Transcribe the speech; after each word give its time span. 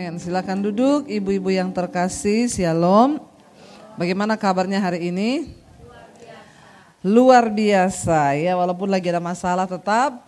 Amin. 0.00 0.16
Silakan 0.16 0.64
duduk, 0.64 1.12
ibu-ibu 1.12 1.52
yang 1.52 1.68
terkasih. 1.76 2.48
Shalom. 2.48 3.20
Bagaimana 4.00 4.32
kabarnya 4.32 4.80
hari 4.80 5.12
ini? 5.12 5.52
Luar 7.04 7.52
biasa 7.52 8.32
ya, 8.32 8.56
walaupun 8.56 8.88
lagi 8.88 9.12
ada 9.12 9.20
masalah 9.20 9.68
tetap 9.68 10.24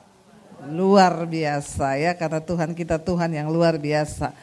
luar 0.69 1.25
biasa 1.25 1.97
ya, 1.97 2.13
karena 2.13 2.45
Tuhan 2.45 2.77
kita 2.77 3.01
Tuhan 3.01 3.33
yang 3.33 3.49
luar 3.49 3.81
biasa. 3.81 4.37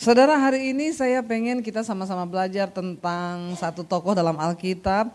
Saudara 0.00 0.40
hari 0.40 0.72
ini 0.72 0.88
saya 0.96 1.20
pengen 1.20 1.60
kita 1.60 1.84
sama-sama 1.84 2.24
belajar 2.24 2.72
tentang 2.72 3.52
satu 3.60 3.84
tokoh 3.84 4.16
dalam 4.16 4.40
Alkitab. 4.40 5.12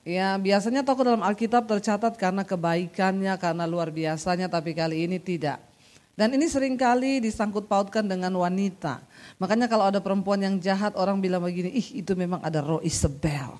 Ya 0.00 0.32
biasanya 0.40 0.80
tokoh 0.80 1.04
dalam 1.04 1.20
Alkitab 1.20 1.68
tercatat 1.68 2.16
karena 2.16 2.40
kebaikannya, 2.40 3.36
karena 3.36 3.68
luar 3.68 3.92
biasanya, 3.92 4.48
tapi 4.48 4.72
kali 4.72 5.04
ini 5.04 5.20
tidak. 5.20 5.73
Dan 6.14 6.30
ini 6.38 6.46
sering 6.46 6.78
kali 6.78 7.18
disangkut 7.18 7.66
pautkan 7.66 8.06
dengan 8.06 8.30
wanita. 8.38 9.02
Makanya 9.42 9.66
kalau 9.66 9.90
ada 9.90 9.98
perempuan 9.98 10.38
yang 10.38 10.62
jahat 10.62 10.94
orang 10.94 11.18
bilang 11.18 11.42
begini, 11.42 11.74
ih 11.74 12.06
itu 12.06 12.14
memang 12.14 12.38
ada 12.38 12.62
roh 12.62 12.78
Isabel. 12.86 13.58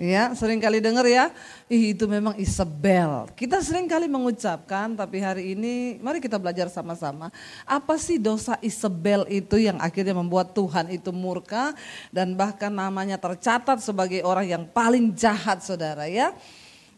Ya, 0.00 0.32
sering 0.32 0.64
kali 0.64 0.80
dengar 0.80 1.04
ya, 1.04 1.28
ih 1.68 1.92
itu 1.92 2.08
memang 2.08 2.32
Isabel. 2.40 3.28
Kita 3.36 3.60
sering 3.60 3.84
kali 3.84 4.08
mengucapkan, 4.08 4.96
tapi 4.96 5.20
hari 5.20 5.52
ini 5.52 6.00
mari 6.00 6.24
kita 6.24 6.40
belajar 6.40 6.72
sama-sama. 6.72 7.28
Apa 7.68 8.00
sih 8.00 8.16
dosa 8.16 8.56
Isabel 8.64 9.28
itu 9.28 9.60
yang 9.60 9.76
akhirnya 9.76 10.16
membuat 10.16 10.56
Tuhan 10.56 10.88
itu 10.88 11.12
murka 11.12 11.76
dan 12.08 12.32
bahkan 12.32 12.72
namanya 12.72 13.20
tercatat 13.20 13.78
sebagai 13.84 14.24
orang 14.24 14.48
yang 14.48 14.64
paling 14.64 15.12
jahat 15.12 15.60
saudara 15.60 16.08
ya. 16.08 16.32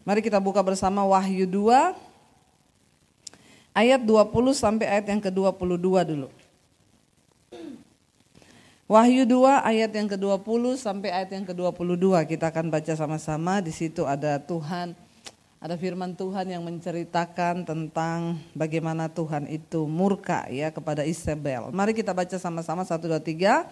Mari 0.07 0.23
kita 0.23 0.39
buka 0.39 0.63
bersama 0.63 1.03
Wahyu 1.03 1.43
2 1.51 2.12
ayat 3.73 4.01
20 4.05 4.53
sampai 4.53 4.87
ayat 4.89 5.07
yang 5.09 5.21
ke-22 5.21 5.89
dulu. 6.09 6.29
Wahyu 8.93 9.25
2 9.25 9.65
ayat 9.65 9.89
yang 9.97 10.05
ke-20 10.05 10.77
sampai 10.77 11.09
ayat 11.09 11.33
yang 11.33 11.49
ke-22 11.49 12.29
kita 12.29 12.53
akan 12.53 12.69
baca 12.69 12.93
sama-sama. 12.93 13.65
Di 13.65 13.73
situ 13.73 14.05
ada 14.05 14.37
Tuhan, 14.37 14.93
ada 15.57 15.75
firman 15.81 16.13
Tuhan 16.13 16.53
yang 16.53 16.61
menceritakan 16.61 17.65
tentang 17.65 18.37
bagaimana 18.53 19.09
Tuhan 19.09 19.49
itu 19.49 19.89
murka 19.89 20.45
ya 20.53 20.69
kepada 20.69 21.09
Isabel. 21.09 21.73
Mari 21.73 21.97
kita 21.97 22.13
baca 22.13 22.37
sama-sama 22.37 22.85
1 22.85 23.01
2 23.01 23.17
3. 23.17 23.65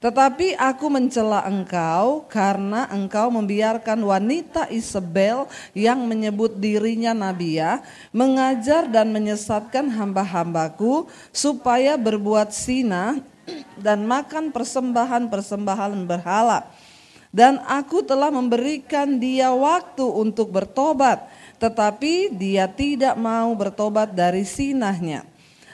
Tetapi 0.00 0.56
aku 0.56 0.88
mencela 0.88 1.44
engkau 1.44 2.24
karena 2.24 2.88
engkau 2.88 3.28
membiarkan 3.28 4.00
wanita 4.00 4.72
Isabel 4.72 5.44
yang 5.76 6.08
menyebut 6.08 6.56
dirinya 6.56 7.12
Nabia 7.12 7.84
mengajar 8.08 8.88
dan 8.88 9.12
menyesatkan 9.12 9.92
hamba-hambaku 9.92 11.04
supaya 11.36 12.00
berbuat 12.00 12.48
zina 12.48 13.20
dan 13.76 14.08
makan 14.08 14.48
persembahan-persembahan 14.48 16.08
berhala. 16.08 16.64
Dan 17.30 17.62
aku 17.62 18.02
telah 18.02 18.32
memberikan 18.32 19.20
dia 19.20 19.54
waktu 19.54 20.02
untuk 20.02 20.50
bertobat, 20.50 21.30
tetapi 21.62 22.34
dia 22.34 22.66
tidak 22.66 23.14
mau 23.14 23.54
bertobat 23.54 24.10
dari 24.10 24.42
sinahnya. 24.42 25.29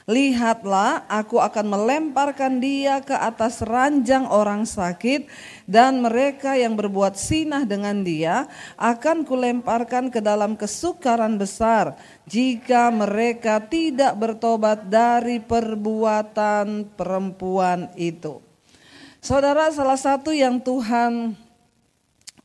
Lihatlah, 0.06 1.02
aku 1.10 1.42
akan 1.42 1.66
melemparkan 1.66 2.62
dia 2.62 3.02
ke 3.02 3.10
atas 3.10 3.58
ranjang 3.58 4.22
orang 4.30 4.62
sakit, 4.62 5.26
dan 5.66 5.98
mereka 5.98 6.54
yang 6.54 6.78
berbuat 6.78 7.18
sinah 7.18 7.66
dengan 7.66 8.06
dia 8.06 8.46
akan 8.78 9.26
kulemparkan 9.26 10.06
ke 10.06 10.22
dalam 10.22 10.54
kesukaran 10.54 11.34
besar, 11.34 11.98
jika 12.22 12.86
mereka 12.94 13.58
tidak 13.58 14.14
bertobat 14.14 14.86
dari 14.86 15.42
perbuatan 15.42 16.86
perempuan 16.94 17.90
itu. 17.98 18.38
Saudara, 19.18 19.74
salah 19.74 19.98
satu 19.98 20.30
yang 20.30 20.62
Tuhan 20.62 21.34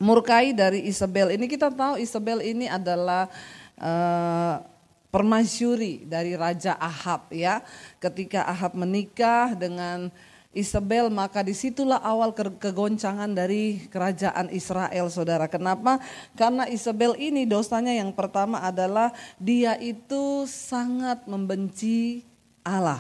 murkai 0.02 0.50
dari 0.50 0.90
Isabel 0.90 1.38
ini, 1.38 1.46
kita 1.46 1.70
tahu 1.70 2.02
Isabel 2.02 2.42
ini 2.42 2.66
adalah. 2.66 3.30
Uh, 3.78 4.71
permasyuri 5.12 6.08
dari 6.08 6.34
Raja 6.34 6.80
Ahab 6.80 7.30
ya. 7.30 7.62
Ketika 8.00 8.48
Ahab 8.48 8.74
menikah 8.74 9.54
dengan 9.54 10.10
Isabel 10.52 11.08
maka 11.08 11.44
di 11.48 11.56
situlah 11.56 12.04
awal 12.04 12.36
ke 12.36 12.44
kegoncangan 12.60 13.32
dari 13.32 13.88
kerajaan 13.88 14.52
Israel 14.52 15.08
saudara. 15.08 15.48
Kenapa? 15.48 16.00
Karena 16.36 16.68
Isabel 16.68 17.16
ini 17.16 17.48
dosanya 17.48 17.96
yang 17.96 18.12
pertama 18.12 18.60
adalah 18.60 19.16
dia 19.40 19.80
itu 19.80 20.44
sangat 20.48 21.24
membenci 21.24 22.28
Allah. 22.68 23.00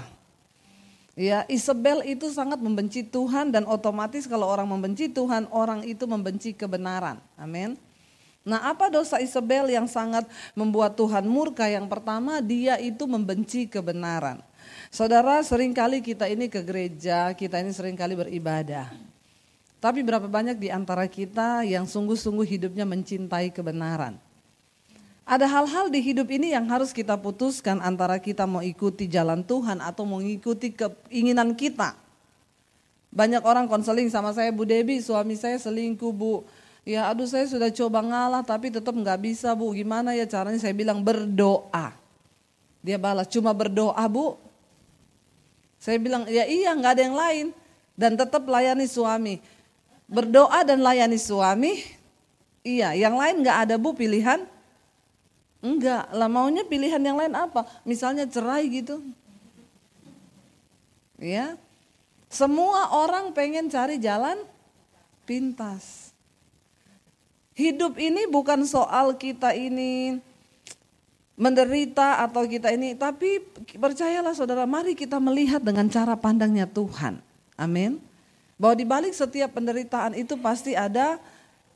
Ya, 1.12 1.44
Isabel 1.52 2.08
itu 2.08 2.32
sangat 2.32 2.64
membenci 2.64 3.04
Tuhan 3.04 3.52
dan 3.52 3.68
otomatis 3.68 4.24
kalau 4.32 4.48
orang 4.48 4.64
membenci 4.64 5.12
Tuhan, 5.12 5.44
orang 5.52 5.84
itu 5.84 6.08
membenci 6.08 6.56
kebenaran. 6.56 7.20
Amin. 7.36 7.76
Nah 8.42 8.74
apa 8.74 8.90
dosa 8.90 9.22
Isabel 9.22 9.70
yang 9.70 9.86
sangat 9.86 10.26
membuat 10.58 10.98
Tuhan 10.98 11.30
murka? 11.30 11.70
Yang 11.70 11.86
pertama 11.94 12.42
dia 12.42 12.82
itu 12.82 13.06
membenci 13.06 13.70
kebenaran. 13.70 14.42
Saudara 14.90 15.38
sering 15.46 15.78
kali 15.78 16.02
kita 16.02 16.26
ini 16.26 16.50
ke 16.50 16.66
gereja, 16.66 17.32
kita 17.38 17.62
ini 17.62 17.70
sering 17.70 17.94
kali 17.94 18.18
beribadah. 18.18 18.90
Tapi 19.82 20.06
berapa 20.06 20.26
banyak 20.30 20.58
di 20.62 20.70
antara 20.70 21.06
kita 21.10 21.66
yang 21.66 21.90
sungguh-sungguh 21.90 22.46
hidupnya 22.46 22.86
mencintai 22.86 23.50
kebenaran. 23.50 24.18
Ada 25.26 25.46
hal-hal 25.46 25.94
di 25.94 26.02
hidup 26.02 26.30
ini 26.34 26.54
yang 26.54 26.66
harus 26.70 26.90
kita 26.90 27.18
putuskan 27.18 27.78
antara 27.82 28.18
kita 28.18 28.50
mau 28.50 28.66
ikuti 28.66 29.06
jalan 29.06 29.46
Tuhan 29.46 29.82
atau 29.82 30.06
mengikuti 30.06 30.74
keinginan 30.74 31.54
kita. 31.54 31.94
Banyak 33.14 33.46
orang 33.46 33.70
konseling 33.70 34.10
sama 34.10 34.34
saya, 34.34 34.50
Bu 34.50 34.66
Debi 34.66 34.98
suami 34.98 35.38
saya 35.38 35.62
selingkuh 35.62 36.14
Bu 36.14 36.42
Ya 36.82 37.06
aduh 37.14 37.30
saya 37.30 37.46
sudah 37.46 37.70
coba 37.70 38.02
ngalah 38.02 38.42
tapi 38.42 38.74
tetap 38.74 38.94
nggak 38.94 39.22
bisa 39.22 39.54
bu. 39.54 39.70
Gimana 39.78 40.18
ya 40.18 40.26
caranya? 40.26 40.58
Saya 40.58 40.74
bilang 40.74 41.06
berdoa. 41.06 41.94
Dia 42.82 42.98
balas 42.98 43.30
cuma 43.30 43.54
berdoa 43.54 44.02
bu. 44.10 44.34
Saya 45.78 46.02
bilang 46.02 46.26
ya 46.26 46.46
iya 46.50 46.74
nggak 46.74 46.94
ada 46.98 47.04
yang 47.06 47.18
lain. 47.18 47.48
Dan 47.94 48.18
tetap 48.18 48.50
layani 48.50 48.90
suami. 48.90 49.38
Berdoa 50.10 50.66
dan 50.66 50.82
layani 50.82 51.22
suami. 51.22 51.86
Iya 52.66 52.98
yang 52.98 53.14
lain 53.14 53.46
nggak 53.46 53.58
ada 53.70 53.76
bu 53.78 53.94
pilihan. 53.94 54.42
Enggak 55.62 56.10
lah 56.10 56.26
maunya 56.26 56.66
pilihan 56.66 56.98
yang 56.98 57.22
lain 57.22 57.38
apa? 57.38 57.70
Misalnya 57.86 58.26
cerai 58.26 58.66
gitu. 58.74 59.06
Ya. 61.22 61.54
Semua 62.26 62.98
orang 62.98 63.30
pengen 63.38 63.70
cari 63.70 64.02
jalan 64.02 64.42
pintas. 65.30 66.01
Hidup 67.52 68.00
ini 68.00 68.32
bukan 68.32 68.64
soal 68.64 69.20
kita 69.20 69.52
ini 69.52 70.24
menderita 71.36 72.22
atau 72.24 72.46
kita 72.46 72.70
ini, 72.72 72.94
tapi 72.94 73.42
percayalah 73.76 74.32
saudara, 74.32 74.70
mari 74.70 74.94
kita 74.94 75.18
melihat 75.18 75.60
dengan 75.60 75.90
cara 75.90 76.14
pandangnya 76.14 76.70
Tuhan. 76.70 77.18
Amin. 77.58 77.98
Bahwa 78.62 78.78
di 78.78 78.86
balik 78.86 79.12
setiap 79.12 79.58
penderitaan 79.58 80.14
itu 80.14 80.38
pasti 80.38 80.78
ada 80.78 81.18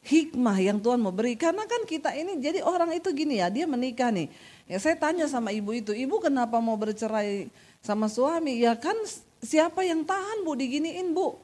hikmah 0.05 0.61
yang 0.61 0.77
Tuhan 0.77 1.01
mau 1.01 1.09
beri. 1.09 1.33
Karena 1.33 1.65
kan 1.65 1.81
kita 1.83 2.13
ini 2.13 2.37
jadi 2.37 2.61
orang 2.61 2.93
itu 2.93 3.09
gini 3.09 3.41
ya, 3.41 3.49
dia 3.49 3.65
menikah 3.65 4.13
nih. 4.13 4.29
Ya 4.69 4.77
saya 4.77 4.95
tanya 4.95 5.25
sama 5.25 5.49
ibu 5.49 5.73
itu, 5.73 5.91
ibu 5.91 6.21
kenapa 6.21 6.61
mau 6.61 6.77
bercerai 6.77 7.49
sama 7.81 8.05
suami? 8.05 8.61
Ya 8.61 8.77
kan 8.77 8.95
siapa 9.41 9.81
yang 9.81 10.05
tahan 10.05 10.45
bu 10.45 10.53
diginiin 10.55 11.11
bu? 11.11 11.35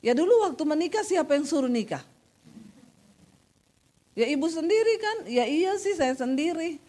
Ya 0.00 0.14
dulu 0.14 0.46
waktu 0.46 0.62
menikah 0.62 1.02
siapa 1.02 1.34
yang 1.34 1.44
suruh 1.44 1.68
nikah? 1.68 2.02
Ya 4.16 4.24
ibu 4.24 4.48
sendiri 4.48 4.96
kan, 4.96 5.16
ya 5.28 5.44
iya 5.44 5.76
sih 5.76 5.92
saya 5.92 6.16
sendiri. 6.16 6.80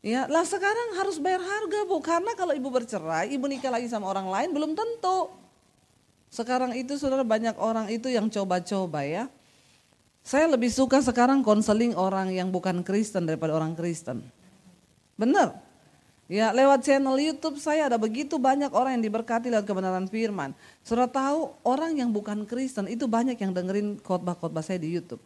Ya 0.00 0.24
lah 0.26 0.42
sekarang 0.42 0.98
harus 0.98 1.20
bayar 1.20 1.44
harga 1.44 1.80
bu, 1.84 2.00
karena 2.00 2.32
kalau 2.34 2.56
ibu 2.56 2.72
bercerai, 2.72 3.30
ibu 3.30 3.44
nikah 3.46 3.70
lagi 3.70 3.86
sama 3.92 4.08
orang 4.08 4.26
lain 4.26 4.50
belum 4.50 4.72
tentu. 4.72 5.30
Sekarang 6.32 6.72
itu 6.72 6.96
saudara 6.96 7.22
banyak 7.22 7.60
orang 7.60 7.92
itu 7.92 8.08
yang 8.08 8.32
coba-coba 8.32 9.04
ya. 9.04 9.28
Saya 10.24 10.48
lebih 10.48 10.72
suka 10.72 11.04
sekarang 11.04 11.44
konseling 11.44 11.92
orang 11.92 12.32
yang 12.32 12.48
bukan 12.48 12.80
Kristen 12.80 13.28
daripada 13.28 13.52
orang 13.52 13.76
Kristen. 13.76 14.24
Benar. 15.20 15.60
Ya 16.30 16.48
lewat 16.56 16.88
channel 16.88 17.20
YouTube 17.20 17.60
saya 17.60 17.92
ada 17.92 18.00
begitu 18.00 18.40
banyak 18.40 18.72
orang 18.72 18.96
yang 18.96 19.04
diberkati 19.12 19.52
lewat 19.52 19.68
kebenaran 19.68 20.08
firman. 20.08 20.56
Sudah 20.80 21.04
tahu 21.04 21.52
orang 21.66 22.00
yang 22.00 22.08
bukan 22.08 22.48
Kristen 22.48 22.88
itu 22.88 23.04
banyak 23.04 23.36
yang 23.36 23.52
dengerin 23.52 24.00
khotbah-khotbah 24.00 24.64
saya 24.64 24.80
di 24.80 24.88
YouTube. 24.88 25.20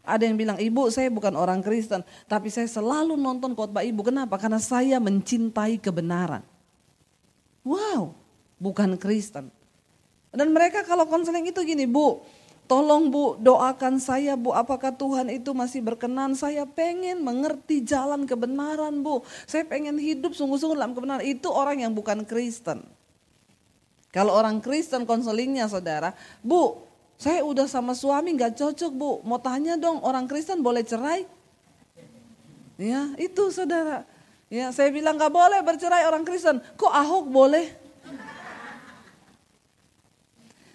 Ada 0.00 0.24
yang 0.24 0.40
bilang, 0.40 0.56
ibu 0.56 0.88
saya 0.88 1.12
bukan 1.12 1.36
orang 1.36 1.60
Kristen, 1.60 2.00
tapi 2.24 2.48
saya 2.48 2.64
selalu 2.64 3.20
nonton 3.20 3.52
khotbah 3.52 3.84
ibu. 3.84 4.00
Kenapa? 4.00 4.40
Karena 4.40 4.56
saya 4.56 4.96
mencintai 4.96 5.76
kebenaran. 5.76 6.40
Wow, 7.60 8.16
bukan 8.56 8.96
Kristen. 8.96 9.52
Dan 10.32 10.56
mereka 10.56 10.86
kalau 10.88 11.04
konseling 11.04 11.52
itu 11.52 11.60
gini, 11.66 11.84
bu, 11.84 12.24
tolong 12.64 13.12
bu 13.12 13.36
doakan 13.36 14.00
saya 14.00 14.38
bu, 14.38 14.56
apakah 14.56 14.94
Tuhan 14.94 15.28
itu 15.28 15.52
masih 15.52 15.84
berkenan? 15.84 16.32
Saya 16.32 16.64
pengen 16.64 17.20
mengerti 17.20 17.84
jalan 17.84 18.24
kebenaran 18.24 19.04
bu. 19.04 19.20
Saya 19.44 19.68
pengen 19.68 20.00
hidup 20.00 20.32
sungguh-sungguh 20.32 20.80
dalam 20.80 20.96
kebenaran. 20.96 21.26
Itu 21.26 21.52
orang 21.52 21.84
yang 21.84 21.92
bukan 21.92 22.24
Kristen. 22.24 22.86
Kalau 24.10 24.34
orang 24.34 24.58
Kristen 24.58 25.06
konselingnya 25.06 25.70
saudara, 25.70 26.10
Bu, 26.42 26.89
saya 27.20 27.44
udah 27.44 27.68
sama 27.68 27.92
suami 27.92 28.32
nggak 28.32 28.56
cocok 28.56 28.92
bu, 28.96 29.20
mau 29.28 29.36
tanya 29.36 29.76
dong 29.76 30.00
orang 30.00 30.24
Kristen 30.24 30.64
boleh 30.64 30.80
cerai? 30.80 31.28
Ya 32.80 33.12
itu 33.20 33.52
saudara. 33.52 34.08
Ya 34.48 34.72
saya 34.72 34.88
bilang 34.88 35.20
nggak 35.20 35.28
boleh 35.28 35.60
bercerai 35.60 36.08
orang 36.08 36.24
Kristen, 36.24 36.64
kok 36.80 36.88
Ahok 36.88 37.28
boleh? 37.28 37.76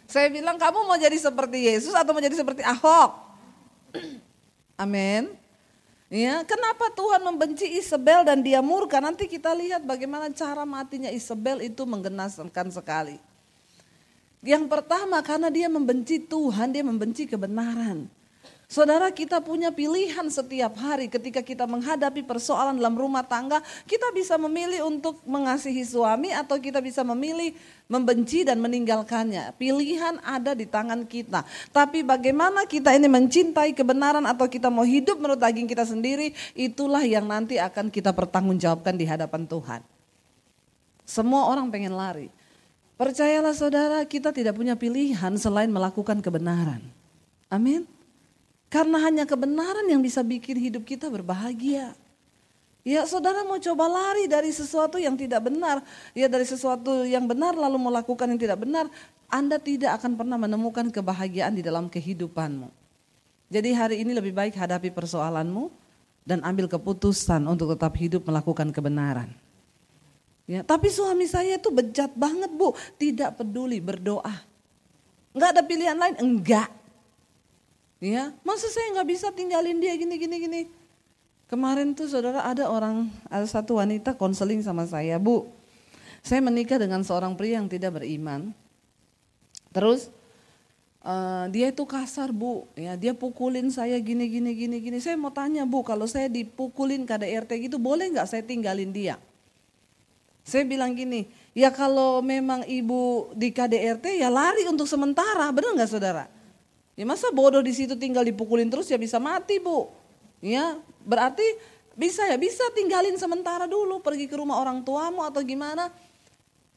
Saya 0.05 0.29
bilang 0.29 0.61
kamu 0.61 0.85
mau 0.85 0.95
jadi 1.01 1.17
seperti 1.17 1.65
Yesus 1.65 1.97
atau 1.97 2.13
mau 2.13 2.21
jadi 2.21 2.37
seperti 2.37 2.61
Ahok? 2.61 3.25
Amin. 4.77 5.33
Ya, 6.13 6.45
kenapa 6.45 6.93
Tuhan 6.93 7.25
membenci 7.25 7.65
Isabel 7.65 8.21
dan 8.21 8.45
dia 8.45 8.61
murka? 8.61 9.01
Nanti 9.01 9.25
kita 9.25 9.51
lihat 9.57 9.81
bagaimana 9.81 10.29
cara 10.29 10.61
matinya 10.61 11.09
Isabel 11.09 11.65
itu 11.65 11.81
menggenaskan 11.83 12.69
sekali. 12.69 13.17
Yang 14.45 14.69
pertama 14.69 15.17
karena 15.25 15.49
dia 15.49 15.65
membenci 15.65 16.21
Tuhan, 16.21 16.69
dia 16.69 16.85
membenci 16.85 17.25
kebenaran. 17.25 18.05
Saudara 18.65 19.13
kita 19.13 19.45
punya 19.45 19.69
pilihan 19.69 20.25
setiap 20.25 20.73
hari 20.81 21.05
ketika 21.05 21.45
kita 21.45 21.69
menghadapi 21.69 22.25
persoalan 22.25 22.77
dalam 22.81 22.97
rumah 22.97 23.21
tangga. 23.21 23.61
Kita 23.85 24.09
bisa 24.09 24.41
memilih 24.41 24.85
untuk 24.89 25.21
mengasihi 25.25 25.85
suami 25.85 26.33
atau 26.33 26.57
kita 26.57 26.81
bisa 26.81 27.05
memilih 27.05 27.53
membenci 27.85 28.41
dan 28.41 28.57
meninggalkannya. 28.57 29.53
Pilihan 29.57 30.17
ada 30.25 30.57
di 30.57 30.65
tangan 30.65 31.05
kita. 31.05 31.45
Tapi 31.69 32.01
bagaimana 32.01 32.65
kita 32.65 32.93
ini 32.97 33.05
mencintai 33.05 33.73
kebenaran 33.77 34.25
atau 34.25 34.49
kita 34.49 34.73
mau 34.73 34.85
hidup 34.85 35.21
menurut 35.21 35.41
daging 35.41 35.69
kita 35.69 35.85
sendiri. 35.85 36.33
Itulah 36.57 37.05
yang 37.05 37.29
nanti 37.29 37.61
akan 37.61 37.93
kita 37.93 38.17
pertanggungjawabkan 38.17 38.97
di 38.97 39.05
hadapan 39.05 39.45
Tuhan. 39.45 39.81
Semua 41.05 41.53
orang 41.53 41.69
pengen 41.69 41.93
lari. 41.93 42.33
Percayalah 42.95 43.51
saudara 43.51 43.99
kita 44.07 44.31
tidak 44.31 44.55
punya 44.55 44.71
pilihan 44.79 45.35
selain 45.35 45.67
melakukan 45.67 46.23
kebenaran. 46.23 46.79
Amin. 47.51 47.83
Karena 48.71 49.03
hanya 49.03 49.27
kebenaran 49.27 49.83
yang 49.87 49.99
bisa 49.99 50.23
bikin 50.23 50.55
hidup 50.55 50.87
kita 50.87 51.11
berbahagia. 51.11 51.91
Ya 52.85 53.01
saudara 53.03 53.41
mau 53.43 53.57
coba 53.59 53.89
lari 53.89 54.31
dari 54.31 54.53
sesuatu 54.53 54.95
yang 54.95 55.19
tidak 55.19 55.43
benar. 55.49 55.83
Ya 56.15 56.31
dari 56.31 56.47
sesuatu 56.47 57.03
yang 57.03 57.27
benar 57.27 57.57
lalu 57.57 57.81
melakukan 57.81 58.31
yang 58.31 58.39
tidak 58.39 58.63
benar. 58.63 58.87
Anda 59.27 59.59
tidak 59.59 59.99
akan 59.99 60.15
pernah 60.15 60.37
menemukan 60.39 60.87
kebahagiaan 60.87 61.57
di 61.57 61.65
dalam 61.65 61.91
kehidupanmu. 61.91 62.71
Jadi 63.51 63.69
hari 63.75 63.95
ini 64.07 64.15
lebih 64.15 64.31
baik 64.31 64.55
hadapi 64.55 64.93
persoalanmu 64.93 65.67
dan 66.23 66.41
ambil 66.47 66.71
keputusan 66.71 67.43
untuk 67.45 67.75
tetap 67.75 67.93
hidup 67.97 68.23
melakukan 68.25 68.71
kebenaran. 68.71 69.44
Ya, 70.45 70.61
tapi 70.61 70.93
suami 70.93 71.25
saya 71.25 71.57
itu 71.57 71.73
bejat 71.73 72.13
banget 72.13 72.53
bu, 72.53 72.77
tidak 73.01 73.41
peduli 73.41 73.81
berdoa. 73.81 74.45
Enggak 75.33 75.49
ada 75.57 75.63
pilihan 75.65 75.97
lain, 75.97 76.15
enggak. 76.21 76.69
Ya, 77.97 78.29
masa 78.45 78.69
saya 78.69 78.93
nggak 78.93 79.09
bisa 79.09 79.33
tinggalin 79.33 79.81
dia 79.81 79.97
gini 79.97 80.15
gini 80.21 80.37
gini. 80.37 80.61
Kemarin 81.49 81.97
tuh 81.97 82.05
saudara 82.05 82.45
ada 82.45 82.69
orang, 82.69 83.09
ada 83.25 83.45
satu 83.49 83.81
wanita 83.81 84.13
konseling 84.13 84.61
sama 84.61 84.85
saya, 84.85 85.17
Bu. 85.17 85.49
Saya 86.25 86.41
menikah 86.41 86.81
dengan 86.81 87.05
seorang 87.05 87.37
pria 87.37 87.61
yang 87.61 87.69
tidak 87.69 88.01
beriman. 88.01 88.49
Terus 89.69 90.09
uh, 91.05 91.45
dia 91.53 91.69
itu 91.69 91.85
kasar 91.85 92.33
bu, 92.33 92.65
ya 92.73 92.97
dia 92.97 93.13
pukulin 93.13 93.69
saya 93.69 93.99
gini 94.01 94.25
gini 94.25 94.57
gini 94.57 94.77
gini. 94.81 94.97
Saya 94.97 95.17
mau 95.17 95.29
tanya 95.29 95.69
bu, 95.69 95.85
kalau 95.85 96.09
saya 96.09 96.25
dipukulin 96.25 97.05
KDRT 97.05 97.69
gitu 97.69 97.77
boleh 97.77 98.09
nggak 98.09 98.25
saya 98.25 98.41
tinggalin 98.41 98.89
dia? 98.89 99.21
Saya 100.45 100.61
bilang 100.61 100.93
gini, 100.93 101.25
ya 101.57 101.73
kalau 101.73 102.21
memang 102.21 102.61
ibu 102.69 103.33
di 103.33 103.49
KDRT 103.49 104.21
ya 104.21 104.29
lari 104.29 104.69
untuk 104.69 104.85
sementara, 104.85 105.49
benar 105.49 105.73
nggak 105.73 105.89
saudara? 105.89 106.29
Ya 106.93 107.03
masa 107.03 107.33
bodoh 107.33 107.65
di 107.65 107.73
situ 107.73 107.97
tinggal 107.97 108.21
dipukulin 108.21 108.69
terus 108.69 108.85
ya 108.85 108.95
bisa 108.95 109.17
mati 109.17 109.57
bu. 109.57 109.89
Ya 110.45 110.77
berarti 111.01 111.43
bisa 111.97 112.23
ya 112.29 112.37
bisa 112.37 112.61
tinggalin 112.77 113.17
sementara 113.17 113.65
dulu 113.65 114.05
pergi 114.05 114.29
ke 114.29 114.37
rumah 114.37 114.61
orang 114.61 114.85
tuamu 114.85 115.25
atau 115.25 115.41
gimana. 115.41 115.89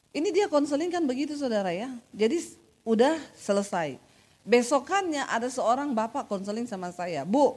Ini 0.09 0.33
dia 0.33 0.49
konseling 0.49 0.89
kan 0.89 1.05
begitu 1.05 1.37
saudara 1.37 1.69
ya. 1.69 1.93
Jadi 2.09 2.57
udah 2.81 3.21
selesai. 3.37 4.01
Besokannya 4.41 5.29
ada 5.29 5.45
seorang 5.45 5.93
bapak 5.93 6.25
konseling 6.25 6.65
sama 6.65 6.89
saya. 6.89 7.21
Bu, 7.21 7.53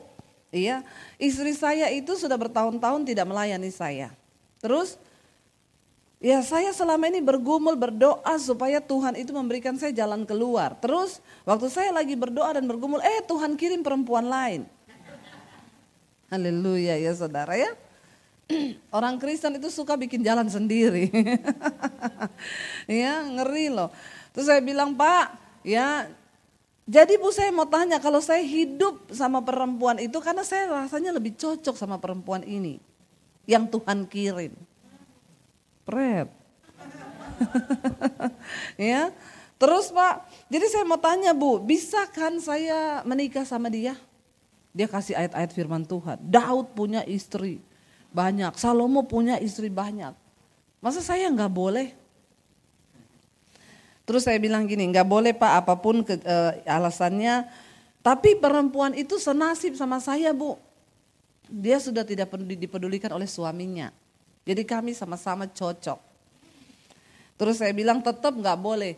iya 0.52 0.84
istri 1.16 1.56
saya 1.56 1.88
itu 1.88 2.12
sudah 2.20 2.36
bertahun-tahun 2.36 3.08
tidak 3.08 3.24
melayani 3.24 3.72
saya. 3.72 4.12
Terus 4.60 5.00
Ya 6.22 6.38
saya 6.38 6.70
selama 6.70 7.10
ini 7.10 7.18
bergumul 7.18 7.74
berdoa 7.74 8.38
supaya 8.38 8.78
Tuhan 8.78 9.18
itu 9.18 9.34
memberikan 9.34 9.74
saya 9.74 9.90
jalan 9.90 10.22
keluar. 10.22 10.78
Terus 10.78 11.18
waktu 11.42 11.66
saya 11.66 11.90
lagi 11.90 12.14
berdoa 12.14 12.54
dan 12.54 12.62
bergumul, 12.70 13.02
eh 13.02 13.26
Tuhan 13.26 13.58
kirim 13.58 13.82
perempuan 13.82 14.30
lain. 14.30 14.62
Haleluya 16.30 16.94
ya 17.02 17.10
saudara 17.10 17.58
ya. 17.58 17.74
Orang 18.96 19.18
Kristen 19.18 19.58
itu 19.58 19.66
suka 19.74 19.98
bikin 19.98 20.22
jalan 20.22 20.46
sendiri. 20.46 21.10
ya 23.02 23.26
ngeri 23.26 23.74
loh. 23.74 23.90
Terus 24.30 24.46
saya 24.46 24.62
bilang 24.62 24.94
Pak, 24.94 25.26
ya 25.66 26.06
jadi 26.86 27.18
Bu 27.18 27.34
saya 27.34 27.50
mau 27.50 27.66
tanya 27.66 27.98
kalau 27.98 28.22
saya 28.22 28.46
hidup 28.46 29.10
sama 29.10 29.42
perempuan 29.42 29.98
itu 29.98 30.22
karena 30.22 30.46
saya 30.46 30.70
rasanya 30.70 31.10
lebih 31.18 31.34
cocok 31.34 31.74
sama 31.74 31.98
perempuan 31.98 32.46
ini. 32.46 32.78
Yang 33.42 33.74
Tuhan 33.74 34.06
kirim. 34.06 34.54
Pret. 35.92 36.28
ya. 38.80 39.12
Terus 39.60 39.92
Pak, 39.92 40.26
jadi 40.50 40.66
saya 40.72 40.82
mau 40.88 40.98
tanya 40.98 41.36
Bu, 41.36 41.60
bisa 41.62 42.08
kan 42.10 42.34
saya 42.42 43.04
menikah 43.06 43.46
sama 43.46 43.70
dia? 43.70 43.94
Dia 44.74 44.88
kasih 44.88 45.14
ayat-ayat 45.14 45.52
firman 45.54 45.84
Tuhan. 45.84 46.18
Daud 46.18 46.72
punya 46.74 47.04
istri 47.04 47.62
banyak, 48.10 48.56
Salomo 48.58 49.04
punya 49.06 49.38
istri 49.38 49.70
banyak. 49.70 50.16
Masa 50.82 50.98
saya 50.98 51.30
nggak 51.30 51.52
boleh? 51.52 51.94
Terus 54.02 54.26
saya 54.26 54.34
bilang 54.42 54.66
gini, 54.66 54.82
nggak 54.90 55.06
boleh 55.06 55.30
Pak 55.30 55.52
apa 55.62 55.78
pun 55.78 56.02
ke, 56.02 56.18
e, 56.18 56.36
alasannya. 56.66 57.46
Tapi 58.02 58.34
perempuan 58.34 58.98
itu 58.98 59.14
senasib 59.14 59.78
sama 59.78 60.02
saya 60.02 60.34
Bu. 60.34 60.58
Dia 61.46 61.78
sudah 61.78 62.02
tidak 62.02 62.34
dipedulikan 62.34 63.14
oleh 63.14 63.30
suaminya. 63.30 63.94
Jadi 64.42 64.62
kami 64.66 64.90
sama-sama 64.94 65.46
cocok. 65.46 65.98
Terus 67.38 67.58
saya 67.58 67.74
bilang 67.74 68.02
tetap 68.02 68.34
nggak 68.34 68.58
boleh. 68.58 68.94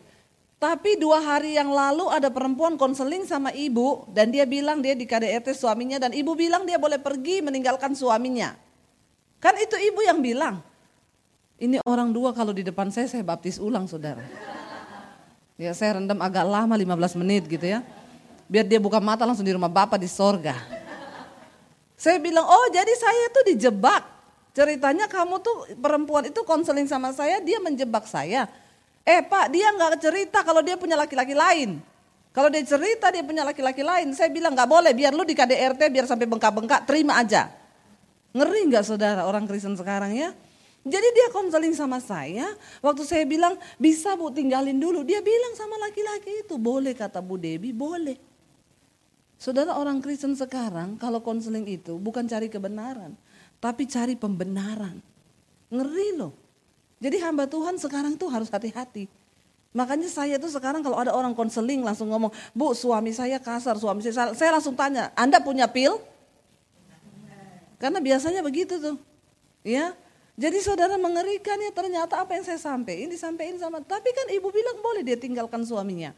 Tapi 0.55 0.97
dua 0.97 1.21
hari 1.21 1.59
yang 1.59 1.69
lalu 1.69 2.09
ada 2.09 2.31
perempuan 2.31 2.79
konseling 2.79 3.27
sama 3.27 3.51
ibu 3.51 4.07
dan 4.15 4.31
dia 4.31 4.47
bilang 4.47 4.79
dia 4.79 4.95
di 4.97 5.05
KDRT 5.05 5.53
suaminya 5.53 5.99
dan 5.99 6.15
ibu 6.15 6.33
bilang 6.33 6.63
dia 6.63 6.79
boleh 6.79 6.97
pergi 6.97 7.43
meninggalkan 7.43 7.93
suaminya. 7.93 8.55
Kan 9.37 9.53
itu 9.61 9.77
ibu 9.77 10.01
yang 10.01 10.23
bilang. 10.23 10.63
Ini 11.61 11.85
orang 11.85 12.09
dua 12.09 12.33
kalau 12.33 12.51
di 12.51 12.65
depan 12.65 12.89
saya 12.89 13.05
saya 13.05 13.21
baptis 13.21 13.61
ulang 13.61 13.85
saudara. 13.85 14.23
Ya 15.55 15.71
saya 15.71 16.01
rendam 16.01 16.19
agak 16.19 16.43
lama 16.43 16.75
15 16.75 17.21
menit 17.21 17.45
gitu 17.45 17.63
ya. 17.63 17.85
Biar 18.49 18.65
dia 18.65 18.79
buka 18.81 18.97
mata 18.97 19.23
langsung 19.27 19.45
di 19.45 19.53
rumah 19.53 19.69
bapak 19.69 19.99
di 20.01 20.09
sorga. 20.09 20.55
Saya 21.95 22.19
bilang 22.19 22.43
oh 22.47 22.67
jadi 22.71 22.93
saya 22.95 23.25
tuh 23.31 23.43
dijebak. 23.53 24.14
Ceritanya 24.55 25.11
kamu 25.11 25.43
tuh 25.43 25.67
perempuan 25.75 26.31
itu 26.31 26.39
konseling 26.47 26.87
sama 26.87 27.11
saya, 27.11 27.43
dia 27.43 27.59
menjebak 27.59 28.07
saya. 28.07 28.47
Eh 29.03 29.19
pak, 29.19 29.51
dia 29.51 29.67
nggak 29.75 29.99
cerita 29.99 30.47
kalau 30.47 30.63
dia 30.63 30.79
punya 30.79 30.95
laki-laki 30.95 31.35
lain. 31.35 31.83
Kalau 32.31 32.47
dia 32.47 32.63
cerita 32.63 33.11
dia 33.11 33.19
punya 33.19 33.43
laki-laki 33.43 33.83
lain, 33.83 34.15
saya 34.15 34.31
bilang 34.31 34.55
nggak 34.55 34.67
boleh, 34.71 34.95
biar 34.95 35.11
lu 35.11 35.27
di 35.27 35.35
KDRT 35.35 35.91
biar 35.91 36.07
sampai 36.07 36.23
bengkak-bengkak, 36.23 36.87
terima 36.87 37.19
aja. 37.19 37.51
Ngeri 38.31 38.71
nggak 38.71 38.83
saudara 38.87 39.27
orang 39.27 39.43
Kristen 39.43 39.75
sekarang 39.75 40.15
ya? 40.15 40.31
Jadi 40.85 41.07
dia 41.15 41.27
konseling 41.35 41.75
sama 41.75 41.99
saya, 41.99 42.45
waktu 42.79 43.03
saya 43.03 43.27
bilang 43.27 43.59
bisa 43.75 44.13
bu 44.15 44.31
tinggalin 44.31 44.77
dulu, 44.79 45.03
dia 45.03 45.19
bilang 45.19 45.51
sama 45.57 45.75
laki-laki 45.83 46.45
itu 46.45 46.55
boleh 46.61 46.95
kata 46.95 47.19
Bu 47.25 47.41
Debi, 47.41 47.73
boleh. 47.73 48.15
Saudara 49.35 49.75
orang 49.75 49.99
Kristen 49.99 50.37
sekarang 50.37 50.95
kalau 50.95 51.19
konseling 51.25 51.65
itu 51.65 51.97
bukan 51.97 52.29
cari 52.29 52.47
kebenaran, 52.47 53.17
tapi 53.59 53.87
cari 53.89 54.13
pembenaran. 54.15 54.99
Ngeri 55.69 56.09
loh. 56.17 56.33
Jadi 57.01 57.19
hamba 57.21 57.45
Tuhan 57.45 57.75
sekarang 57.75 58.15
tuh 58.15 58.31
harus 58.31 58.47
hati-hati. 58.47 59.05
Makanya 59.75 60.07
saya 60.07 60.39
tuh 60.39 60.47
sekarang 60.47 60.79
kalau 60.79 60.95
ada 60.95 61.11
orang 61.11 61.35
konseling 61.35 61.83
langsung 61.83 62.07
ngomong, 62.07 62.31
Bu 62.55 62.71
suami 62.71 63.11
saya 63.11 63.35
kasar, 63.43 63.75
suami 63.75 63.99
saya, 63.99 64.31
saya 64.31 64.55
langsung 64.55 64.71
tanya, 64.71 65.11
Anda 65.19 65.43
punya 65.43 65.67
pil? 65.67 65.99
Karena 67.75 67.99
biasanya 67.99 68.39
begitu 68.39 68.79
tuh. 68.79 68.95
Ya, 69.67 69.91
jadi 70.35 70.59
saudara 70.59 70.99
mengerikan 70.99 71.55
ya 71.59 71.71
ternyata 71.71 72.19
apa 72.19 72.35
yang 72.35 72.43
saya 72.43 72.59
sampaikan 72.59 73.07
disampaikan 73.07 73.55
sama, 73.55 73.79
tapi 73.79 74.11
kan 74.11 74.27
ibu 74.31 74.47
bilang 74.51 74.79
boleh 74.83 75.03
dia 75.03 75.15
tinggalkan 75.15 75.63
suaminya. 75.63 76.15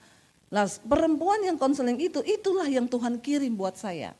Lah 0.54 0.66
perempuan 0.86 1.42
yang 1.46 1.58
konseling 1.58 2.02
itu, 2.02 2.22
itulah 2.26 2.66
yang 2.66 2.90
Tuhan 2.90 3.22
kirim 3.22 3.54
buat 3.54 3.78
saya. 3.78 4.18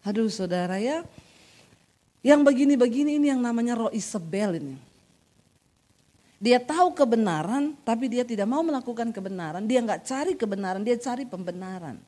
Aduh 0.00 0.32
saudara 0.32 0.80
ya, 0.80 1.04
yang 2.26 2.42
begini-begini 2.42 3.22
ini 3.22 3.30
yang 3.30 3.38
namanya 3.38 3.78
roh 3.78 3.92
Isabel 3.94 4.58
ini. 4.58 4.74
Dia 6.42 6.58
tahu 6.58 6.90
kebenaran, 6.92 7.78
tapi 7.86 8.10
dia 8.10 8.26
tidak 8.26 8.50
mau 8.50 8.66
melakukan 8.66 9.14
kebenaran. 9.14 9.62
Dia 9.64 9.78
nggak 9.78 10.02
cari 10.02 10.34
kebenaran, 10.34 10.82
dia 10.82 10.98
cari 10.98 11.22
pembenaran. 11.22 12.02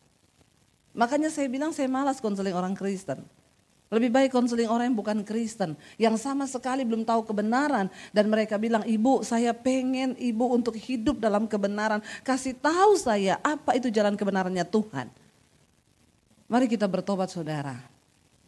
Makanya 0.93 1.31
saya 1.31 1.47
bilang 1.47 1.71
saya 1.71 1.87
malas 1.87 2.19
konseling 2.19 2.53
orang 2.53 2.75
Kristen. 2.75 3.23
Lebih 3.89 4.13
baik 4.13 4.31
konseling 4.35 4.69
orang 4.69 4.93
yang 4.93 4.99
bukan 5.01 5.25
Kristen, 5.25 5.73
yang 5.97 6.13
sama 6.21 6.45
sekali 6.45 6.85
belum 6.85 7.09
tahu 7.09 7.25
kebenaran 7.25 7.89
dan 8.13 8.29
mereka 8.29 8.61
bilang, 8.61 8.85
"Ibu, 8.85 9.25
saya 9.25 9.57
pengen 9.57 10.13
ibu 10.21 10.45
untuk 10.45 10.77
hidup 10.77 11.17
dalam 11.25 11.49
kebenaran. 11.49 12.05
Kasih 12.21 12.53
tahu 12.53 13.01
saya 13.01 13.41
apa 13.41 13.81
itu 13.81 13.89
jalan 13.89 14.13
kebenarannya 14.13 14.67
Tuhan." 14.69 15.09
Mari 16.53 16.69
kita 16.69 16.85
bertobat 16.85 17.33
Saudara. 17.33 17.98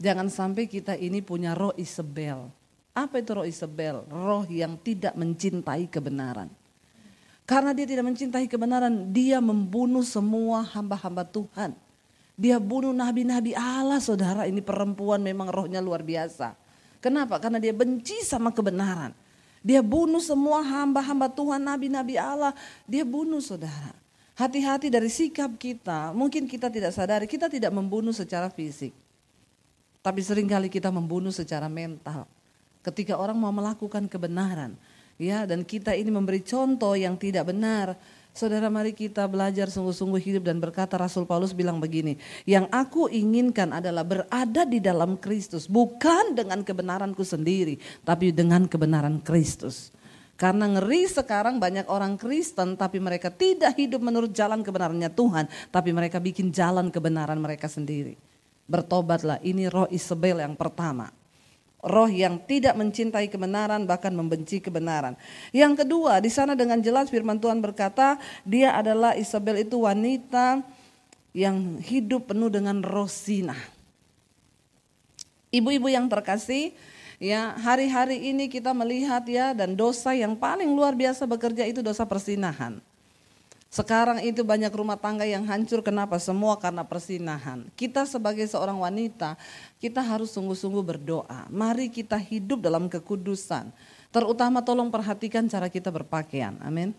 Jangan 0.00 0.32
sampai 0.32 0.64
kita 0.64 0.96
ini 0.96 1.20
punya 1.20 1.52
roh 1.52 1.76
Isabel. 1.76 2.48
Apa 2.96 3.20
itu 3.20 3.30
roh 3.36 3.44
Isabel? 3.44 4.02
Roh 4.08 4.48
yang 4.48 4.80
tidak 4.80 5.12
mencintai 5.12 5.84
kebenaran. 5.92 6.48
Karena 7.44 7.76
dia 7.76 7.84
tidak 7.84 8.08
mencintai 8.08 8.48
kebenaran, 8.48 9.12
dia 9.12 9.42
membunuh 9.44 10.06
semua 10.06 10.64
hamba-hamba 10.64 11.26
Tuhan 11.28 11.76
dia 12.40 12.56
bunuh 12.56 12.96
nabi-nabi 12.96 13.52
Allah 13.52 14.00
saudara 14.00 14.48
ini 14.48 14.64
perempuan 14.64 15.20
memang 15.20 15.52
rohnya 15.52 15.76
luar 15.84 16.00
biasa. 16.00 16.56
Kenapa? 17.04 17.36
Karena 17.36 17.60
dia 17.60 17.76
benci 17.76 18.24
sama 18.24 18.48
kebenaran. 18.48 19.12
Dia 19.60 19.84
bunuh 19.84 20.24
semua 20.24 20.64
hamba-hamba 20.64 21.28
Tuhan, 21.28 21.60
nabi-nabi 21.60 22.16
Allah. 22.16 22.56
Dia 22.88 23.04
bunuh 23.04 23.44
saudara. 23.44 23.92
Hati-hati 24.40 24.88
dari 24.88 25.12
sikap 25.12 25.52
kita. 25.60 26.16
Mungkin 26.16 26.48
kita 26.48 26.72
tidak 26.72 26.96
sadari, 26.96 27.28
kita 27.28 27.52
tidak 27.52 27.76
membunuh 27.76 28.16
secara 28.16 28.48
fisik. 28.48 28.96
Tapi 30.00 30.20
sering 30.24 30.48
kali 30.48 30.72
kita 30.72 30.88
membunuh 30.88 31.32
secara 31.32 31.68
mental. 31.68 32.24
Ketika 32.80 33.20
orang 33.20 33.36
mau 33.36 33.52
melakukan 33.52 34.08
kebenaran. 34.08 34.72
ya 35.20 35.44
Dan 35.44 35.68
kita 35.68 35.92
ini 35.92 36.08
memberi 36.08 36.40
contoh 36.40 36.96
yang 36.96 37.20
tidak 37.20 37.52
benar 37.52 38.00
Saudara 38.30 38.70
mari 38.70 38.94
kita 38.94 39.26
belajar 39.26 39.66
sungguh-sungguh 39.66 40.22
hidup 40.22 40.46
dan 40.46 40.62
berkata 40.62 40.94
Rasul 40.94 41.26
Paulus 41.26 41.50
bilang 41.50 41.82
begini, 41.82 42.14
yang 42.46 42.70
aku 42.70 43.10
inginkan 43.10 43.74
adalah 43.74 44.06
berada 44.06 44.62
di 44.62 44.78
dalam 44.78 45.18
Kristus, 45.18 45.66
bukan 45.66 46.38
dengan 46.38 46.62
kebenaranku 46.62 47.26
sendiri, 47.26 47.82
tapi 48.06 48.30
dengan 48.30 48.70
kebenaran 48.70 49.18
Kristus. 49.26 49.90
Karena 50.38 50.70
ngeri 50.70 51.10
sekarang 51.10 51.60
banyak 51.60 51.90
orang 51.90 52.16
Kristen 52.16 52.78
tapi 52.78 52.96
mereka 52.96 53.28
tidak 53.28 53.76
hidup 53.76 54.00
menurut 54.00 54.30
jalan 54.30 54.62
kebenarannya 54.62 55.10
Tuhan, 55.10 55.50
tapi 55.68 55.90
mereka 55.90 56.22
bikin 56.22 56.54
jalan 56.54 56.88
kebenaran 56.88 57.36
mereka 57.36 57.66
sendiri. 57.66 58.29
Bertobatlah, 58.70 59.42
ini 59.42 59.66
roh 59.66 59.90
Isabel 59.90 60.38
yang 60.38 60.54
pertama. 60.54 61.10
Roh 61.82 62.06
yang 62.06 62.38
tidak 62.46 62.78
mencintai 62.78 63.26
kebenaran 63.26 63.82
bahkan 63.82 64.14
membenci 64.14 64.62
kebenaran. 64.62 65.18
Yang 65.50 65.82
kedua, 65.82 66.22
di 66.22 66.30
sana 66.30 66.54
dengan 66.54 66.78
jelas 66.78 67.10
firman 67.10 67.42
Tuhan 67.42 67.58
berkata, 67.58 68.20
dia 68.46 68.78
adalah 68.78 69.18
Isabel 69.18 69.66
itu 69.66 69.82
wanita 69.82 70.62
yang 71.34 71.82
hidup 71.82 72.30
penuh 72.30 72.46
dengan 72.46 72.78
roh 72.78 73.10
sinah. 73.10 73.58
Ibu-ibu 75.50 75.90
yang 75.90 76.06
terkasih, 76.06 76.70
ya 77.18 77.58
hari-hari 77.58 78.30
ini 78.30 78.46
kita 78.46 78.70
melihat 78.70 79.26
ya 79.26 79.50
dan 79.50 79.74
dosa 79.74 80.14
yang 80.14 80.38
paling 80.38 80.70
luar 80.70 80.94
biasa 80.94 81.26
bekerja 81.26 81.66
itu 81.66 81.82
dosa 81.82 82.06
persinahan. 82.06 82.78
Sekarang 83.70 84.18
itu 84.18 84.42
banyak 84.42 84.74
rumah 84.74 84.98
tangga 84.98 85.22
yang 85.22 85.46
hancur, 85.46 85.78
kenapa? 85.78 86.18
Semua 86.18 86.58
karena 86.58 86.82
persinahan. 86.82 87.70
Kita 87.78 88.02
sebagai 88.02 88.42
seorang 88.50 88.82
wanita, 88.82 89.38
kita 89.78 90.02
harus 90.02 90.34
sungguh-sungguh 90.34 90.82
berdoa. 90.82 91.46
Mari 91.46 91.86
kita 91.86 92.18
hidup 92.18 92.66
dalam 92.66 92.90
kekudusan. 92.90 93.70
Terutama 94.10 94.58
tolong 94.58 94.90
perhatikan 94.90 95.46
cara 95.46 95.70
kita 95.70 95.94
berpakaian, 95.94 96.58
amin. 96.66 96.90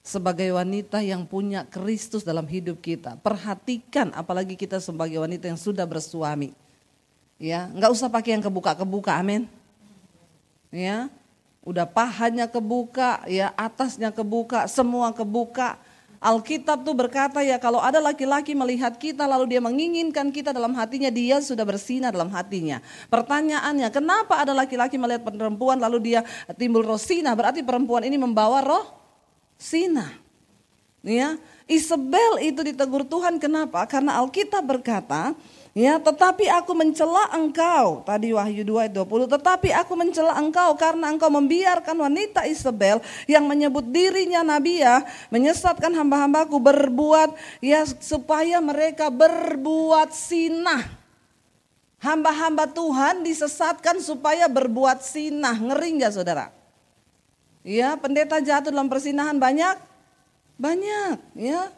Sebagai 0.00 0.48
wanita 0.56 1.04
yang 1.04 1.28
punya 1.28 1.68
Kristus 1.68 2.24
dalam 2.24 2.48
hidup 2.48 2.80
kita, 2.80 3.20
perhatikan 3.20 4.08
apalagi 4.16 4.56
kita 4.56 4.80
sebagai 4.80 5.20
wanita 5.20 5.52
yang 5.52 5.60
sudah 5.60 5.84
bersuami. 5.84 6.56
Ya, 7.36 7.68
nggak 7.68 7.92
usah 7.92 8.08
pakai 8.08 8.40
yang 8.40 8.42
kebuka-kebuka, 8.42 9.20
amin. 9.20 9.44
Ya, 10.72 11.12
Udah 11.62 11.86
pahanya 11.86 12.50
kebuka, 12.50 13.22
ya 13.30 13.54
atasnya 13.54 14.10
kebuka, 14.10 14.66
semua 14.66 15.14
kebuka. 15.14 15.78
Alkitab 16.22 16.86
tuh 16.86 16.94
berkata 16.94 17.42
ya 17.42 17.58
kalau 17.58 17.82
ada 17.82 17.98
laki-laki 17.98 18.54
melihat 18.54 18.94
kita 18.94 19.26
lalu 19.26 19.58
dia 19.58 19.60
menginginkan 19.62 20.30
kita 20.30 20.54
dalam 20.54 20.70
hatinya 20.78 21.10
dia 21.10 21.42
sudah 21.42 21.66
bersinar 21.66 22.14
dalam 22.14 22.30
hatinya. 22.30 22.78
Pertanyaannya 23.10 23.90
kenapa 23.90 24.38
ada 24.38 24.54
laki-laki 24.54 24.94
melihat 25.02 25.26
perempuan 25.26 25.82
lalu 25.82 26.14
dia 26.14 26.20
timbul 26.54 26.86
roh 26.86 26.98
sina 26.98 27.34
berarti 27.34 27.66
perempuan 27.66 28.06
ini 28.06 28.14
membawa 28.22 28.62
roh 28.62 28.86
sina. 29.58 30.14
Ya, 31.02 31.34
Isabel 31.66 32.38
itu 32.46 32.62
ditegur 32.62 33.02
Tuhan 33.02 33.42
kenapa? 33.42 33.82
Karena 33.90 34.22
Alkitab 34.22 34.62
berkata 34.62 35.34
Ya, 35.72 35.96
tetapi 35.96 36.52
aku 36.52 36.76
mencela 36.76 37.32
engkau. 37.32 38.04
Tadi 38.04 38.36
Wahyu 38.36 38.60
2 38.60 38.84
ayat 38.86 38.92
20. 38.92 39.24
Tetapi 39.24 39.72
aku 39.72 39.96
mencela 39.96 40.36
engkau 40.36 40.76
karena 40.76 41.08
engkau 41.08 41.32
membiarkan 41.32 41.96
wanita 41.96 42.44
Isabel 42.44 43.00
yang 43.24 43.48
menyebut 43.48 43.88
dirinya 43.88 44.44
nabiah 44.44 45.00
menyesatkan 45.32 45.96
hamba-hambaku 45.96 46.60
berbuat 46.60 47.32
ya 47.64 47.88
supaya 47.88 48.60
mereka 48.60 49.08
berbuat 49.08 50.12
sinah. 50.12 50.84
Hamba-hamba 52.04 52.68
Tuhan 52.68 53.24
disesatkan 53.24 53.96
supaya 54.04 54.52
berbuat 54.52 55.00
sinah. 55.00 55.56
Ngeri 55.56 56.04
nggak 56.04 56.12
saudara? 56.12 56.52
Ya, 57.64 57.96
pendeta 57.96 58.44
jatuh 58.44 58.68
dalam 58.68 58.92
persinahan 58.92 59.40
banyak? 59.40 59.80
Banyak, 60.60 61.16
ya. 61.32 61.72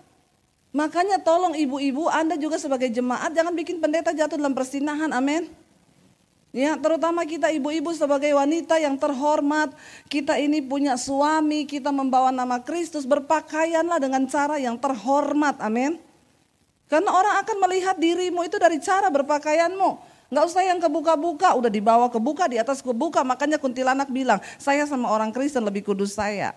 Makanya 0.74 1.22
tolong 1.22 1.54
ibu-ibu 1.54 2.10
Anda 2.10 2.34
juga 2.34 2.58
sebagai 2.58 2.90
jemaat 2.90 3.30
jangan 3.30 3.54
bikin 3.54 3.78
pendeta 3.78 4.10
jatuh 4.10 4.34
dalam 4.34 4.58
persinahan. 4.58 5.14
Amin. 5.14 5.46
Ya, 6.54 6.74
terutama 6.78 7.22
kita 7.26 7.50
ibu-ibu 7.50 7.94
sebagai 7.94 8.30
wanita 8.34 8.78
yang 8.78 8.94
terhormat, 8.94 9.74
kita 10.06 10.38
ini 10.38 10.62
punya 10.62 10.94
suami, 10.94 11.66
kita 11.66 11.90
membawa 11.90 12.30
nama 12.30 12.62
Kristus, 12.62 13.06
berpakaianlah 13.06 13.98
dengan 13.98 14.22
cara 14.30 14.58
yang 14.58 14.78
terhormat. 14.78 15.58
Amin. 15.62 15.98
Karena 16.86 17.10
orang 17.10 17.42
akan 17.42 17.56
melihat 17.58 17.98
dirimu 17.98 18.46
itu 18.46 18.58
dari 18.58 18.78
cara 18.78 19.10
berpakaianmu. 19.10 19.90
Nggak 20.30 20.44
usah 20.46 20.62
yang 20.62 20.78
kebuka-buka, 20.78 21.54
udah 21.58 21.70
dibawa 21.70 22.06
kebuka, 22.10 22.50
di 22.50 22.58
atas 22.58 22.82
kebuka. 22.82 23.22
Makanya 23.22 23.58
kuntilanak 23.58 24.10
bilang, 24.10 24.38
saya 24.58 24.86
sama 24.86 25.10
orang 25.10 25.34
Kristen 25.34 25.62
lebih 25.66 25.86
kudus 25.86 26.14
saya. 26.14 26.54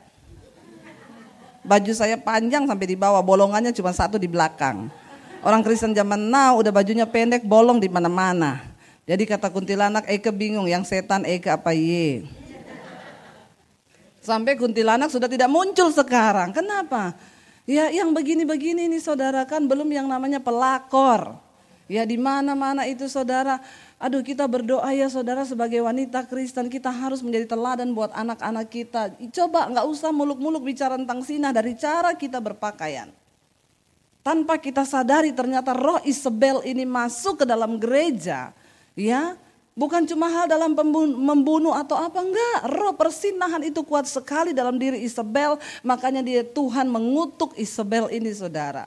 Baju 1.67 1.91
saya 1.91 2.15
panjang 2.15 2.63
sampai 2.63 2.87
di 2.87 2.95
bawah, 2.95 3.19
bolongannya 3.19 3.75
cuma 3.75 3.91
satu 3.91 4.15
di 4.15 4.31
belakang. 4.31 4.87
Orang 5.43 5.61
Kristen 5.67 5.91
zaman 5.91 6.31
now 6.31 6.55
udah 6.63 6.71
bajunya 6.71 7.03
pendek, 7.03 7.43
bolong 7.43 7.83
di 7.83 7.91
mana-mana. 7.91 8.63
Jadi 9.03 9.27
kata 9.27 9.51
kuntilanak, 9.51 10.07
Eke 10.07 10.31
bingung, 10.31 10.71
yang 10.71 10.87
setan 10.87 11.27
Eke 11.27 11.51
apa 11.51 11.75
ye. 11.75 12.23
Sampai 14.23 14.55
kuntilanak 14.55 15.11
sudah 15.11 15.27
tidak 15.27 15.51
muncul 15.51 15.91
sekarang. 15.91 16.55
Kenapa? 16.55 17.15
Ya 17.67 17.91
yang 17.91 18.15
begini-begini 18.15 18.87
nih 18.87 19.03
saudara 19.03 19.43
kan 19.43 19.63
belum 19.67 19.91
yang 19.91 20.07
namanya 20.07 20.39
pelakor. 20.39 21.35
Ya 21.87 22.03
di 22.03 22.19
mana-mana 22.19 22.83
itu 22.87 23.07
saudara 23.07 23.63
Aduh 23.97 24.21
kita 24.21 24.45
berdoa 24.45 24.93
ya 24.93 25.09
saudara 25.09 25.41
sebagai 25.41 25.81
wanita 25.81 26.21
Kristen 26.29 26.69
kita 26.69 26.93
harus 26.93 27.25
menjadi 27.25 27.57
teladan 27.57 27.97
buat 27.97 28.13
anak-anak 28.13 28.69
kita. 28.69 29.01
Coba 29.33 29.73
nggak 29.73 29.85
usah 29.89 30.13
muluk-muluk 30.13 30.61
bicara 30.69 31.01
tentang 31.01 31.25
sinah 31.25 31.49
dari 31.49 31.73
cara 31.73 32.13
kita 32.13 32.37
berpakaian. 32.37 33.09
Tanpa 34.21 34.61
kita 34.61 34.85
sadari 34.85 35.33
ternyata 35.33 35.73
roh 35.73 35.97
Isabel 36.05 36.61
ini 36.61 36.85
masuk 36.85 37.41
ke 37.41 37.45
dalam 37.49 37.81
gereja. 37.81 38.53
Ya, 38.93 39.33
bukan 39.73 40.05
cuma 40.05 40.29
hal 40.29 40.45
dalam 40.45 40.77
membunuh 41.17 41.73
atau 41.73 41.97
apa 41.97 42.21
enggak. 42.21 42.59
Roh 42.69 42.93
persinahan 42.93 43.65
itu 43.65 43.81
kuat 43.81 44.05
sekali 44.05 44.53
dalam 44.53 44.77
diri 44.77 45.01
Isabel. 45.01 45.57
Makanya 45.81 46.21
dia 46.21 46.45
Tuhan 46.45 46.85
mengutuk 46.85 47.57
Isabel 47.57 48.13
ini 48.13 48.29
saudara. 48.29 48.85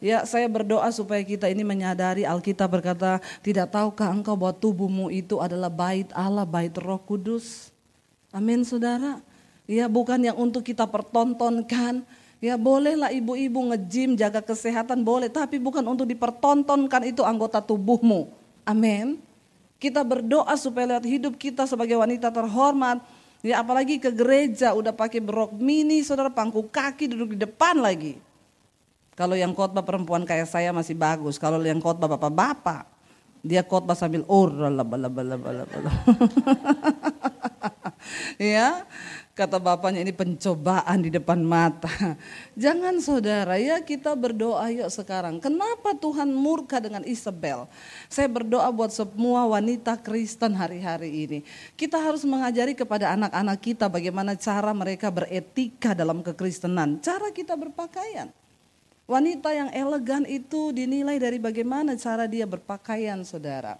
Ya 0.00 0.24
saya 0.24 0.48
berdoa 0.48 0.88
supaya 0.88 1.20
kita 1.20 1.52
ini 1.52 1.60
menyadari 1.60 2.24
Alkitab 2.24 2.72
berkata 2.72 3.20
tidak 3.44 3.68
tahukah 3.68 4.08
engkau 4.08 4.32
bahwa 4.32 4.56
tubuhmu 4.56 5.12
itu 5.12 5.36
adalah 5.44 5.68
bait 5.68 6.08
Allah, 6.16 6.48
bait 6.48 6.72
roh 6.80 6.96
kudus. 6.96 7.68
Amin 8.32 8.64
saudara. 8.64 9.20
Ya 9.68 9.86
bukan 9.92 10.16
yang 10.24 10.40
untuk 10.40 10.64
kita 10.64 10.88
pertontonkan. 10.88 12.00
Ya 12.40 12.56
bolehlah 12.56 13.12
ibu-ibu 13.12 13.60
ngejim 13.70 14.16
jaga 14.16 14.40
kesehatan 14.40 15.04
boleh. 15.04 15.28
Tapi 15.28 15.60
bukan 15.60 15.84
untuk 15.84 16.08
dipertontonkan 16.08 17.12
itu 17.12 17.20
anggota 17.20 17.60
tubuhmu. 17.60 18.32
Amin. 18.64 19.20
Kita 19.76 20.00
berdoa 20.00 20.56
supaya 20.56 20.96
lihat 20.96 21.04
hidup 21.04 21.36
kita 21.36 21.68
sebagai 21.68 22.00
wanita 22.00 22.32
terhormat. 22.32 23.04
Ya 23.44 23.60
apalagi 23.60 24.00
ke 24.00 24.08
gereja 24.08 24.72
udah 24.72 24.96
pakai 24.96 25.20
berok 25.20 25.52
mini 25.56 26.00
saudara 26.00 26.32
pangku 26.32 26.64
kaki 26.64 27.12
duduk 27.12 27.36
di 27.36 27.38
depan 27.44 27.76
lagi. 27.76 28.16
Kalau 29.20 29.36
yang 29.36 29.52
khotbah 29.52 29.84
perempuan 29.84 30.24
kayak 30.24 30.48
saya 30.48 30.72
masih 30.72 30.96
bagus. 30.96 31.36
Kalau 31.36 31.60
yang 31.60 31.76
khotbah 31.76 32.08
bapak-bapak, 32.08 32.88
dia 33.44 33.60
khotbah 33.60 33.92
sambil 33.92 34.24
ya. 38.40 38.88
Kata 39.36 39.60
bapaknya 39.60 40.04
ini 40.04 40.12
pencobaan 40.16 41.04
di 41.04 41.12
depan 41.12 41.40
mata. 41.40 42.16
Jangan 42.56 42.96
saudara 43.04 43.60
ya 43.60 43.84
kita 43.84 44.16
berdoa 44.16 44.72
yuk 44.72 44.88
sekarang. 44.88 45.36
Kenapa 45.36 45.96
Tuhan 45.96 46.32
murka 46.32 46.80
dengan 46.80 47.04
Isabel? 47.04 47.68
Saya 48.08 48.28
berdoa 48.28 48.72
buat 48.72 48.88
semua 48.88 49.44
wanita 49.48 50.00
Kristen 50.00 50.56
hari-hari 50.56 51.28
ini. 51.28 51.38
Kita 51.76 52.00
harus 52.00 52.24
mengajari 52.24 52.72
kepada 52.72 53.12
anak-anak 53.16 53.58
kita 53.60 53.84
bagaimana 53.88 54.32
cara 54.36 54.72
mereka 54.72 55.12
beretika 55.12 55.92
dalam 55.92 56.24
kekristenan. 56.24 57.00
Cara 57.04 57.28
kita 57.32 57.52
berpakaian. 57.52 58.39
Wanita 59.10 59.50
yang 59.50 59.74
elegan 59.74 60.22
itu 60.22 60.70
dinilai 60.70 61.18
dari 61.18 61.42
bagaimana 61.42 61.98
cara 61.98 62.30
dia 62.30 62.46
berpakaian 62.46 63.18
saudara. 63.26 63.74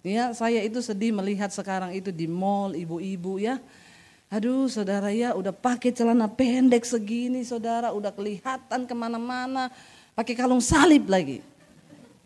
Ya, 0.00 0.32
saya 0.32 0.64
itu 0.64 0.80
sedih 0.80 1.12
melihat 1.12 1.52
sekarang 1.52 1.92
itu 1.92 2.08
di 2.08 2.24
mall 2.24 2.72
ibu-ibu 2.72 3.36
ya 3.36 3.60
Aduh 4.30 4.70
saudara 4.70 5.10
ya 5.10 5.34
udah 5.34 5.50
pakai 5.50 5.90
celana 5.90 6.30
pendek 6.30 6.86
segini 6.86 7.42
saudara 7.42 7.90
udah 7.90 8.14
kelihatan 8.14 8.86
ke 8.86 8.94
mana-mana 8.94 9.74
pakai 10.14 10.38
kalung 10.38 10.62
salib 10.62 11.10
lagi. 11.10 11.42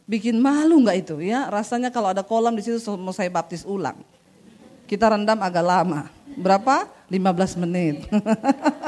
Bikin 0.05 0.37
malu 0.37 0.85
nggak 0.85 0.99
itu 1.01 1.17
ya 1.25 1.49
rasanya 1.49 1.89
kalau 1.89 2.13
ada 2.13 2.21
kolam 2.21 2.53
di 2.53 2.61
situ 2.61 2.77
mau 3.01 3.17
saya 3.17 3.33
baptis 3.33 3.65
ulang. 3.65 3.97
Kita 4.85 5.17
rendam 5.17 5.41
agak 5.41 5.65
lama. 5.65 6.13
Berapa? 6.37 6.93
15 7.15 7.63
menit. 7.63 8.03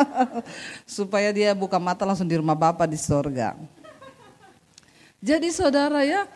Supaya 0.98 1.30
dia 1.30 1.54
buka 1.54 1.78
mata 1.78 2.02
langsung 2.02 2.26
di 2.26 2.34
rumah 2.34 2.58
Bapak 2.58 2.90
di 2.90 2.98
sorga. 2.98 3.54
Jadi 5.22 5.48
saudara 5.54 6.02
ya, 6.02 6.26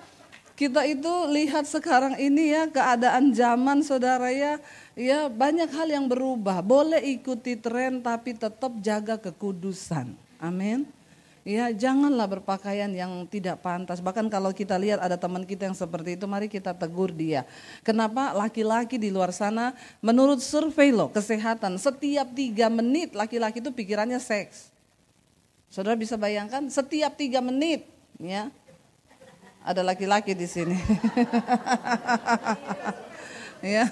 kita 0.54 0.86
itu 0.86 1.10
lihat 1.34 1.66
sekarang 1.66 2.14
ini 2.22 2.54
ya 2.54 2.70
keadaan 2.70 3.34
zaman 3.34 3.82
saudara 3.82 4.30
ya 4.30 4.62
Ya 5.00 5.32
banyak 5.32 5.72
hal 5.72 5.88
yang 5.88 6.04
berubah. 6.12 6.60
Boleh 6.60 7.00
ikuti 7.16 7.56
tren 7.56 8.04
tapi 8.04 8.36
tetap 8.36 8.68
jaga 8.84 9.16
kekudusan. 9.16 10.12
Amin. 10.36 10.84
Ya 11.40 11.72
janganlah 11.72 12.28
berpakaian 12.28 12.92
yang 12.92 13.24
tidak 13.24 13.64
pantas. 13.64 14.04
Bahkan 14.04 14.28
kalau 14.28 14.52
kita 14.52 14.76
lihat 14.76 15.00
ada 15.00 15.16
teman 15.16 15.48
kita 15.48 15.64
yang 15.64 15.72
seperti 15.72 16.20
itu, 16.20 16.28
mari 16.28 16.52
kita 16.52 16.76
tegur 16.76 17.08
dia. 17.08 17.48
Kenapa 17.80 18.36
laki-laki 18.36 19.00
di 19.00 19.08
luar 19.08 19.32
sana 19.32 19.72
menurut 20.04 20.44
survei 20.44 20.92
loh 20.92 21.08
kesehatan 21.08 21.80
setiap 21.80 22.28
tiga 22.36 22.68
menit 22.68 23.16
laki-laki 23.16 23.64
itu 23.64 23.72
pikirannya 23.72 24.20
seks. 24.20 24.68
Saudara 25.72 25.96
bisa 25.96 26.20
bayangkan 26.20 26.68
setiap 26.68 27.16
tiga 27.16 27.40
menit 27.40 27.88
ya 28.20 28.52
ada 29.64 29.80
laki-laki 29.80 30.36
di 30.36 30.44
sini. 30.44 30.76
ya. 33.64 33.88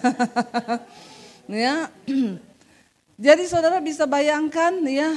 ya. 1.64 1.88
Jadi 3.24 3.42
saudara 3.50 3.80
bisa 3.80 4.04
bayangkan 4.04 4.84
ya 4.84 5.16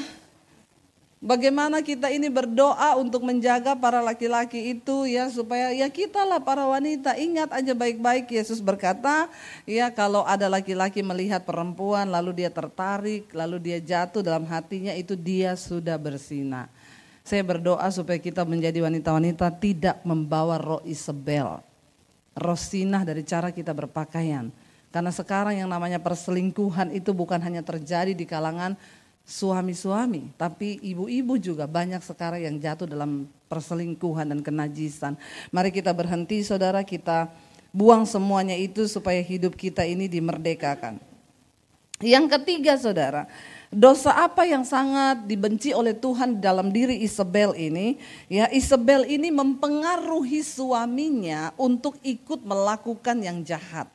bagaimana 1.21 1.85
kita 1.85 2.09
ini 2.09 2.27
berdoa 2.27 2.97
untuk 2.97 3.21
menjaga 3.21 3.77
para 3.77 4.01
laki-laki 4.01 4.73
itu 4.73 5.05
ya 5.05 5.29
supaya 5.29 5.69
ya 5.71 5.87
kita 5.87 6.25
lah 6.25 6.41
para 6.41 6.65
wanita 6.65 7.15
ingat 7.15 7.53
aja 7.53 7.77
baik-baik 7.77 8.27
Yesus 8.33 8.57
berkata 8.57 9.29
ya 9.69 9.93
kalau 9.93 10.25
ada 10.25 10.49
laki-laki 10.49 11.05
melihat 11.05 11.45
perempuan 11.45 12.09
lalu 12.09 12.43
dia 12.43 12.49
tertarik 12.49 13.29
lalu 13.31 13.61
dia 13.61 13.77
jatuh 13.77 14.25
dalam 14.25 14.43
hatinya 14.49 14.91
itu 14.97 15.13
dia 15.13 15.53
sudah 15.53 15.95
bersina. 16.01 16.67
Saya 17.21 17.45
berdoa 17.45 17.85
supaya 17.93 18.17
kita 18.17 18.41
menjadi 18.41 18.81
wanita-wanita 18.81 19.53
tidak 19.61 20.01
membawa 20.01 20.57
roh 20.57 20.81
Isabel 20.89 21.61
rosinah 22.35 23.03
dari 23.03 23.21
cara 23.21 23.51
kita 23.51 23.75
berpakaian. 23.75 24.49
Karena 24.91 25.07
sekarang 25.07 25.55
yang 25.55 25.71
namanya 25.71 26.03
perselingkuhan 26.03 26.91
itu 26.91 27.15
bukan 27.15 27.39
hanya 27.39 27.63
terjadi 27.63 28.11
di 28.11 28.27
kalangan 28.27 28.75
suami-suami, 29.25 30.33
tapi 30.35 30.81
ibu-ibu 30.81 31.37
juga 31.37 31.69
banyak 31.69 32.03
sekarang 32.03 32.41
yang 32.43 32.55
jatuh 32.59 32.89
dalam 32.89 33.29
perselingkuhan 33.47 34.27
dan 34.31 34.39
kenajisan. 34.43 35.15
Mari 35.53 35.71
kita 35.71 35.93
berhenti 35.95 36.43
saudara, 36.43 36.83
kita 36.83 37.31
buang 37.71 38.03
semuanya 38.03 38.57
itu 38.57 38.87
supaya 38.89 39.23
hidup 39.23 39.55
kita 39.55 39.87
ini 39.87 40.11
dimerdekakan. 40.11 40.99
Yang 42.01 42.25
ketiga 42.33 42.73
saudara, 42.81 43.29
Dosa 43.71 44.11
apa 44.11 44.43
yang 44.43 44.67
sangat 44.67 45.23
dibenci 45.31 45.71
oleh 45.71 45.95
Tuhan 45.95 46.43
dalam 46.43 46.75
diri 46.75 46.99
Isabel 47.07 47.55
ini? 47.55 47.95
Ya, 48.27 48.51
Isabel 48.51 49.07
ini 49.07 49.31
mempengaruhi 49.31 50.43
suaminya 50.43 51.55
untuk 51.55 51.95
ikut 52.03 52.43
melakukan 52.43 53.23
yang 53.23 53.39
jahat. 53.47 53.87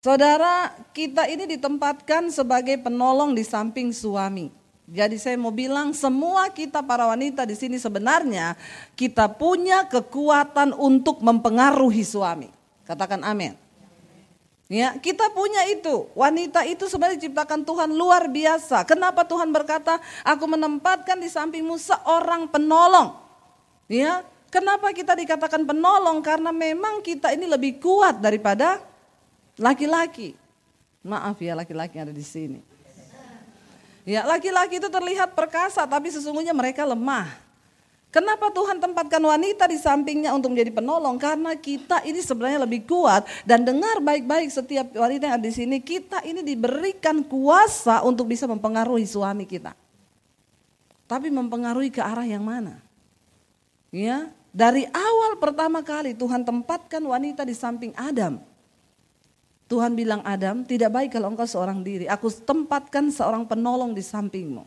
Saudara, 0.00 0.74
kita 0.92 1.24
ini 1.30 1.48
ditempatkan 1.56 2.28
sebagai 2.28 2.76
penolong 2.80 3.32
di 3.32 3.44
samping 3.46 3.90
suami. 3.94 4.52
Jadi 4.86 5.18
saya 5.18 5.34
mau 5.34 5.50
bilang 5.50 5.90
semua 5.90 6.46
kita 6.46 6.78
para 6.78 7.10
wanita 7.10 7.42
di 7.42 7.58
sini 7.58 7.74
sebenarnya 7.74 8.54
kita 8.94 9.26
punya 9.26 9.82
kekuatan 9.90 10.70
untuk 10.78 11.18
mempengaruhi 11.26 12.06
suami. 12.06 12.46
Katakan 12.86 13.26
amin. 13.26 13.58
Ya, 14.66 14.94
kita 14.98 15.30
punya 15.30 15.62
itu. 15.70 16.10
Wanita 16.14 16.66
itu 16.66 16.86
sebenarnya 16.90 17.18
diciptakan 17.22 17.62
Tuhan 17.62 17.90
luar 17.94 18.26
biasa. 18.30 18.82
Kenapa 18.82 19.22
Tuhan 19.22 19.50
berkata, 19.54 19.98
"Aku 20.26 20.46
menempatkan 20.46 21.18
di 21.18 21.30
sampingmu 21.30 21.78
seorang 21.78 22.50
penolong." 22.50 23.14
Ya, 23.86 24.26
kenapa 24.50 24.90
kita 24.90 25.14
dikatakan 25.14 25.62
penolong? 25.66 26.18
Karena 26.18 26.50
memang 26.50 26.98
kita 27.02 27.30
ini 27.30 27.46
lebih 27.46 27.78
kuat 27.78 28.18
daripada 28.18 28.82
laki-laki. 29.60 30.36
Maaf 31.06 31.38
ya 31.40 31.54
laki-laki 31.54 31.96
ada 32.00 32.12
di 32.12 32.24
sini. 32.24 32.60
Ya, 34.06 34.22
laki-laki 34.22 34.78
itu 34.78 34.86
terlihat 34.86 35.34
perkasa 35.34 35.82
tapi 35.82 36.14
sesungguhnya 36.14 36.54
mereka 36.54 36.86
lemah. 36.86 37.26
Kenapa 38.14 38.48
Tuhan 38.54 38.78
tempatkan 38.78 39.18
wanita 39.18 39.66
di 39.66 39.76
sampingnya 39.76 40.30
untuk 40.32 40.54
menjadi 40.54 40.78
penolong? 40.78 41.18
Karena 41.18 41.52
kita 41.58 42.00
ini 42.06 42.22
sebenarnya 42.22 42.64
lebih 42.64 42.86
kuat 42.86 43.26
dan 43.42 43.66
dengar 43.66 43.98
baik-baik 44.00 44.48
setiap 44.48 44.94
wanita 44.94 45.26
yang 45.26 45.36
ada 45.36 45.44
di 45.44 45.52
sini, 45.52 45.82
kita 45.82 46.22
ini 46.22 46.40
diberikan 46.40 47.20
kuasa 47.26 48.00
untuk 48.06 48.30
bisa 48.30 48.46
mempengaruhi 48.46 49.04
suami 49.04 49.44
kita. 49.44 49.74
Tapi 51.10 51.28
mempengaruhi 51.28 51.92
ke 51.92 52.00
arah 52.00 52.24
yang 52.24 52.46
mana? 52.46 52.80
Ya, 53.90 54.30
dari 54.48 54.88
awal 54.94 55.36
pertama 55.36 55.84
kali 55.84 56.16
Tuhan 56.16 56.46
tempatkan 56.46 57.02
wanita 57.02 57.42
di 57.44 57.52
samping 57.52 57.92
Adam. 57.98 58.40
Tuhan 59.66 59.98
bilang 59.98 60.22
Adam, 60.22 60.62
tidak 60.62 60.94
baik 60.94 61.10
kalau 61.18 61.34
engkau 61.34 61.46
seorang 61.46 61.82
diri. 61.82 62.06
Aku 62.06 62.30
tempatkan 62.30 63.10
seorang 63.10 63.42
penolong 63.42 63.90
di 63.90 64.02
sampingmu. 64.02 64.62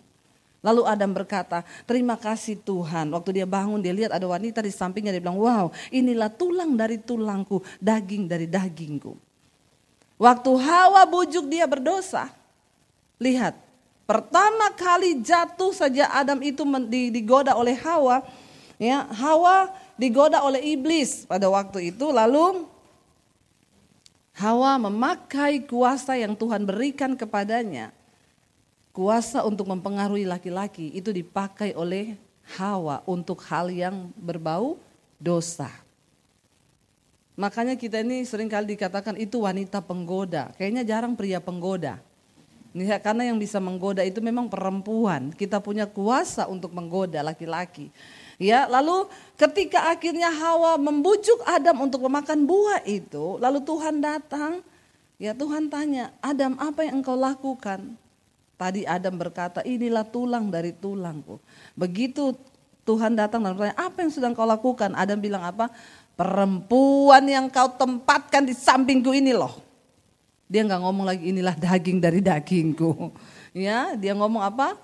Lalu 0.59 0.83
Adam 0.83 1.15
berkata, 1.15 1.63
terima 1.87 2.19
kasih 2.19 2.59
Tuhan. 2.59 3.07
Waktu 3.15 3.39
dia 3.39 3.47
bangun 3.47 3.79
dia 3.79 3.95
lihat 3.95 4.11
ada 4.11 4.27
wanita 4.27 4.59
di 4.59 4.67
sampingnya. 4.67 5.15
Dia 5.15 5.23
bilang, 5.23 5.39
wow 5.39 5.71
inilah 5.87 6.27
tulang 6.27 6.75
dari 6.75 6.99
tulangku, 6.99 7.63
daging 7.79 8.27
dari 8.27 8.43
dagingku. 8.43 9.15
Waktu 10.19 10.51
Hawa 10.51 11.07
bujuk 11.07 11.47
dia 11.47 11.63
berdosa. 11.63 12.27
Lihat, 13.23 13.55
pertama 14.03 14.67
kali 14.75 15.23
jatuh 15.23 15.71
saja 15.71 16.11
Adam 16.11 16.43
itu 16.43 16.67
digoda 16.91 17.55
oleh 17.55 17.79
Hawa. 17.79 18.27
Ya, 18.75 19.07
Hawa 19.15 19.71
digoda 19.95 20.43
oleh 20.43 20.75
iblis 20.75 21.23
pada 21.23 21.47
waktu 21.47 21.95
itu. 21.95 22.11
Lalu 22.11 22.67
Hawa 24.39 24.79
memakai 24.79 25.67
kuasa 25.67 26.15
yang 26.15 26.31
Tuhan 26.31 26.63
berikan 26.63 27.11
kepadanya 27.11 27.91
kuasa 28.95 29.43
untuk 29.43 29.67
mempengaruhi 29.67 30.23
laki-laki 30.23 30.95
itu 30.95 31.11
dipakai 31.11 31.75
oleh 31.75 32.15
Hawa 32.55 33.03
untuk 33.03 33.43
hal 33.51 33.67
yang 33.67 34.09
berbau 34.15 34.79
dosa. 35.19 35.67
Makanya 37.35 37.75
kita 37.75 37.99
ini 37.99 38.23
sering 38.23 38.47
kali 38.47 38.79
dikatakan 38.79 39.19
itu 39.19 39.43
wanita 39.43 39.83
penggoda. 39.83 40.55
Kayaknya 40.55 40.83
jarang 40.83 41.13
pria 41.19 41.39
penggoda. 41.43 41.99
Karena 43.03 43.27
yang 43.27 43.39
bisa 43.39 43.59
menggoda 43.59 44.03
itu 44.03 44.19
memang 44.19 44.47
perempuan. 44.51 45.31
Kita 45.35 45.63
punya 45.63 45.87
kuasa 45.87 46.47
untuk 46.51 46.71
menggoda 46.75 47.23
laki-laki. 47.23 47.91
Ya, 48.39 48.71
lalu 48.71 49.11
ketika 49.35 49.91
akhirnya 49.91 50.31
Hawa 50.31 50.79
membujuk 50.79 51.43
Adam 51.43 51.83
untuk 51.83 52.07
memakan 52.07 52.47
buah 52.47 52.87
itu, 52.87 53.35
lalu 53.35 53.59
Tuhan 53.67 53.99
datang, 53.99 54.63
ya 55.19 55.35
Tuhan 55.35 55.67
tanya, 55.67 56.15
Adam 56.23 56.55
apa 56.55 56.87
yang 56.87 57.03
engkau 57.03 57.19
lakukan? 57.19 57.99
Tadi 58.55 58.87
Adam 58.87 59.19
berkata, 59.19 59.59
inilah 59.67 60.07
tulang 60.07 60.47
dari 60.47 60.71
tulangku. 60.71 61.43
Begitu 61.75 62.31
Tuhan 62.87 63.19
datang 63.19 63.43
dan 63.43 63.59
bertanya, 63.59 63.75
apa 63.75 64.07
yang 64.07 64.11
sedang 64.11 64.31
kau 64.31 64.47
lakukan? 64.47 64.95
Adam 64.95 65.19
bilang 65.19 65.43
apa? 65.43 65.67
Perempuan 66.15 67.27
yang 67.27 67.51
kau 67.51 67.75
tempatkan 67.75 68.47
di 68.47 68.55
sampingku 68.55 69.11
ini 69.11 69.35
loh. 69.35 69.59
Dia 70.47 70.63
nggak 70.63 70.81
ngomong 70.81 71.05
lagi 71.05 71.29
inilah 71.29 71.53
daging 71.59 71.99
dari 71.99 72.23
dagingku. 72.23 72.91
Ya, 73.49 73.97
dia 73.97 74.13
ngomong 74.13 74.45
apa? 74.45 74.77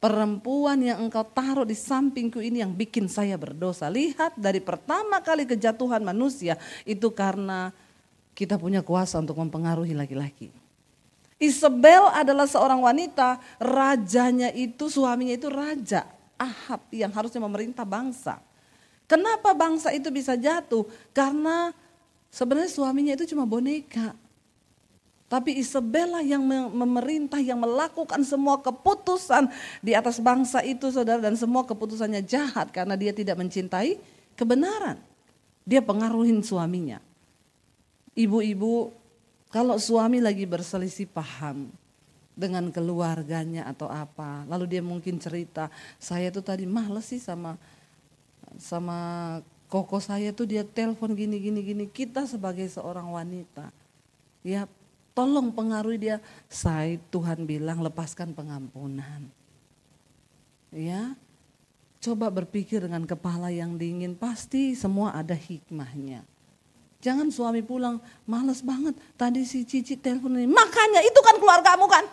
Perempuan 0.00 0.80
yang 0.80 1.04
engkau 1.04 1.20
taruh 1.28 1.68
di 1.68 1.76
sampingku 1.76 2.40
ini 2.40 2.64
yang 2.64 2.72
bikin 2.72 3.04
saya 3.04 3.36
berdosa. 3.36 3.92
Lihat 3.92 4.32
dari 4.40 4.56
pertama 4.56 5.20
kali 5.20 5.44
kejatuhan 5.44 6.00
manusia 6.00 6.56
itu 6.88 7.12
karena 7.12 7.68
kita 8.32 8.56
punya 8.56 8.80
kuasa 8.80 9.20
untuk 9.20 9.36
mempengaruhi 9.36 9.92
laki-laki. 9.92 10.48
Isabel 11.36 12.08
adalah 12.16 12.48
seorang 12.48 12.80
wanita, 12.80 13.40
rajanya 13.60 14.48
itu, 14.56 14.88
suaminya 14.88 15.36
itu 15.36 15.52
raja. 15.52 16.08
Ahab 16.40 16.88
yang 16.88 17.12
harusnya 17.12 17.44
memerintah 17.44 17.84
bangsa. 17.84 18.40
Kenapa 19.04 19.52
bangsa 19.52 19.92
itu 19.92 20.08
bisa 20.08 20.32
jatuh? 20.32 20.88
Karena 21.12 21.76
sebenarnya 22.32 22.72
suaminya 22.72 23.12
itu 23.16 23.28
cuma 23.36 23.44
boneka. 23.44 24.16
Tapi 25.30 25.62
Isabella 25.62 26.18
yang 26.26 26.42
memerintah, 26.74 27.38
yang 27.38 27.62
melakukan 27.62 28.18
semua 28.26 28.58
keputusan 28.58 29.46
di 29.78 29.94
atas 29.94 30.18
bangsa 30.18 30.58
itu 30.66 30.90
saudara. 30.90 31.22
Dan 31.22 31.38
semua 31.38 31.62
keputusannya 31.62 32.18
jahat 32.26 32.74
karena 32.74 32.98
dia 32.98 33.14
tidak 33.14 33.38
mencintai 33.38 33.94
kebenaran. 34.34 34.98
Dia 35.62 35.86
pengaruhin 35.86 36.42
suaminya. 36.42 36.98
Ibu-ibu 38.18 38.90
kalau 39.54 39.78
suami 39.78 40.18
lagi 40.18 40.50
berselisih 40.50 41.06
paham 41.06 41.70
dengan 42.34 42.66
keluarganya 42.74 43.70
atau 43.70 43.86
apa, 43.86 44.42
lalu 44.50 44.66
dia 44.66 44.82
mungkin 44.82 45.22
cerita, 45.22 45.70
saya 46.02 46.34
tuh 46.34 46.42
tadi 46.42 46.66
males 46.66 47.06
sih 47.06 47.22
sama 47.22 47.54
sama 48.58 48.98
koko 49.70 50.02
saya 50.02 50.34
tuh 50.34 50.50
dia 50.50 50.66
telepon 50.66 51.14
gini 51.14 51.38
gini 51.38 51.62
gini. 51.62 51.84
Kita 51.86 52.26
sebagai 52.26 52.66
seorang 52.66 53.14
wanita, 53.14 53.70
ya 54.42 54.66
tolong 55.20 55.52
pengaruhi 55.52 56.00
dia. 56.00 56.16
Saya 56.48 56.96
Tuhan 57.12 57.44
bilang 57.44 57.84
lepaskan 57.84 58.32
pengampunan. 58.32 59.28
Ya, 60.72 61.12
coba 62.00 62.32
berpikir 62.32 62.80
dengan 62.80 63.04
kepala 63.04 63.52
yang 63.52 63.76
dingin, 63.76 64.16
pasti 64.16 64.72
semua 64.72 65.12
ada 65.12 65.36
hikmahnya. 65.36 66.24
Jangan 67.04 67.28
suami 67.28 67.60
pulang, 67.60 68.00
males 68.24 68.64
banget. 68.64 68.96
Tadi 69.16 69.44
si 69.44 69.68
Cici 69.68 70.00
telepon 70.00 70.40
ini, 70.40 70.48
makanya 70.48 71.04
itu 71.04 71.20
kan 71.20 71.36
keluargamu 71.36 71.84
kan. 71.84 72.04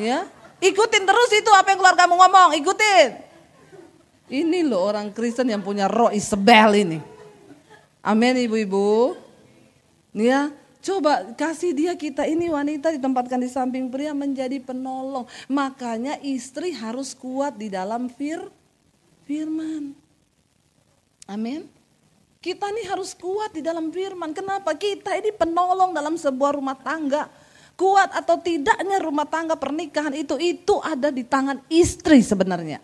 ya, 0.00 0.24
ikutin 0.64 1.04
terus 1.04 1.30
itu 1.36 1.50
apa 1.52 1.76
yang 1.76 1.80
keluargamu 1.82 2.14
ngomong, 2.16 2.50
ikutin. 2.56 3.08
Ini 4.26 4.64
loh 4.64 4.86
orang 4.86 5.12
Kristen 5.12 5.52
yang 5.52 5.60
punya 5.60 5.90
roh 5.90 6.08
Isabel 6.14 6.72
ini. 6.78 6.98
Amin 8.06 8.38
ibu-ibu. 8.38 9.18
Ya, 10.16 10.54
coba 10.86 11.34
kasih 11.34 11.74
dia 11.74 11.92
kita 11.98 12.22
ini 12.30 12.46
wanita 12.46 12.94
ditempatkan 12.94 13.42
di 13.42 13.50
samping 13.50 13.90
pria 13.90 14.14
menjadi 14.14 14.62
penolong. 14.62 15.26
Makanya 15.50 16.22
istri 16.22 16.70
harus 16.70 17.10
kuat 17.18 17.58
di 17.58 17.66
dalam 17.66 18.06
fir 18.06 18.46
firman. 19.26 19.90
Amin. 21.26 21.66
Kita 22.38 22.70
ini 22.70 22.86
harus 22.86 23.10
kuat 23.18 23.50
di 23.50 23.66
dalam 23.66 23.90
firman. 23.90 24.30
Kenapa? 24.30 24.78
Kita 24.78 25.18
ini 25.18 25.34
penolong 25.34 25.90
dalam 25.90 26.14
sebuah 26.14 26.54
rumah 26.54 26.78
tangga. 26.78 27.26
Kuat 27.76 28.14
atau 28.14 28.40
tidaknya 28.40 29.02
rumah 29.02 29.28
tangga 29.28 29.52
pernikahan 29.58 30.14
itu, 30.16 30.38
itu 30.40 30.80
ada 30.80 31.12
di 31.12 31.26
tangan 31.26 31.60
istri 31.68 32.24
sebenarnya. 32.24 32.80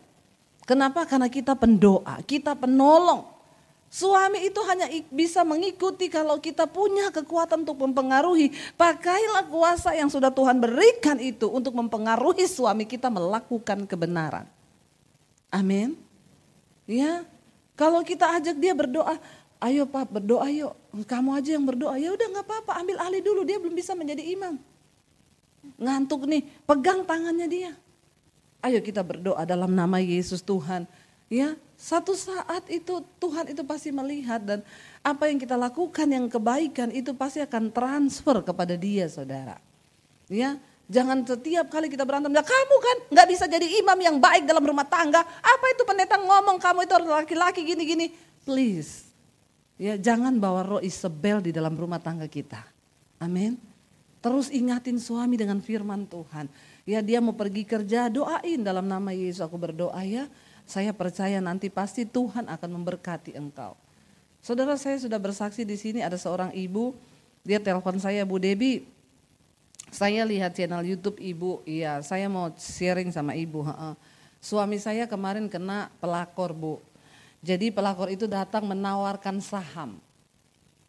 Kenapa? 0.69 1.09
Karena 1.09 1.33
kita 1.33 1.57
pendoa, 1.57 2.21
kita 2.27 2.59
penolong. 2.59 3.32
Suami 3.93 4.49
itu 4.49 4.57
hanya 4.65 4.89
bisa 5.13 5.45
mengikuti 5.45 6.09
kalau 6.09 6.41
kita 6.41 6.65
punya 6.65 7.13
kekuatan 7.13 7.61
untuk 7.61 7.77
mempengaruhi. 7.77 8.49
Pakailah 8.73 9.45
kuasa 9.53 9.93
yang 9.93 10.09
sudah 10.09 10.33
Tuhan 10.33 10.57
berikan 10.65 11.21
itu 11.21 11.45
untuk 11.53 11.77
mempengaruhi 11.77 12.49
suami 12.49 12.89
kita 12.89 13.13
melakukan 13.13 13.85
kebenaran. 13.85 14.49
Amin. 15.53 16.01
Ya, 16.89 17.29
kalau 17.77 18.01
kita 18.01 18.33
ajak 18.41 18.57
dia 18.57 18.73
berdoa, 18.73 19.21
ayo 19.61 19.85
pak 19.85 20.09
berdoa 20.09 20.49
yuk, 20.49 20.73
kamu 21.05 21.37
aja 21.37 21.51
yang 21.61 21.69
berdoa. 21.69 22.01
Ya 22.01 22.17
udah 22.17 22.27
nggak 22.33 22.47
apa-apa, 22.49 22.73
ambil 22.81 22.97
alih 22.97 23.21
dulu, 23.21 23.45
dia 23.45 23.61
belum 23.61 23.77
bisa 23.77 23.93
menjadi 23.93 24.25
imam. 24.25 24.57
Ngantuk 25.77 26.25
nih, 26.25 26.49
pegang 26.65 27.05
tangannya 27.05 27.45
dia. 27.45 27.73
Ayo 28.65 28.81
kita 28.81 29.05
berdoa 29.05 29.45
dalam 29.45 29.77
nama 29.77 30.01
Yesus 30.01 30.41
Tuhan. 30.41 30.89
Ya, 31.29 31.61
satu 31.83 32.15
saat 32.15 32.71
itu 32.71 33.03
Tuhan 33.19 33.51
itu 33.51 33.67
pasti 33.67 33.91
melihat 33.91 34.39
dan 34.39 34.63
apa 35.03 35.27
yang 35.27 35.43
kita 35.43 35.59
lakukan 35.59 36.07
yang 36.07 36.31
kebaikan 36.31 36.95
itu 36.95 37.11
pasti 37.11 37.43
akan 37.43 37.75
transfer 37.75 38.39
kepada 38.47 38.79
dia, 38.79 39.11
saudara. 39.11 39.59
Ya, 40.31 40.63
jangan 40.87 41.27
setiap 41.27 41.67
kali 41.75 41.91
kita 41.91 42.07
berantem, 42.07 42.31
ya 42.31 42.47
kamu 42.47 42.77
kan 42.79 42.97
nggak 43.11 43.27
bisa 43.27 43.51
jadi 43.51 43.67
imam 43.83 43.99
yang 43.99 44.17
baik 44.23 44.47
dalam 44.47 44.63
rumah 44.63 44.87
tangga. 44.87 45.27
Apa 45.27 45.67
itu 45.75 45.83
pendeta 45.83 46.23
ngomong 46.23 46.63
kamu 46.63 46.87
itu 46.87 46.95
laki-laki 47.03 47.67
gini-gini? 47.67 48.15
Please, 48.47 49.13
Ya, 49.83 49.99
jangan 49.99 50.39
bawa 50.39 50.63
roh 50.63 50.83
Isabel 50.85 51.43
di 51.43 51.51
dalam 51.51 51.75
rumah 51.75 51.99
tangga 51.99 52.31
kita. 52.31 52.63
Amin. 53.19 53.59
Terus 54.23 54.47
ingatin 54.55 55.03
suami 55.03 55.35
dengan 55.35 55.59
firman 55.59 56.07
Tuhan. 56.07 56.47
Ya 56.87 57.03
dia 57.03 57.19
mau 57.19 57.35
pergi 57.35 57.67
kerja, 57.67 58.07
doain 58.07 58.63
dalam 58.63 58.87
nama 58.87 59.11
Yesus 59.11 59.43
aku 59.43 59.59
berdoa 59.59 59.99
ya. 60.07 60.31
Saya 60.65 60.95
percaya 60.97 61.43
nanti 61.43 61.69
pasti 61.69 62.09
Tuhan 62.09 62.49
akan 62.49 62.71
memberkati 62.81 63.37
engkau. 63.37 63.77
Saudara 64.43 64.75
saya 64.75 64.99
sudah 64.99 65.21
bersaksi 65.23 65.63
di 65.63 65.79
sini 65.79 66.03
ada 66.03 66.19
seorang 66.19 66.51
ibu, 66.57 66.97
dia 67.47 67.63
telepon 67.63 67.99
saya 68.03 68.27
Bu 68.27 68.43
Debi, 68.43 68.83
saya 69.93 70.27
lihat 70.27 70.57
channel 70.57 70.83
YouTube 70.83 71.21
ibu, 71.23 71.63
iya 71.63 72.03
saya 72.03 72.27
mau 72.27 72.51
sharing 72.57 73.15
sama 73.15 73.39
ibu. 73.39 73.63
Suami 74.43 74.83
saya 74.83 75.07
kemarin 75.07 75.47
kena 75.47 75.95
pelakor 76.03 76.51
bu, 76.51 76.75
jadi 77.43 77.75
pelakor 77.75 78.07
itu 78.07 78.31
datang 78.31 78.67
menawarkan 78.71 79.43
saham. 79.43 79.99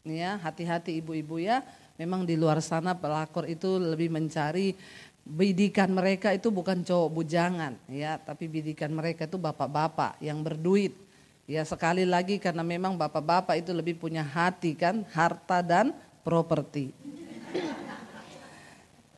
Ya, 0.05 0.35
hati-hati 0.37 1.01
ibu-ibu 1.01 1.41
ya. 1.41 1.65
Memang 1.97 2.25
di 2.25 2.37
luar 2.37 2.61
sana 2.61 2.93
pelakor 2.93 3.49
itu 3.49 3.77
lebih 3.77 4.09
mencari 4.13 4.77
bidikan 5.23 5.87
mereka 5.89 6.35
itu 6.35 6.51
bukan 6.51 6.83
cowok 6.83 7.09
bujangan 7.09 7.73
ya, 7.87 8.19
tapi 8.19 8.51
bidikan 8.51 8.91
mereka 8.91 9.23
itu 9.25 9.39
bapak-bapak 9.39 10.19
yang 10.19 10.43
berduit. 10.43 10.95
Ya 11.43 11.67
sekali 11.67 12.07
lagi 12.07 12.39
karena 12.39 12.63
memang 12.63 12.95
bapak-bapak 12.95 13.59
itu 13.59 13.75
lebih 13.75 13.99
punya 13.99 14.23
hati 14.23 14.75
kan, 14.75 15.03
harta 15.11 15.59
dan 15.59 15.91
properti. 16.23 16.95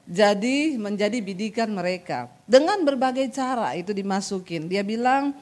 Jadi 0.06 0.78
menjadi 0.78 1.18
bidikan 1.18 1.70
mereka. 1.74 2.30
Dengan 2.46 2.86
berbagai 2.86 3.26
cara 3.34 3.74
itu 3.74 3.90
dimasukin. 3.90 4.70
Dia 4.70 4.86
bilang 4.86 5.34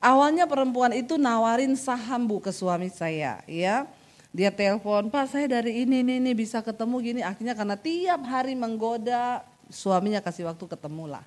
Awalnya 0.00 0.48
perempuan 0.48 0.96
itu 0.96 1.20
nawarin 1.20 1.76
saham 1.76 2.24
bu 2.24 2.40
ke 2.40 2.48
suami 2.48 2.88
saya, 2.88 3.44
ya. 3.44 3.84
Dia 4.32 4.48
telepon, 4.48 5.12
Pak 5.12 5.28
saya 5.28 5.60
dari 5.60 5.84
ini, 5.84 6.00
ini, 6.00 6.16
ini 6.16 6.32
bisa 6.32 6.64
ketemu 6.64 6.96
gini. 7.04 7.20
Akhirnya 7.20 7.52
karena 7.52 7.76
tiap 7.76 8.24
hari 8.24 8.56
menggoda, 8.56 9.44
suaminya 9.70 10.20
kasih 10.20 10.50
waktu 10.50 10.66
ketemu 10.66 11.16
lah. 11.16 11.24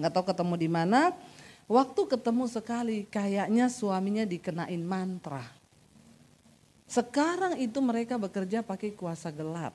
Nggak 0.00 0.12
tahu 0.12 0.24
ketemu 0.32 0.54
di 0.56 0.68
mana. 0.68 1.00
Waktu 1.70 2.00
ketemu 2.10 2.44
sekali, 2.50 2.98
kayaknya 3.06 3.70
suaminya 3.70 4.26
dikenain 4.26 4.82
mantra. 4.82 5.46
Sekarang 6.90 7.56
itu 7.56 7.78
mereka 7.80 8.18
bekerja 8.20 8.60
pakai 8.60 8.92
kuasa 8.92 9.32
gelap. 9.32 9.72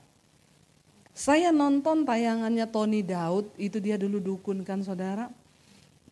Saya 1.18 1.50
nonton 1.50 2.06
tayangannya 2.06 2.70
Tony 2.70 3.02
Daud, 3.02 3.50
itu 3.58 3.82
dia 3.82 3.98
dulu 3.98 4.22
dukun 4.22 4.62
kan 4.62 4.86
saudara. 4.86 5.34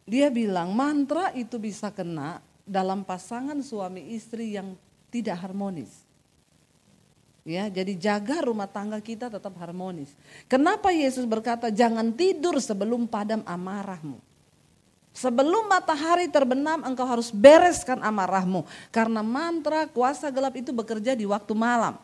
Dia 0.06 0.34
bilang 0.34 0.74
mantra 0.74 1.30
itu 1.38 1.62
bisa 1.62 1.94
kena 1.94 2.42
dalam 2.66 3.06
pasangan 3.06 3.58
suami 3.62 4.14
istri 4.18 4.58
yang 4.58 4.74
tidak 5.14 5.38
harmonis. 5.42 6.05
Ya, 7.46 7.70
jadi 7.70 7.94
jaga 7.94 8.42
rumah 8.42 8.66
tangga 8.66 8.98
kita 8.98 9.30
tetap 9.30 9.54
harmonis. 9.62 10.10
Kenapa 10.50 10.90
Yesus 10.90 11.30
berkata 11.30 11.70
jangan 11.70 12.10
tidur 12.10 12.58
sebelum 12.58 13.06
padam 13.06 13.46
amarahmu? 13.46 14.18
Sebelum 15.14 15.70
matahari 15.70 16.26
terbenam 16.26 16.82
engkau 16.82 17.06
harus 17.06 17.30
bereskan 17.30 18.02
amarahmu. 18.02 18.66
Karena 18.90 19.22
mantra 19.22 19.86
kuasa 19.86 20.34
gelap 20.34 20.58
itu 20.58 20.74
bekerja 20.74 21.14
di 21.14 21.30
waktu 21.30 21.54
malam. 21.54 22.02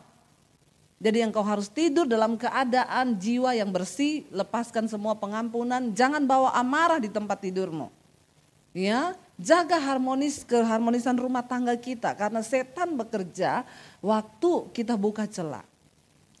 Jadi 1.02 1.18
engkau 1.26 1.42
harus 1.42 1.66
tidur 1.66 2.06
dalam 2.06 2.38
keadaan 2.38 3.18
jiwa 3.18 3.50
yang 3.58 3.74
bersih, 3.74 4.22
lepaskan 4.30 4.86
semua 4.86 5.18
pengampunan, 5.18 5.90
jangan 5.90 6.22
bawa 6.22 6.54
amarah 6.54 7.02
di 7.02 7.10
tempat 7.10 7.42
tidurmu. 7.42 7.90
Ya, 8.70 9.18
jaga 9.36 9.76
harmonis 9.76 10.46
keharmonisan 10.46 11.18
rumah 11.18 11.44
tangga 11.44 11.74
kita 11.76 12.14
karena 12.16 12.40
setan 12.40 12.96
bekerja 12.96 13.66
waktu 14.02 14.68
kita 14.74 14.98
buka 14.98 15.24
celah. 15.24 15.64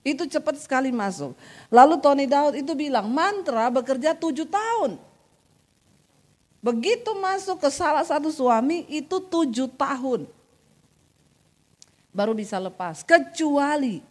Itu 0.02 0.26
cepat 0.26 0.58
sekali 0.58 0.90
masuk. 0.90 1.38
Lalu 1.70 1.94
Tony 2.02 2.26
Daud 2.26 2.58
itu 2.58 2.74
bilang 2.74 3.06
mantra 3.06 3.70
bekerja 3.70 4.18
tujuh 4.18 4.50
tahun. 4.50 4.98
Begitu 6.58 7.10
masuk 7.18 7.62
ke 7.62 7.70
salah 7.70 8.02
satu 8.02 8.30
suami 8.34 8.82
itu 8.90 9.22
tujuh 9.22 9.70
tahun. 9.78 10.26
Baru 12.10 12.34
bisa 12.34 12.58
lepas. 12.58 13.06
Kecuali 13.06 14.02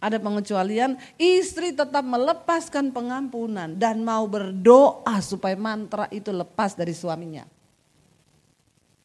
ada 0.00 0.16
pengecualian, 0.16 0.96
istri 1.20 1.76
tetap 1.76 2.00
melepaskan 2.00 2.88
pengampunan 2.88 3.76
dan 3.76 4.00
mau 4.00 4.24
berdoa 4.24 5.20
supaya 5.20 5.52
mantra 5.56 6.08
itu 6.08 6.32
lepas 6.32 6.72
dari 6.72 6.96
suaminya. 6.96 7.44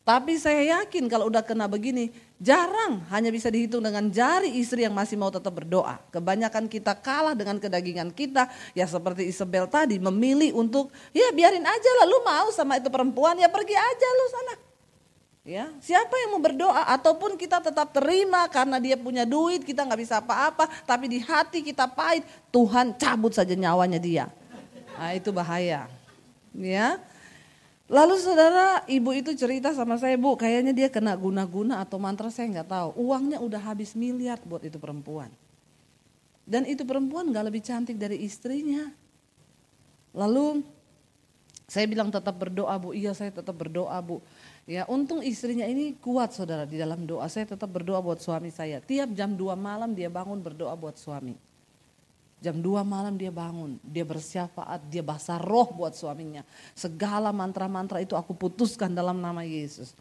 Tapi 0.06 0.38
saya 0.38 0.86
yakin 0.86 1.10
kalau 1.10 1.34
udah 1.34 1.41
kena 1.41 1.65
begini, 1.65 2.13
jarang 2.38 3.02
hanya 3.10 3.34
bisa 3.34 3.50
dihitung 3.50 3.82
dengan 3.82 4.06
jari 4.13 4.54
istri 4.54 4.86
yang 4.86 4.94
masih 4.94 5.18
mau 5.18 5.34
tetap 5.34 5.50
berdoa. 5.50 5.98
Kebanyakan 6.13 6.70
kita 6.70 6.94
kalah 6.94 7.34
dengan 7.34 7.58
kedagingan 7.58 8.13
kita, 8.13 8.46
ya 8.78 8.86
seperti 8.86 9.26
Isabel 9.26 9.65
tadi 9.65 9.98
memilih 9.98 10.54
untuk 10.54 10.94
ya 11.10 11.34
biarin 11.34 11.65
aja 11.65 11.91
lah 11.98 12.06
lu 12.06 12.22
mau 12.22 12.54
sama 12.54 12.78
itu 12.78 12.86
perempuan 12.94 13.34
ya 13.41 13.50
pergi 13.50 13.74
aja 13.74 14.08
lu 14.13 14.26
sana. 14.30 14.56
Ya, 15.46 15.74
siapa 15.82 16.13
yang 16.22 16.38
mau 16.38 16.41
berdoa 16.41 16.86
ataupun 16.86 17.34
kita 17.34 17.62
tetap 17.62 17.89
terima 17.89 18.46
karena 18.50 18.78
dia 18.78 18.98
punya 18.98 19.26
duit, 19.26 19.65
kita 19.65 19.86
nggak 19.86 20.02
bisa 20.06 20.22
apa-apa, 20.22 20.70
tapi 20.86 21.06
di 21.06 21.22
hati 21.22 21.65
kita 21.65 21.89
pahit, 21.89 22.26
Tuhan 22.54 22.94
cabut 22.98 23.34
saja 23.34 23.54
nyawanya 23.58 23.98
dia. 23.98 24.26
Nah, 24.98 25.18
itu 25.18 25.30
bahaya. 25.34 25.89
Ya. 26.54 26.98
Lalu 27.86 28.17
saudara, 28.17 28.82
ibu 28.89 29.13
itu 29.13 29.38
cerita 29.38 29.69
sama 29.78 30.02
saya, 30.02 30.17
Bu, 30.17 30.34
kayaknya 30.34 30.74
dia 30.74 30.89
kena 30.89 31.13
guna-guna 31.13 31.86
atau 31.86 32.02
mantra 32.02 32.34
saya 32.34 32.50
nggak 32.50 32.69
tahu. 32.69 32.89
Uangnya 32.98 33.38
udah 33.38 33.62
habis 33.62 33.93
miliar 33.93 34.41
buat 34.41 34.65
itu 34.65 34.82
perempuan. 34.82 35.30
Dan 36.45 36.65
itu 36.65 36.82
perempuan 36.82 37.30
nggak 37.30 37.45
lebih 37.45 37.62
cantik 37.62 37.98
dari 37.98 38.26
istrinya. 38.26 38.89
Lalu 40.17 40.65
saya 41.65 41.86
bilang 41.89 42.13
tetap 42.13 42.38
berdoa 42.38 42.74
bu, 42.78 42.93
iya 42.93 43.13
saya 43.13 43.34
tetap 43.34 43.54
berdoa 43.54 43.98
bu. 44.02 44.21
Ya 44.65 44.86
untung 44.89 45.21
istrinya 45.21 45.65
ini 45.69 45.93
kuat 45.98 46.34
saudara 46.34 46.65
di 46.65 46.78
dalam 46.78 47.06
doa. 47.06 47.26
Saya 47.30 47.50
tetap 47.50 47.69
berdoa 47.69 48.02
buat 48.02 48.17
suami 48.17 48.50
saya. 48.50 48.82
Tiap 48.82 49.13
jam 49.13 49.38
2 49.38 49.54
malam 49.54 49.93
dia 49.93 50.10
bangun 50.10 50.41
berdoa 50.41 50.74
buat 50.74 50.98
suami. 50.98 51.38
Jam 52.43 52.62
2 52.62 52.86
malam 52.86 53.15
dia 53.15 53.32
bangun, 53.34 53.80
dia 53.82 54.06
bersyafaat, 54.06 54.86
dia 54.91 55.02
bahasa 55.02 55.39
roh 55.39 55.71
buat 55.71 55.95
suaminya. 55.98 56.45
Segala 56.78 57.34
mantra-mantra 57.34 58.04
itu 58.04 58.13
aku 58.13 58.36
putuskan 58.36 58.91
dalam 58.93 59.17
nama 59.17 59.41
Yesus. 59.41 59.95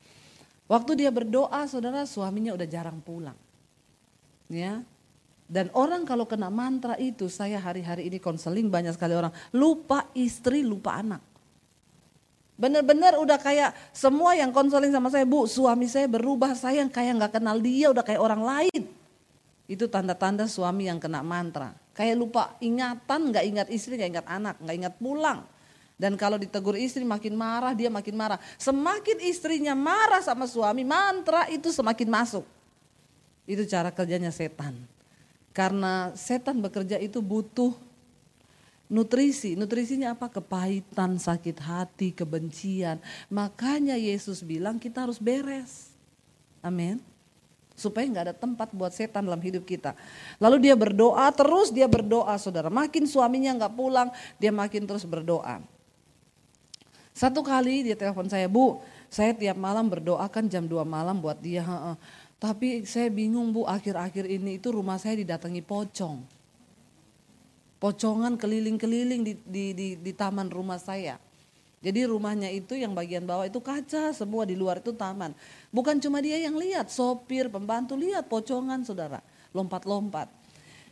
Waktu 0.68 1.04
dia 1.04 1.10
berdoa, 1.14 1.64
saudara 1.70 2.04
suaminya 2.04 2.52
udah 2.52 2.68
jarang 2.68 3.00
pulang. 3.00 3.36
Ya, 4.50 4.84
dan 5.44 5.68
orang 5.76 6.08
kalau 6.08 6.24
kena 6.24 6.48
mantra 6.48 6.96
itu, 6.96 7.28
saya 7.28 7.60
hari-hari 7.60 8.08
ini 8.08 8.16
konseling 8.16 8.72
banyak 8.72 8.96
sekali 8.96 9.12
orang 9.12 9.32
lupa 9.52 10.08
istri, 10.16 10.64
lupa 10.64 10.96
anak. 10.96 11.20
Benar-benar 12.54 13.18
udah 13.18 13.36
kayak 13.36 13.74
semua 13.90 14.38
yang 14.38 14.54
konseling 14.54 14.94
sama 14.94 15.12
saya, 15.12 15.26
Bu, 15.28 15.44
suami 15.44 15.84
saya 15.90 16.08
berubah, 16.08 16.54
saya 16.56 16.80
yang 16.80 16.88
kayak 16.88 17.18
nggak 17.20 17.32
kenal 17.40 17.60
dia, 17.60 17.92
udah 17.92 18.04
kayak 18.06 18.22
orang 18.22 18.42
lain. 18.42 18.82
Itu 19.68 19.90
tanda-tanda 19.90 20.48
suami 20.48 20.88
yang 20.88 20.96
kena 21.02 21.20
mantra. 21.20 21.76
Kayak 21.94 22.16
lupa 22.18 22.58
ingatan, 22.58 23.30
nggak 23.30 23.44
ingat 23.46 23.68
istri, 23.70 23.94
nggak 23.94 24.10
ingat 24.18 24.26
anak, 24.26 24.58
nggak 24.58 24.76
ingat 24.82 24.94
pulang. 24.98 25.46
Dan 25.94 26.18
kalau 26.18 26.34
ditegur 26.34 26.74
istri 26.74 27.06
makin 27.06 27.38
marah, 27.38 27.70
dia 27.70 27.86
makin 27.86 28.18
marah. 28.18 28.42
Semakin 28.58 29.22
istrinya 29.22 29.78
marah 29.78 30.18
sama 30.18 30.50
suami, 30.50 30.82
mantra 30.82 31.46
itu 31.46 31.70
semakin 31.70 32.10
masuk. 32.10 32.42
Itu 33.46 33.62
cara 33.70 33.94
kerjanya 33.94 34.34
setan. 34.34 34.74
Karena 35.54 36.10
setan 36.18 36.58
bekerja 36.58 36.98
itu 36.98 37.22
butuh 37.22 37.78
nutrisi. 38.90 39.54
Nutrisinya 39.54 40.18
apa? 40.18 40.26
Kepahitan, 40.26 41.14
sakit 41.22 41.62
hati, 41.62 42.10
kebencian. 42.10 42.98
Makanya 43.30 43.94
Yesus 43.94 44.42
bilang 44.42 44.82
kita 44.82 45.06
harus 45.06 45.22
beres. 45.22 45.94
Amin 46.58 47.13
supaya 47.74 48.06
nggak 48.06 48.24
ada 48.30 48.34
tempat 48.34 48.70
buat 48.70 48.94
setan 48.94 49.26
dalam 49.26 49.42
hidup 49.42 49.66
kita. 49.66 49.98
Lalu 50.38 50.70
dia 50.70 50.74
berdoa 50.78 51.26
terus 51.34 51.74
dia 51.74 51.90
berdoa 51.90 52.38
saudara. 52.38 52.70
Makin 52.70 53.04
suaminya 53.04 53.54
nggak 53.58 53.74
pulang 53.74 54.08
dia 54.38 54.54
makin 54.54 54.86
terus 54.86 55.02
berdoa. 55.02 55.60
Satu 57.14 57.46
kali 57.46 57.86
dia 57.86 57.94
telepon 57.94 58.26
saya 58.26 58.50
bu, 58.50 58.82
saya 59.06 59.30
tiap 59.34 59.54
malam 59.54 59.86
berdoa 59.86 60.26
kan 60.26 60.50
jam 60.50 60.66
2 60.66 60.82
malam 60.82 61.22
buat 61.22 61.38
dia. 61.38 61.62
Tapi 62.42 62.82
saya 62.82 63.06
bingung 63.10 63.54
bu 63.54 63.62
akhir-akhir 63.70 64.26
ini 64.26 64.58
itu 64.58 64.74
rumah 64.74 64.98
saya 64.98 65.18
didatangi 65.22 65.62
pocong. 65.62 66.26
Pocongan 67.78 68.34
keliling-keliling 68.34 69.22
di, 69.22 69.34
di, 69.44 69.64
di, 69.76 69.88
di 70.00 70.12
taman 70.16 70.50
rumah 70.50 70.80
saya. 70.80 71.20
Jadi 71.84 72.08
rumahnya 72.08 72.48
itu 72.48 72.72
yang 72.72 72.96
bagian 72.96 73.28
bawah 73.28 73.44
itu 73.44 73.60
kaca, 73.60 74.16
semua 74.16 74.48
di 74.48 74.56
luar 74.56 74.80
itu 74.80 74.96
taman. 74.96 75.36
Bukan 75.68 76.00
cuma 76.00 76.24
dia 76.24 76.40
yang 76.40 76.56
lihat, 76.56 76.88
sopir, 76.88 77.52
pembantu 77.52 77.92
lihat 77.92 78.24
pocongan 78.24 78.80
saudara, 78.88 79.20
lompat-lompat. 79.52 80.32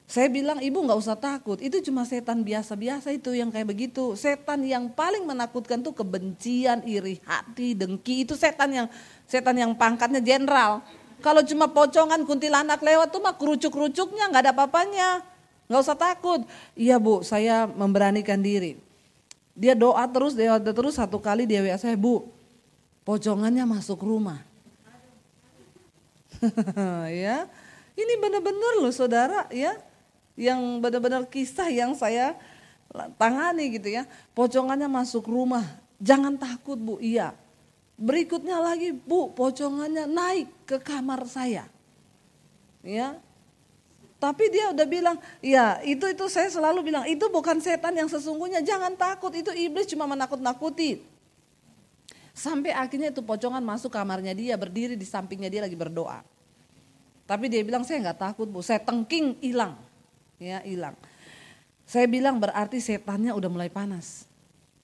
Saya 0.05 0.29
bilang 0.29 0.61
ibu 0.61 0.77
nggak 0.85 1.01
usah 1.01 1.17
takut, 1.17 1.57
itu 1.65 1.81
cuma 1.89 2.05
setan 2.05 2.45
biasa-biasa 2.45 3.09
itu 3.17 3.33
yang 3.33 3.49
kayak 3.49 3.73
begitu. 3.73 4.13
Setan 4.13 4.61
yang 4.69 4.93
paling 4.93 5.25
menakutkan 5.25 5.81
tuh 5.81 5.97
kebencian, 5.97 6.85
iri 6.85 7.17
hati, 7.25 7.73
dengki 7.73 8.29
itu 8.29 8.37
setan 8.37 8.77
yang 8.77 8.87
setan 9.25 9.57
yang 9.57 9.73
pangkatnya 9.73 10.21
jenderal. 10.21 10.85
Kalau 11.25 11.41
cuma 11.41 11.73
pocongan 11.73 12.21
kuntilanak 12.29 12.85
lewat 12.85 13.09
tuh 13.09 13.25
mah 13.25 13.33
kerucuk-kerucuknya 13.41 14.29
nggak 14.29 14.43
ada 14.45 14.53
apa-apanya. 14.53 15.25
Nggak 15.73 15.81
usah 15.81 15.97
takut. 15.97 16.45
Iya 16.77 17.01
bu, 17.01 17.25
saya 17.25 17.65
memberanikan 17.65 18.45
diri. 18.45 18.92
Dia 19.53 19.77
doa 19.77 20.05
terus, 20.09 20.33
dia 20.33 20.57
doa 20.57 20.73
terus 20.73 20.97
satu 20.97 21.21
kali 21.21 21.45
dia 21.45 21.61
WA 21.61 21.77
saya, 21.77 21.97
Bu, 21.97 22.29
pocongannya 23.05 23.69
masuk 23.69 24.01
rumah. 24.01 24.41
ya, 27.25 27.47
ini 27.95 28.15
benar-benar 28.19 28.83
loh 28.83 28.91
saudara 28.91 29.47
ya, 29.53 29.77
yang 30.35 30.81
benar-benar 30.81 31.29
kisah 31.29 31.69
yang 31.69 31.93
saya 31.93 32.35
tangani 33.21 33.77
gitu 33.77 33.93
ya. 33.93 34.09
Pocongannya 34.33 34.89
masuk 34.89 35.29
rumah, 35.29 35.65
jangan 36.01 36.35
takut 36.41 36.81
Bu, 36.81 36.97
iya. 36.99 37.37
Berikutnya 38.01 38.59
lagi 38.59 38.91
Bu, 38.91 39.31
pocongannya 39.37 40.09
naik 40.09 40.49
ke 40.65 40.81
kamar 40.81 41.29
saya. 41.29 41.69
Ya, 42.83 43.21
tapi 44.23 44.55
dia 44.55 44.71
udah 44.71 44.87
bilang, 44.87 45.19
ya 45.43 45.83
itu 45.83 46.07
itu 46.07 46.31
saya 46.31 46.47
selalu 46.47 46.95
bilang, 46.95 47.03
itu 47.11 47.27
bukan 47.27 47.59
setan 47.59 47.91
yang 47.91 48.07
sesungguhnya, 48.07 48.63
jangan 48.63 48.95
takut, 48.95 49.35
itu 49.35 49.51
iblis 49.51 49.91
cuma 49.91 50.07
menakut-nakuti. 50.07 51.03
Sampai 52.31 52.71
akhirnya 52.71 53.11
itu 53.11 53.19
pocongan 53.19 53.59
masuk 53.59 53.91
kamarnya 53.91 54.31
dia, 54.31 54.55
berdiri 54.55 54.95
di 54.95 55.03
sampingnya 55.03 55.51
dia 55.51 55.67
lagi 55.67 55.75
berdoa. 55.75 56.23
Tapi 57.27 57.51
dia 57.51 57.67
bilang, 57.67 57.83
saya 57.83 57.99
nggak 57.99 58.31
takut 58.31 58.47
bu, 58.47 58.63
saya 58.63 58.79
tengking 58.79 59.43
hilang. 59.43 59.75
Ya 60.39 60.63
hilang. 60.63 60.95
Saya 61.83 62.07
bilang 62.07 62.39
berarti 62.39 62.79
setannya 62.79 63.35
udah 63.35 63.51
mulai 63.51 63.75
panas. 63.75 64.31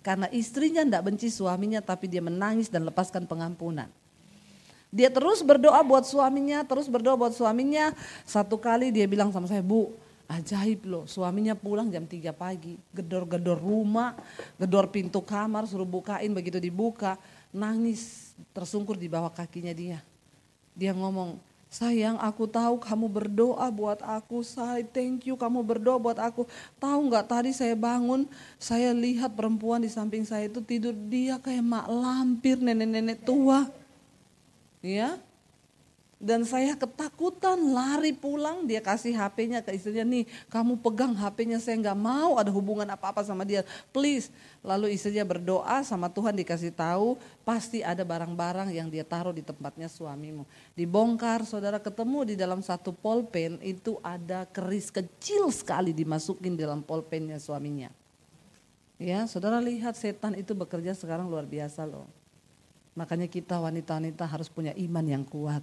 Karena 0.02 0.26
istrinya 0.34 0.82
ndak 0.82 1.14
benci 1.14 1.30
suaminya 1.30 1.78
tapi 1.78 2.10
dia 2.10 2.18
menangis 2.18 2.66
dan 2.66 2.82
lepaskan 2.82 3.22
pengampunan. 3.22 3.86
Dia 4.88 5.12
terus 5.12 5.44
berdoa 5.44 5.84
buat 5.84 6.08
suaminya, 6.08 6.64
terus 6.64 6.88
berdoa 6.88 7.12
buat 7.12 7.36
suaminya. 7.36 7.92
Satu 8.24 8.56
kali 8.56 8.88
dia 8.88 9.04
bilang 9.04 9.28
sama 9.28 9.44
saya, 9.44 9.60
Bu, 9.60 9.92
ajaib 10.28 10.84
loh 10.84 11.04
suaminya 11.08 11.52
pulang 11.56 11.92
jam 11.92 12.08
3 12.08 12.32
pagi. 12.32 12.80
Gedor-gedor 12.96 13.60
rumah, 13.60 14.16
gedor 14.56 14.88
pintu 14.88 15.20
kamar, 15.20 15.68
suruh 15.68 15.88
bukain, 15.88 16.32
begitu 16.32 16.56
dibuka. 16.56 17.20
Nangis 17.52 18.32
tersungkur 18.56 18.96
di 18.96 19.12
bawah 19.12 19.32
kakinya 19.32 19.76
dia. 19.76 20.00
Dia 20.72 20.96
ngomong, 20.96 21.36
sayang 21.68 22.16
aku 22.16 22.48
tahu 22.48 22.80
kamu 22.80 23.06
berdoa 23.12 23.68
buat 23.68 24.00
aku, 24.00 24.40
saya 24.40 24.80
thank 24.88 25.28
you 25.28 25.36
kamu 25.36 25.60
berdoa 25.60 26.00
buat 26.00 26.16
aku. 26.16 26.48
Tahu 26.80 27.12
nggak 27.12 27.28
tadi 27.28 27.52
saya 27.52 27.76
bangun, 27.76 28.24
saya 28.56 28.96
lihat 28.96 29.36
perempuan 29.36 29.84
di 29.84 29.92
samping 29.92 30.24
saya 30.24 30.48
itu 30.48 30.64
tidur, 30.64 30.96
dia 30.96 31.36
kayak 31.36 31.60
mak 31.60 31.86
lampir 31.92 32.56
nenek-nenek 32.56 33.20
tua. 33.20 33.68
Ya. 34.84 35.18
Dan 36.18 36.42
saya 36.42 36.74
ketakutan 36.74 37.54
lari 37.70 38.10
pulang 38.10 38.66
dia 38.66 38.82
kasih 38.82 39.14
HP-nya 39.14 39.62
ke 39.62 39.70
istrinya 39.70 40.02
nih 40.02 40.26
kamu 40.50 40.74
pegang 40.82 41.14
HP-nya 41.14 41.62
saya 41.62 41.78
nggak 41.78 41.94
mau 41.94 42.34
ada 42.42 42.50
hubungan 42.50 42.90
apa-apa 42.90 43.22
sama 43.22 43.46
dia. 43.46 43.62
Please. 43.94 44.26
Lalu 44.66 44.98
istrinya 44.98 45.22
berdoa 45.22 45.78
sama 45.86 46.10
Tuhan 46.10 46.34
dikasih 46.34 46.74
tahu 46.74 47.14
pasti 47.46 47.86
ada 47.86 48.02
barang-barang 48.02 48.74
yang 48.74 48.90
dia 48.90 49.06
taruh 49.06 49.30
di 49.30 49.46
tempatnya 49.46 49.86
suamimu. 49.86 50.42
Dibongkar 50.74 51.46
saudara 51.46 51.78
ketemu 51.78 52.26
di 52.26 52.34
dalam 52.34 52.66
satu 52.66 52.90
polpen 52.90 53.62
itu 53.62 54.02
ada 54.02 54.42
keris 54.50 54.90
kecil 54.90 55.54
sekali 55.54 55.94
dimasukin 55.94 56.58
di 56.58 56.66
dalam 56.66 56.82
polpennya 56.82 57.38
suaminya. 57.38 57.94
Ya 58.98 59.22
saudara 59.30 59.62
lihat 59.62 59.94
setan 59.94 60.34
itu 60.34 60.50
bekerja 60.50 60.98
sekarang 60.98 61.30
luar 61.30 61.46
biasa 61.46 61.86
loh 61.86 62.17
Makanya 62.98 63.30
kita 63.30 63.62
wanita-wanita 63.62 64.26
harus 64.26 64.50
punya 64.50 64.74
iman 64.74 65.06
yang 65.06 65.22
kuat. 65.22 65.62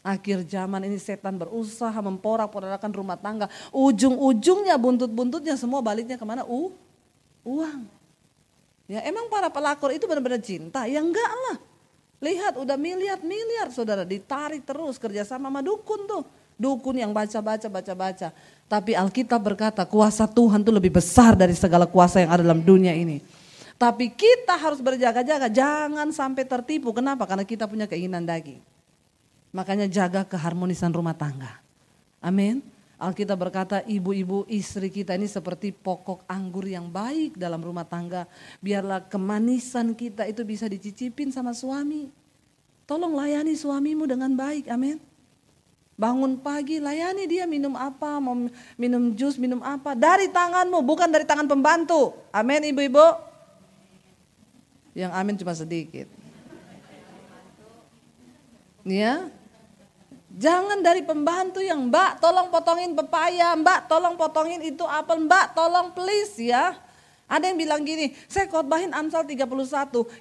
Akhir 0.00 0.40
zaman 0.48 0.88
ini 0.88 0.96
setan 0.96 1.36
berusaha 1.36 1.98
memporak-porandakan 2.00 2.92
rumah 2.96 3.20
tangga. 3.20 3.52
Ujung-ujungnya 3.74 4.80
buntut-buntutnya 4.80 5.58
semua 5.60 5.84
baliknya 5.84 6.16
ke 6.16 6.24
mana? 6.24 6.48
Uh, 6.48 6.72
uang. 7.44 7.84
Ya 8.88 9.02
emang 9.04 9.28
para 9.28 9.52
pelakor 9.52 9.92
itu 9.92 10.08
benar-benar 10.08 10.40
cinta? 10.40 10.88
Ya 10.88 11.02
enggak 11.04 11.28
lah. 11.50 11.58
Lihat 12.22 12.56
udah 12.56 12.78
miliar-miliar 12.80 13.68
saudara 13.68 14.06
ditarik 14.06 14.64
terus 14.64 14.96
kerjasama 14.96 15.52
sama 15.52 15.60
dukun 15.60 16.08
tuh. 16.08 16.24
Dukun 16.56 16.96
yang 16.96 17.12
baca-baca, 17.12 17.68
baca-baca. 17.68 18.32
Tapi 18.64 18.96
Alkitab 18.96 19.42
berkata 19.44 19.84
kuasa 19.84 20.24
Tuhan 20.24 20.64
itu 20.64 20.72
lebih 20.72 20.96
besar 20.96 21.36
dari 21.36 21.52
segala 21.52 21.84
kuasa 21.84 22.24
yang 22.24 22.32
ada 22.32 22.40
dalam 22.40 22.64
dunia 22.64 22.96
ini. 22.96 23.20
Tapi 23.76 24.08
kita 24.08 24.56
harus 24.56 24.80
berjaga-jaga, 24.80 25.52
jangan 25.52 26.08
sampai 26.08 26.48
tertipu. 26.48 26.96
Kenapa? 26.96 27.28
Karena 27.28 27.44
kita 27.44 27.68
punya 27.68 27.84
keinginan 27.84 28.24
daging. 28.24 28.64
Makanya 29.52 29.84
jaga 29.84 30.24
keharmonisan 30.24 30.92
rumah 30.92 31.12
tangga. 31.12 31.60
Amin. 32.24 32.64
Alkitab 32.96 33.36
berkata 33.36 33.84
ibu-ibu 33.84 34.48
istri 34.48 34.88
kita 34.88 35.12
ini 35.20 35.28
seperti 35.28 35.68
pokok 35.68 36.24
anggur 36.24 36.64
yang 36.64 36.88
baik 36.88 37.36
dalam 37.36 37.60
rumah 37.60 37.84
tangga. 37.84 38.24
Biarlah 38.64 39.04
kemanisan 39.04 39.92
kita 39.92 40.24
itu 40.24 40.40
bisa 40.48 40.64
dicicipin 40.64 41.28
sama 41.28 41.52
suami. 41.52 42.08
Tolong 42.88 43.12
layani 43.12 43.52
suamimu 43.52 44.08
dengan 44.08 44.32
baik, 44.32 44.72
amin. 44.72 44.96
Bangun 45.96 46.40
pagi, 46.40 46.80
layani 46.80 47.28
dia 47.28 47.44
minum 47.44 47.76
apa, 47.76 48.16
mau 48.16 48.48
minum 48.80 49.12
jus, 49.12 49.36
minum 49.36 49.60
apa. 49.60 49.92
Dari 49.92 50.32
tanganmu, 50.32 50.80
bukan 50.80 51.12
dari 51.12 51.28
tangan 51.28 51.44
pembantu. 51.44 52.16
Amin 52.32 52.64
ibu-ibu. 52.64 53.35
Yang 54.96 55.12
amin 55.12 55.34
cuma 55.36 55.52
sedikit. 55.52 56.08
Ya, 58.86 59.28
Jangan 60.36 60.84
dari 60.84 61.00
pembantu 61.00 61.64
yang 61.64 61.88
mbak 61.88 62.20
tolong 62.20 62.52
potongin 62.52 62.92
pepaya, 62.92 63.56
mbak 63.56 63.88
tolong 63.88 64.20
potongin 64.20 64.60
itu 64.60 64.84
apel, 64.84 65.24
mbak 65.24 65.56
tolong 65.56 65.96
please 65.96 66.36
ya. 66.36 66.76
Ada 67.26 67.50
yang 67.50 67.58
bilang 67.58 67.82
gini, 67.82 68.14
saya 68.30 68.46
khotbahin 68.46 68.94
Amsal 68.94 69.26
31, 69.26 69.50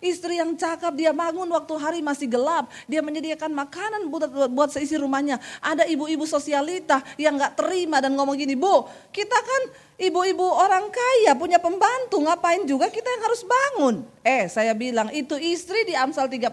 istri 0.02 0.42
yang 0.42 0.58
cakap 0.58 0.90
dia 0.98 1.14
bangun 1.14 1.46
waktu 1.54 1.74
hari 1.78 2.00
masih 2.02 2.26
gelap, 2.26 2.66
dia 2.90 3.06
menyediakan 3.06 3.54
makanan 3.54 4.10
buat, 4.10 4.26
buat 4.50 4.74
seisi 4.74 4.98
rumahnya. 4.98 5.38
Ada 5.62 5.86
ibu-ibu 5.86 6.26
sosialita 6.26 7.06
yang 7.22 7.38
gak 7.38 7.62
terima 7.62 8.02
dan 8.02 8.18
ngomong 8.18 8.34
gini, 8.34 8.58
bu 8.58 8.90
kita 9.14 9.38
kan 9.38 9.62
ibu-ibu 10.02 10.50
orang 10.50 10.90
kaya 10.90 11.38
punya 11.38 11.62
pembantu, 11.62 12.26
ngapain 12.26 12.66
juga 12.66 12.90
kita 12.90 13.06
yang 13.06 13.24
harus 13.30 13.42
bangun. 13.46 13.96
Eh 14.26 14.50
saya 14.50 14.74
bilang 14.74 15.14
itu 15.14 15.38
istri 15.38 15.86
di 15.86 15.94
Amsal 15.94 16.26
31, 16.26 16.50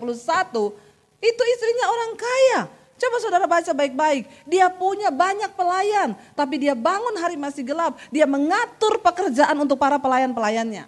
itu 1.24 1.42
istrinya 1.48 1.86
orang 1.88 2.12
kaya. 2.12 2.81
Coba 3.00 3.16
saudara 3.18 3.46
baca 3.50 3.72
baik-baik. 3.74 4.30
Dia 4.46 4.70
punya 4.70 5.10
banyak 5.10 5.52
pelayan, 5.58 6.14
tapi 6.38 6.60
dia 6.62 6.74
bangun 6.76 7.18
hari 7.18 7.34
masih 7.34 7.66
gelap. 7.66 7.98
Dia 8.14 8.28
mengatur 8.28 9.02
pekerjaan 9.02 9.58
untuk 9.58 9.76
para 9.80 9.98
pelayan-pelayannya. 9.98 10.86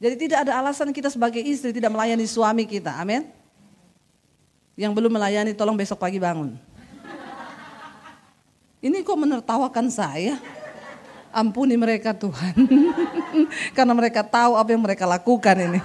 Jadi 0.00 0.14
tidak 0.16 0.48
ada 0.48 0.56
alasan 0.56 0.96
kita 0.96 1.12
sebagai 1.12 1.44
istri 1.44 1.76
tidak 1.76 1.92
melayani 1.92 2.24
suami 2.24 2.64
kita. 2.64 2.96
Amin. 2.96 3.28
Yang 4.72 4.92
belum 4.96 5.12
melayani 5.12 5.52
tolong 5.52 5.76
besok 5.76 6.00
pagi 6.00 6.16
bangun. 6.16 6.56
Ini 8.80 9.04
kok 9.04 9.20
menertawakan 9.20 9.92
saya? 9.92 10.40
Ampuni 11.30 11.76
mereka 11.76 12.16
Tuhan. 12.16 12.56
Karena 13.76 13.92
mereka 13.92 14.24
tahu 14.24 14.56
apa 14.56 14.72
yang 14.72 14.80
mereka 14.80 15.04
lakukan 15.04 15.52
ini. 15.68 15.80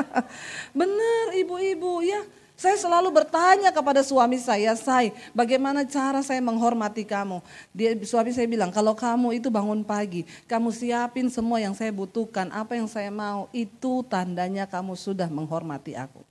Benar 0.80 1.26
ibu-ibu 1.36 2.00
ya. 2.00 2.24
Saya 2.56 2.72
selalu 2.80 3.12
bertanya 3.12 3.68
kepada 3.68 4.00
suami 4.00 4.40
saya, 4.40 4.72
saya 4.72 5.12
bagaimana 5.36 5.84
cara 5.84 6.24
saya 6.24 6.40
menghormati 6.40 7.04
kamu? 7.04 7.44
Dia, 7.76 7.92
suami 8.00 8.32
saya 8.32 8.48
bilang, 8.48 8.72
kalau 8.72 8.96
kamu 8.96 9.36
itu 9.36 9.52
bangun 9.52 9.84
pagi, 9.84 10.24
kamu 10.48 10.72
siapin 10.72 11.28
semua 11.28 11.60
yang 11.60 11.76
saya 11.76 11.92
butuhkan, 11.92 12.48
apa 12.48 12.80
yang 12.80 12.88
saya 12.88 13.12
mau, 13.12 13.52
itu 13.52 14.00
tandanya 14.08 14.64
kamu 14.64 14.96
sudah 14.96 15.28
menghormati 15.28 16.00
aku. 16.00 16.24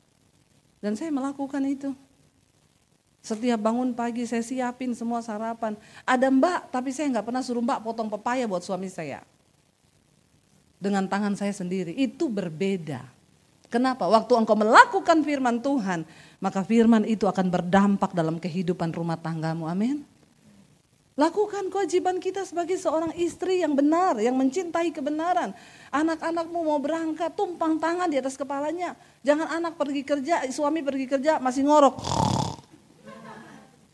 Dan 0.82 0.98
saya 0.98 1.14
melakukan 1.14 1.62
itu. 1.62 1.94
Setiap 3.22 3.62
bangun 3.62 3.94
pagi 3.94 4.26
saya 4.26 4.42
siapin 4.42 4.98
semua 4.98 5.22
sarapan. 5.22 5.78
Ada 6.10 6.34
mbak, 6.34 6.74
tapi 6.74 6.90
saya 6.90 7.10
nggak 7.14 7.26
pernah 7.30 7.46
suruh 7.46 7.62
mbak 7.62 7.86
potong 7.86 8.10
pepaya 8.10 8.50
buat 8.50 8.66
suami 8.66 8.90
saya. 8.90 9.22
Dengan 10.82 11.06
tangan 11.06 11.38
saya 11.38 11.54
sendiri, 11.54 11.94
itu 11.94 12.26
berbeda. 12.26 13.15
Kenapa? 13.70 14.06
Waktu 14.06 14.34
engkau 14.38 14.56
melakukan 14.56 15.26
firman 15.26 15.60
Tuhan, 15.60 16.06
maka 16.40 16.62
firman 16.62 17.04
itu 17.04 17.26
akan 17.26 17.50
berdampak 17.50 18.14
dalam 18.14 18.38
kehidupan 18.38 18.94
rumah 18.94 19.18
tanggamu. 19.18 19.66
Amin. 19.66 20.06
Lakukan 21.16 21.72
kewajiban 21.72 22.20
kita 22.20 22.44
sebagai 22.44 22.76
seorang 22.76 23.16
istri 23.16 23.64
yang 23.64 23.72
benar, 23.72 24.20
yang 24.20 24.36
mencintai 24.36 24.92
kebenaran. 24.92 25.56
Anak-anakmu 25.88 26.60
mau 26.60 26.76
berangkat, 26.76 27.32
tumpang 27.32 27.80
tangan 27.80 28.12
di 28.12 28.20
atas 28.20 28.36
kepalanya. 28.36 29.00
Jangan 29.24 29.48
anak 29.48 29.80
pergi 29.80 30.04
kerja, 30.04 30.44
suami 30.52 30.84
pergi 30.84 31.08
kerja 31.08 31.40
masih 31.40 31.64
ngorok. 31.64 31.96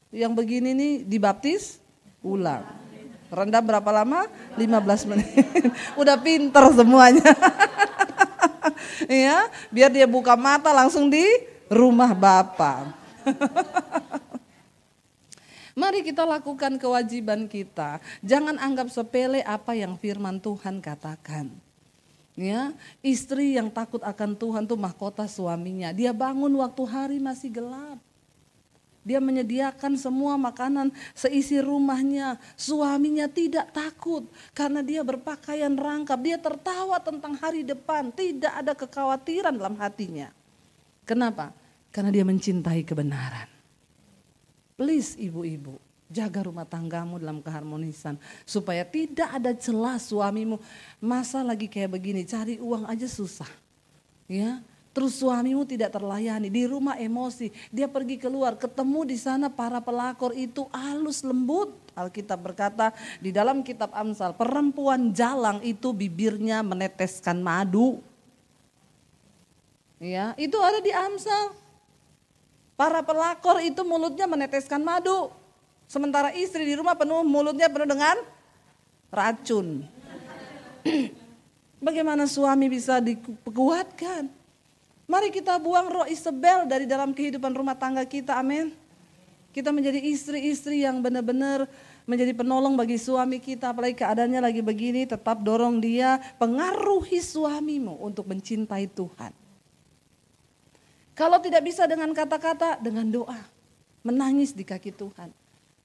Yang 0.10 0.34
begini 0.34 0.74
nih 0.74 0.94
dibaptis, 1.06 1.78
ulang. 2.26 2.66
Rendam 3.30 3.64
berapa 3.70 3.92
lama? 3.94 4.26
15 4.58 5.10
menit. 5.14 5.30
Udah 6.02 6.18
pinter 6.20 6.74
semuanya. 6.74 7.32
ya, 9.28 9.50
biar 9.74 9.90
dia 9.90 10.08
buka 10.08 10.38
mata 10.38 10.74
langsung 10.74 11.10
di 11.10 11.26
rumah 11.72 12.14
Bapak. 12.14 12.94
Mari 15.72 16.04
kita 16.04 16.28
lakukan 16.28 16.76
kewajiban 16.76 17.48
kita. 17.48 18.04
Jangan 18.20 18.60
anggap 18.60 18.92
sepele 18.92 19.40
apa 19.48 19.72
yang 19.72 19.96
firman 19.96 20.38
Tuhan 20.38 20.84
katakan. 20.84 21.48
Ya, 22.36 22.76
istri 23.04 23.56
yang 23.56 23.72
takut 23.72 24.04
akan 24.04 24.36
Tuhan 24.36 24.64
tuh 24.68 24.80
mahkota 24.80 25.28
suaminya. 25.28 25.96
Dia 25.96 26.12
bangun 26.12 26.52
waktu 26.60 26.84
hari 26.88 27.18
masih 27.20 27.52
gelap. 27.52 28.00
Dia 29.02 29.18
menyediakan 29.18 29.98
semua 29.98 30.38
makanan 30.38 30.94
seisi 31.18 31.58
rumahnya. 31.58 32.38
Suaminya 32.54 33.26
tidak 33.26 33.74
takut 33.74 34.30
karena 34.54 34.86
dia 34.86 35.02
berpakaian 35.02 35.74
rangkap. 35.74 36.22
Dia 36.22 36.38
tertawa 36.38 37.02
tentang 37.02 37.34
hari 37.42 37.66
depan. 37.66 38.14
Tidak 38.14 38.54
ada 38.54 38.78
kekhawatiran 38.78 39.58
dalam 39.58 39.74
hatinya. 39.82 40.30
Kenapa? 41.02 41.50
Karena 41.90 42.14
dia 42.14 42.22
mencintai 42.22 42.86
kebenaran. 42.86 43.50
Please 44.78 45.18
ibu-ibu, 45.18 45.82
jaga 46.10 46.46
rumah 46.46 46.70
tanggamu 46.70 47.18
dalam 47.18 47.42
keharmonisan. 47.42 48.22
Supaya 48.46 48.86
tidak 48.86 49.34
ada 49.34 49.52
celah 49.58 49.98
suamimu. 49.98 50.62
Masa 51.02 51.42
lagi 51.42 51.66
kayak 51.66 51.98
begini, 51.98 52.22
cari 52.22 52.62
uang 52.62 52.86
aja 52.86 53.10
susah. 53.10 53.50
Ya, 54.30 54.64
Terus 54.92 55.24
suamimu 55.24 55.64
tidak 55.64 55.96
terlayani, 55.96 56.52
di 56.52 56.68
rumah 56.68 57.00
emosi, 57.00 57.48
dia 57.72 57.88
pergi 57.88 58.20
keluar, 58.20 58.60
ketemu 58.60 59.08
di 59.08 59.16
sana 59.16 59.48
para 59.48 59.80
pelakor 59.80 60.36
itu 60.36 60.68
halus 60.76 61.24
lembut. 61.24 61.72
Alkitab 61.96 62.36
berkata 62.36 62.92
di 63.24 63.32
dalam 63.32 63.64
kitab 63.64 63.96
Amsal, 63.96 64.36
perempuan 64.36 65.16
jalang 65.16 65.64
itu 65.64 65.96
bibirnya 65.96 66.60
meneteskan 66.60 67.40
madu. 67.40 68.04
Ya, 69.96 70.36
itu 70.36 70.60
ada 70.60 70.84
di 70.84 70.92
Amsal. 70.92 71.56
Para 72.76 73.00
pelakor 73.00 73.64
itu 73.64 73.88
mulutnya 73.88 74.28
meneteskan 74.28 74.84
madu. 74.84 75.32
Sementara 75.88 76.36
istri 76.36 76.68
di 76.68 76.76
rumah 76.76 77.00
penuh 77.00 77.24
mulutnya 77.24 77.72
penuh 77.72 77.88
dengan 77.88 78.20
racun. 79.08 79.88
Bagaimana 81.86 82.28
suami 82.28 82.68
bisa 82.68 83.00
dikuatkan? 83.00 84.41
Mari 85.12 85.28
kita 85.28 85.60
buang 85.60 85.92
roh 85.92 86.08
Isabel 86.08 86.64
dari 86.72 86.88
dalam 86.88 87.12
kehidupan 87.12 87.52
rumah 87.52 87.76
tangga 87.76 88.00
kita, 88.08 88.40
amin. 88.40 88.72
Kita 89.52 89.76
menjadi 89.76 90.00
istri-istri 90.00 90.88
yang 90.88 91.04
benar-benar 91.04 91.68
menjadi 92.08 92.32
penolong 92.32 92.80
bagi 92.80 92.96
suami 92.96 93.44
kita, 93.44 93.76
apalagi 93.76 94.00
keadaannya 94.00 94.40
lagi 94.40 94.64
begini, 94.64 95.04
tetap 95.04 95.44
dorong 95.44 95.84
dia, 95.84 96.16
pengaruhi 96.40 97.20
suamimu 97.20 98.00
untuk 98.00 98.24
mencintai 98.32 98.88
Tuhan. 98.88 99.36
Kalau 101.12 101.44
tidak 101.44 101.68
bisa 101.68 101.84
dengan 101.92 102.16
kata-kata, 102.16 102.80
dengan 102.80 103.12
doa, 103.12 103.44
menangis 104.08 104.56
di 104.56 104.64
kaki 104.64 104.96
Tuhan, 104.96 105.36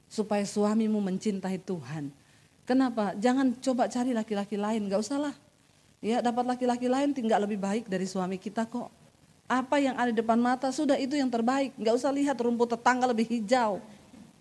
supaya 0.06 0.46
suamimu 0.46 1.02
mencintai 1.02 1.58
Tuhan. 1.66 2.14
Kenapa? 2.62 3.18
Jangan 3.18 3.58
coba 3.58 3.90
cari 3.90 4.14
laki-laki 4.14 4.54
lain, 4.54 4.86
gak 4.86 5.02
usah 5.02 5.18
lah. 5.18 5.34
Ya, 5.98 6.22
dapat 6.22 6.46
laki-laki 6.46 6.86
lain 6.86 7.10
tinggal 7.10 7.42
lebih 7.42 7.58
baik 7.58 7.90
dari 7.90 8.06
suami 8.06 8.38
kita 8.38 8.70
kok. 8.70 9.05
Apa 9.46 9.78
yang 9.78 9.94
ada 9.94 10.10
di 10.10 10.18
depan 10.18 10.38
mata 10.38 10.74
sudah 10.74 10.98
itu 10.98 11.14
yang 11.14 11.30
terbaik. 11.30 11.70
Nggak 11.78 11.94
usah 12.02 12.10
lihat 12.10 12.34
rumput 12.38 12.74
tetangga 12.74 13.06
lebih 13.06 13.26
hijau. 13.30 13.78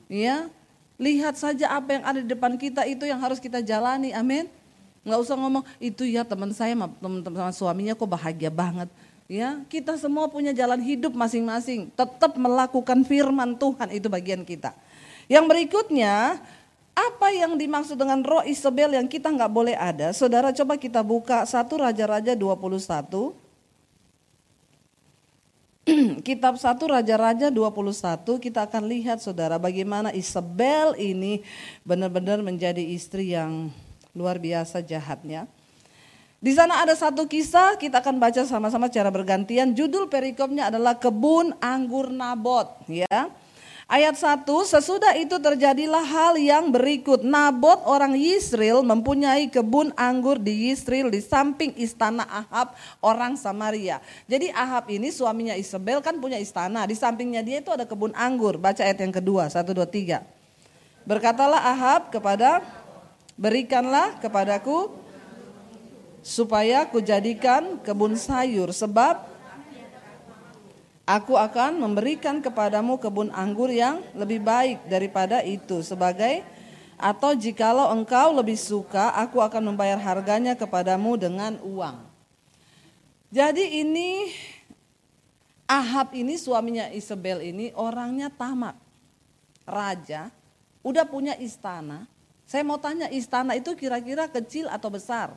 Ya, 0.10 0.50
lihat 0.98 1.38
saja 1.38 1.74
apa 1.74 1.98
yang 1.98 2.04
ada 2.06 2.20
di 2.22 2.30
depan 2.30 2.58
kita 2.58 2.86
itu 2.90 3.06
yang 3.06 3.22
harus 3.22 3.38
kita 3.38 3.62
jalani. 3.62 4.14
Amin. 4.18 4.50
Nggak 5.06 5.20
usah 5.22 5.38
ngomong 5.38 5.62
itu 5.78 6.02
ya 6.10 6.26
teman 6.26 6.50
saya 6.50 6.74
teman-teman 6.74 7.54
suaminya 7.54 7.94
kok 7.94 8.10
bahagia 8.10 8.50
banget. 8.50 8.90
Ya, 9.26 9.62
kita 9.70 9.98
semua 9.98 10.30
punya 10.30 10.54
jalan 10.54 10.78
hidup 10.82 11.14
masing-masing. 11.14 11.90
Tetap 11.94 12.38
melakukan 12.38 13.02
firman 13.06 13.58
Tuhan 13.58 13.90
itu 13.94 14.06
bagian 14.06 14.46
kita. 14.46 14.74
Yang 15.26 15.46
berikutnya, 15.50 16.38
apa 16.94 17.28
yang 17.34 17.58
dimaksud 17.58 17.98
dengan 17.98 18.22
roh 18.22 18.46
Isabel 18.46 18.94
yang 18.94 19.10
kita 19.10 19.34
nggak 19.34 19.50
boleh 19.50 19.74
ada? 19.74 20.14
Saudara 20.14 20.54
coba 20.54 20.78
kita 20.78 21.02
buka 21.02 21.42
satu 21.44 21.82
Raja-Raja 21.82 22.38
21. 22.38 23.45
kitab 26.28 26.58
1 26.58 26.82
Raja-Raja 26.82 27.54
21 27.54 28.42
kita 28.42 28.66
akan 28.66 28.84
lihat 28.90 29.22
saudara 29.22 29.62
bagaimana 29.62 30.10
Isabel 30.10 30.98
ini 30.98 31.46
benar-benar 31.86 32.42
menjadi 32.42 32.82
istri 32.82 33.38
yang 33.38 33.70
luar 34.18 34.42
biasa 34.42 34.82
jahatnya. 34.82 35.46
Di 36.42 36.54
sana 36.54 36.82
ada 36.82 36.94
satu 36.94 37.26
kisah, 37.26 37.74
kita 37.78 38.06
akan 38.06 38.22
baca 38.22 38.46
sama-sama 38.46 38.86
secara 38.86 39.10
bergantian. 39.10 39.74
Judul 39.74 40.06
perikopnya 40.06 40.70
adalah 40.70 40.94
kebun 40.94 41.58
anggur 41.58 42.14
Nabot, 42.14 42.70
ya. 42.86 43.34
Ayat 43.86 44.18
1, 44.18 44.50
sesudah 44.66 45.14
itu 45.14 45.38
terjadilah 45.38 46.02
hal 46.02 46.34
yang 46.42 46.74
berikut. 46.74 47.22
Nabot 47.22 47.86
orang 47.86 48.18
Yisrael 48.18 48.82
mempunyai 48.82 49.46
kebun 49.46 49.94
anggur 49.94 50.42
di 50.42 50.74
Yisrael 50.74 51.14
di 51.14 51.22
samping 51.22 51.70
istana 51.78 52.26
Ahab 52.26 52.74
orang 52.98 53.38
Samaria. 53.38 54.02
Jadi 54.26 54.50
Ahab 54.50 54.90
ini 54.90 55.14
suaminya 55.14 55.54
Isabel 55.54 56.02
kan 56.02 56.18
punya 56.18 56.42
istana. 56.42 56.90
Di 56.90 56.98
sampingnya 56.98 57.46
dia 57.46 57.62
itu 57.62 57.70
ada 57.70 57.86
kebun 57.86 58.10
anggur. 58.18 58.58
Baca 58.58 58.82
ayat 58.82 59.06
yang 59.06 59.14
kedua, 59.14 59.54
1, 59.54 59.62
2, 59.70 59.86
3. 59.86 60.26
Berkatalah 61.06 61.62
Ahab 61.70 62.10
kepada, 62.10 62.66
berikanlah 63.38 64.18
kepadaku 64.18 64.98
supaya 66.26 66.90
kujadikan 66.90 67.78
kebun 67.86 68.18
sayur 68.18 68.74
sebab 68.74 69.35
aku 71.06 71.38
akan 71.38 71.78
memberikan 71.80 72.42
kepadamu 72.42 72.98
kebun 72.98 73.30
anggur 73.32 73.70
yang 73.70 74.02
lebih 74.18 74.42
baik 74.42 74.90
daripada 74.90 75.46
itu 75.46 75.86
sebagai 75.86 76.42
atau 76.98 77.38
jikalau 77.38 77.94
engkau 77.94 78.34
lebih 78.34 78.58
suka 78.58 79.14
aku 79.14 79.40
akan 79.40 79.74
membayar 79.74 80.02
harganya 80.02 80.58
kepadamu 80.58 81.16
dengan 81.16 81.62
uang. 81.62 82.02
Jadi 83.30 83.84
ini 83.86 84.32
Ahab 85.66 86.14
ini 86.14 86.38
suaminya 86.38 86.94
Isabel 86.94 87.42
ini 87.42 87.74
orangnya 87.74 88.30
tamak. 88.30 88.78
Raja, 89.66 90.30
udah 90.86 91.06
punya 91.10 91.34
istana. 91.42 92.06
Saya 92.46 92.62
mau 92.62 92.78
tanya 92.78 93.10
istana 93.10 93.58
itu 93.58 93.74
kira-kira 93.74 94.30
kecil 94.30 94.70
atau 94.70 94.94
besar? 94.94 95.34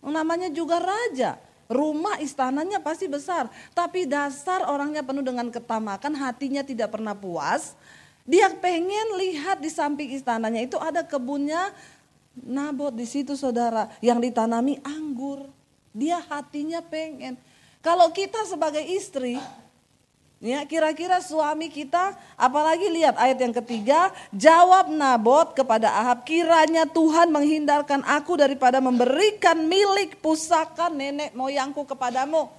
Namanya 0.00 0.48
juga 0.48 0.80
raja. 0.80 1.36
Rumah 1.72 2.20
istananya 2.20 2.84
pasti 2.84 3.08
besar. 3.08 3.48
Tapi 3.72 4.04
dasar 4.04 4.68
orangnya 4.68 5.00
penuh 5.00 5.24
dengan 5.24 5.48
ketamakan, 5.48 6.12
hatinya 6.20 6.60
tidak 6.60 6.92
pernah 6.92 7.16
puas. 7.16 7.72
Dia 8.28 8.52
pengen 8.60 9.16
lihat 9.18 9.58
di 9.58 9.72
samping 9.72 10.12
istananya 10.12 10.62
itu 10.62 10.76
ada 10.78 11.02
kebunnya 11.02 11.72
Nabot 12.32 12.88
di 12.88 13.04
situ 13.04 13.36
saudara 13.36 13.92
yang 14.00 14.16
ditanami 14.16 14.80
anggur. 14.80 15.44
Dia 15.92 16.16
hatinya 16.32 16.80
pengen. 16.80 17.36
Kalau 17.84 18.08
kita 18.08 18.48
sebagai 18.48 18.80
istri 18.80 19.36
Ya, 20.42 20.66
kira-kira 20.66 21.22
suami 21.22 21.70
kita, 21.70 22.18
apalagi 22.34 22.90
lihat 22.90 23.14
ayat 23.14 23.38
yang 23.38 23.54
ketiga, 23.62 24.10
jawab 24.34 24.90
Nabot 24.90 25.54
kepada 25.54 25.86
Ahab, 25.86 26.26
kiranya 26.26 26.82
Tuhan 26.82 27.30
menghindarkan 27.30 28.02
aku 28.02 28.34
daripada 28.34 28.82
memberikan 28.82 29.54
milik 29.54 30.18
pusaka 30.18 30.90
nenek 30.90 31.30
moyangku 31.38 31.86
kepadamu. 31.86 32.50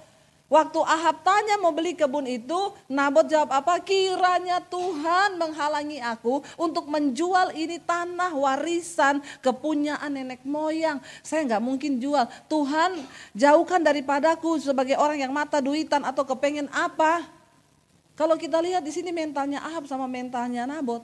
Waktu 0.48 0.80
Ahab 0.80 1.28
tanya 1.28 1.60
mau 1.60 1.76
beli 1.76 1.92
kebun 1.92 2.24
itu, 2.24 2.72
Nabot 2.88 3.28
jawab 3.28 3.52
apa? 3.52 3.76
Kiranya 3.84 4.64
Tuhan 4.64 5.36
menghalangi 5.36 6.00
aku 6.00 6.40
untuk 6.56 6.88
menjual 6.88 7.52
ini 7.52 7.76
tanah 7.84 8.32
warisan 8.32 9.20
kepunyaan 9.44 10.08
nenek 10.08 10.40
moyang. 10.48 11.04
Saya 11.20 11.44
nggak 11.44 11.60
mungkin 11.60 12.00
jual. 12.00 12.24
Tuhan 12.48 12.96
jauhkan 13.36 13.84
daripadaku 13.84 14.56
sebagai 14.56 14.96
orang 14.96 15.20
yang 15.20 15.36
mata 15.36 15.60
duitan 15.60 16.00
atau 16.00 16.24
kepengen 16.24 16.72
apa? 16.72 17.33
Kalau 18.14 18.38
kita 18.38 18.62
lihat 18.62 18.82
di 18.86 18.94
sini 18.94 19.10
mentalnya 19.10 19.58
Ahab 19.62 19.90
sama 19.90 20.06
mentalnya 20.06 20.66
Nabot. 20.70 21.02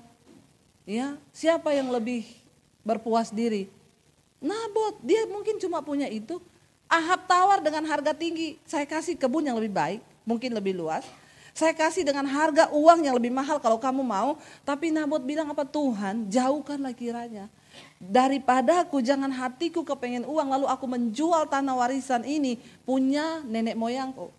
Ya, 0.87 1.19
siapa 1.35 1.75
yang 1.75 1.91
lebih 1.91 2.27
berpuas 2.87 3.35
diri? 3.35 3.67
Nabot, 4.39 4.99
dia 5.03 5.27
mungkin 5.27 5.59
cuma 5.59 5.83
punya 5.83 6.07
itu. 6.07 6.39
Ahab 6.91 7.27
tawar 7.27 7.63
dengan 7.63 7.87
harga 7.87 8.11
tinggi, 8.11 8.59
saya 8.67 8.83
kasih 8.83 9.15
kebun 9.15 9.47
yang 9.47 9.55
lebih 9.55 9.71
baik, 9.71 10.01
mungkin 10.27 10.51
lebih 10.55 10.75
luas. 10.75 11.07
Saya 11.51 11.75
kasih 11.75 12.07
dengan 12.07 12.27
harga 12.27 12.71
uang 12.71 13.07
yang 13.07 13.15
lebih 13.19 13.31
mahal 13.31 13.59
kalau 13.59 13.79
kamu 13.79 14.07
mau. 14.07 14.39
Tapi 14.63 14.95
Nabot 14.95 15.23
bilang 15.23 15.51
apa 15.51 15.67
Tuhan 15.67 16.31
jauhkanlah 16.31 16.95
kiranya. 16.95 17.51
Daripada 17.99 18.83
aku 18.83 19.03
jangan 19.03 19.31
hatiku 19.31 19.83
kepengen 19.83 20.27
uang 20.27 20.49
lalu 20.51 20.67
aku 20.67 20.87
menjual 20.87 21.47
tanah 21.51 21.75
warisan 21.75 22.23
ini 22.23 22.59
punya 22.87 23.43
nenek 23.47 23.75
moyangku. 23.79 24.31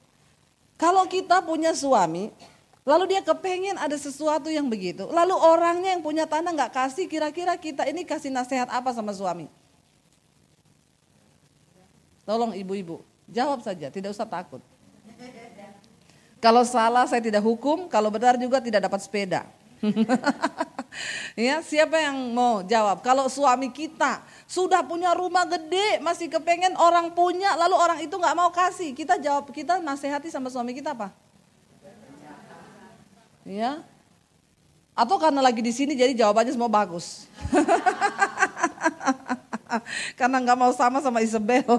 Kalau 0.82 1.06
kita 1.06 1.46
punya 1.46 1.78
suami, 1.78 2.34
Lalu 2.82 3.14
dia 3.14 3.22
kepengen 3.22 3.78
ada 3.78 3.94
sesuatu 3.94 4.50
yang 4.50 4.66
begitu. 4.66 5.06
Lalu 5.06 5.38
orangnya 5.38 5.94
yang 5.94 6.02
punya 6.02 6.26
tanah 6.26 6.50
nggak 6.50 6.74
kasih, 6.74 7.06
kira-kira 7.06 7.54
kita 7.54 7.86
ini 7.86 8.02
kasih 8.02 8.34
nasihat 8.34 8.66
apa 8.74 8.90
sama 8.90 9.14
suami? 9.14 9.46
Tolong 12.26 12.58
ibu-ibu, 12.58 13.06
jawab 13.30 13.62
saja, 13.62 13.94
tidak 13.94 14.18
usah 14.18 14.26
takut. 14.26 14.62
Kalau 16.42 16.66
salah 16.66 17.06
saya 17.06 17.22
tidak 17.22 17.46
hukum, 17.46 17.86
kalau 17.86 18.10
benar 18.10 18.34
juga 18.34 18.58
tidak 18.58 18.90
dapat 18.90 18.98
sepeda. 19.06 19.46
ya, 21.38 21.62
siapa 21.62 22.02
yang 22.02 22.18
mau 22.34 22.66
jawab? 22.66 23.06
Kalau 23.06 23.30
suami 23.30 23.70
kita 23.70 24.26
sudah 24.50 24.82
punya 24.82 25.14
rumah 25.14 25.46
gede, 25.46 26.02
masih 26.02 26.34
kepengen 26.34 26.74
orang 26.82 27.14
punya, 27.14 27.54
lalu 27.62 27.78
orang 27.78 28.00
itu 28.02 28.18
nggak 28.18 28.34
mau 28.34 28.50
kasih, 28.50 28.90
kita 28.98 29.22
jawab, 29.22 29.54
kita 29.54 29.78
nasihati 29.86 30.34
sama 30.34 30.50
suami 30.50 30.74
kita 30.74 30.98
apa? 30.98 31.14
Ya. 33.52 33.84
Atau 34.96 35.20
karena 35.20 35.44
lagi 35.44 35.60
di 35.60 35.76
sini 35.76 35.92
jadi 35.92 36.16
jawabannya 36.16 36.56
semua 36.56 36.72
bagus. 36.72 37.28
karena 40.20 40.40
nggak 40.40 40.56
mau 40.56 40.72
sama 40.72 41.04
sama 41.04 41.20
Isabel. 41.20 41.68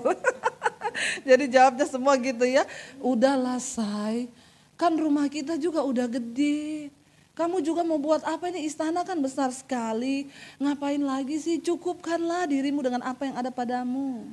jadi 1.28 1.48
jawabnya 1.48 1.88
semua 1.88 2.12
gitu 2.20 2.44
ya. 2.44 2.68
Udahlah 3.00 3.56
say, 3.56 4.28
kan 4.76 4.92
rumah 4.92 5.32
kita 5.32 5.56
juga 5.56 5.80
udah 5.80 6.04
gede. 6.12 6.92
Kamu 7.32 7.64
juga 7.64 7.80
mau 7.80 7.96
buat 7.96 8.20
apa 8.28 8.52
ini 8.52 8.68
istana 8.68 9.00
kan 9.00 9.16
besar 9.16 9.48
sekali. 9.48 10.28
Ngapain 10.60 11.00
lagi 11.00 11.40
sih? 11.40 11.56
Cukupkanlah 11.56 12.52
dirimu 12.52 12.84
dengan 12.84 13.00
apa 13.00 13.24
yang 13.24 13.40
ada 13.40 13.48
padamu. 13.48 14.28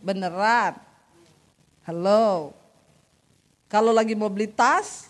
Beneran. 0.00 0.80
Halo. 1.84 2.56
Kalau 3.68 3.92
lagi 3.92 4.16
mau 4.16 4.32
beli 4.32 4.48
tas, 4.48 5.09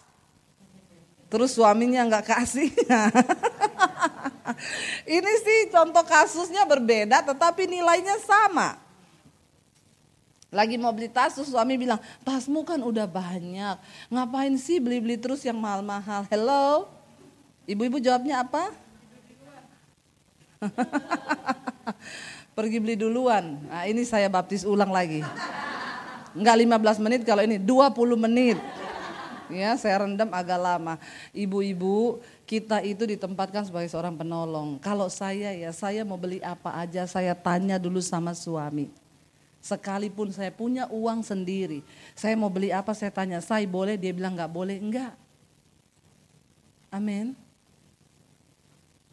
terus 1.31 1.55
suaminya 1.55 2.03
nggak 2.11 2.27
kasih. 2.27 2.69
Ini 5.17 5.33
sih 5.41 5.61
contoh 5.71 6.03
kasusnya 6.05 6.67
berbeda 6.67 7.23
tetapi 7.23 7.71
nilainya 7.71 8.19
sama. 8.21 8.77
Lagi 10.51 10.75
mau 10.75 10.91
beli 10.91 11.07
tas 11.07 11.39
terus 11.39 11.55
suami 11.55 11.79
bilang, 11.79 12.03
tasmu 12.27 12.67
kan 12.67 12.83
udah 12.83 13.07
banyak, 13.07 13.79
ngapain 14.11 14.51
sih 14.59 14.83
beli-beli 14.83 15.15
terus 15.15 15.47
yang 15.47 15.55
mahal-mahal. 15.55 16.27
Hello, 16.27 16.91
ibu-ibu 17.71 18.03
jawabnya 18.03 18.43
apa? 18.43 18.75
Pergi 22.59 22.83
beli 22.83 22.99
duluan. 22.99 23.63
Nah, 23.71 23.87
ini 23.87 24.03
saya 24.03 24.27
baptis 24.27 24.67
ulang 24.67 24.91
lagi. 24.91 25.23
Enggak 26.35 26.59
15 26.99 26.99
menit 26.99 27.21
kalau 27.23 27.47
ini 27.47 27.63
20 27.63 27.95
menit 28.19 28.59
ya 29.53 29.77
saya 29.77 30.07
rendam 30.07 30.31
agak 30.31 30.59
lama. 30.59 30.95
Ibu-ibu 31.35 32.23
kita 32.49 32.83
itu 32.83 33.07
ditempatkan 33.07 33.67
sebagai 33.67 33.91
seorang 33.91 34.17
penolong. 34.17 34.79
Kalau 34.83 35.07
saya 35.07 35.53
ya 35.55 35.71
saya 35.71 36.03
mau 36.03 36.19
beli 36.19 36.43
apa 36.43 36.75
aja 36.79 37.07
saya 37.07 37.37
tanya 37.37 37.77
dulu 37.77 38.03
sama 38.03 38.35
suami. 38.35 38.91
Sekalipun 39.61 40.33
saya 40.33 40.49
punya 40.49 40.89
uang 40.89 41.21
sendiri, 41.21 41.85
saya 42.17 42.33
mau 42.33 42.49
beli 42.49 42.73
apa 42.73 42.97
saya 42.97 43.13
tanya, 43.13 43.45
saya 43.45 43.69
boleh? 43.69 44.01
Dia 44.01 44.17
bilang 44.17 44.33
nggak 44.33 44.49
boleh, 44.49 44.81
enggak. 44.81 45.13
Amin. 46.89 47.37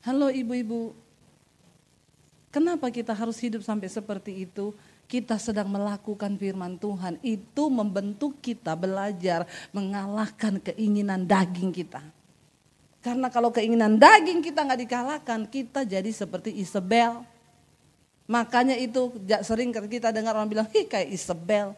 Halo 0.07 0.31
ibu-ibu, 0.31 0.95
kenapa 2.47 2.87
kita 2.87 3.11
harus 3.11 3.35
hidup 3.43 3.59
sampai 3.59 3.91
seperti 3.91 4.47
itu? 4.47 4.71
Kita 5.07 5.39
sedang 5.39 5.71
melakukan 5.71 6.35
firman 6.35 6.75
Tuhan 6.75 7.15
itu 7.23 7.71
membentuk 7.71 8.43
kita 8.43 8.75
belajar 8.75 9.47
mengalahkan 9.71 10.59
keinginan 10.59 11.23
daging 11.23 11.71
kita. 11.71 12.03
Karena 12.99 13.31
kalau 13.31 13.55
keinginan 13.55 13.95
daging 13.95 14.43
kita 14.43 14.67
nggak 14.67 14.81
dikalahkan, 14.83 15.39
kita 15.47 15.87
jadi 15.87 16.11
seperti 16.11 16.51
Isabel. 16.59 17.23
Makanya 18.27 18.75
itu 18.75 19.15
sering 19.47 19.71
kita 19.71 20.11
dengar 20.11 20.35
orang 20.35 20.51
bilang, 20.51 20.67
hi 20.75 20.83
kayak 20.83 21.07
Isabel. 21.15 21.71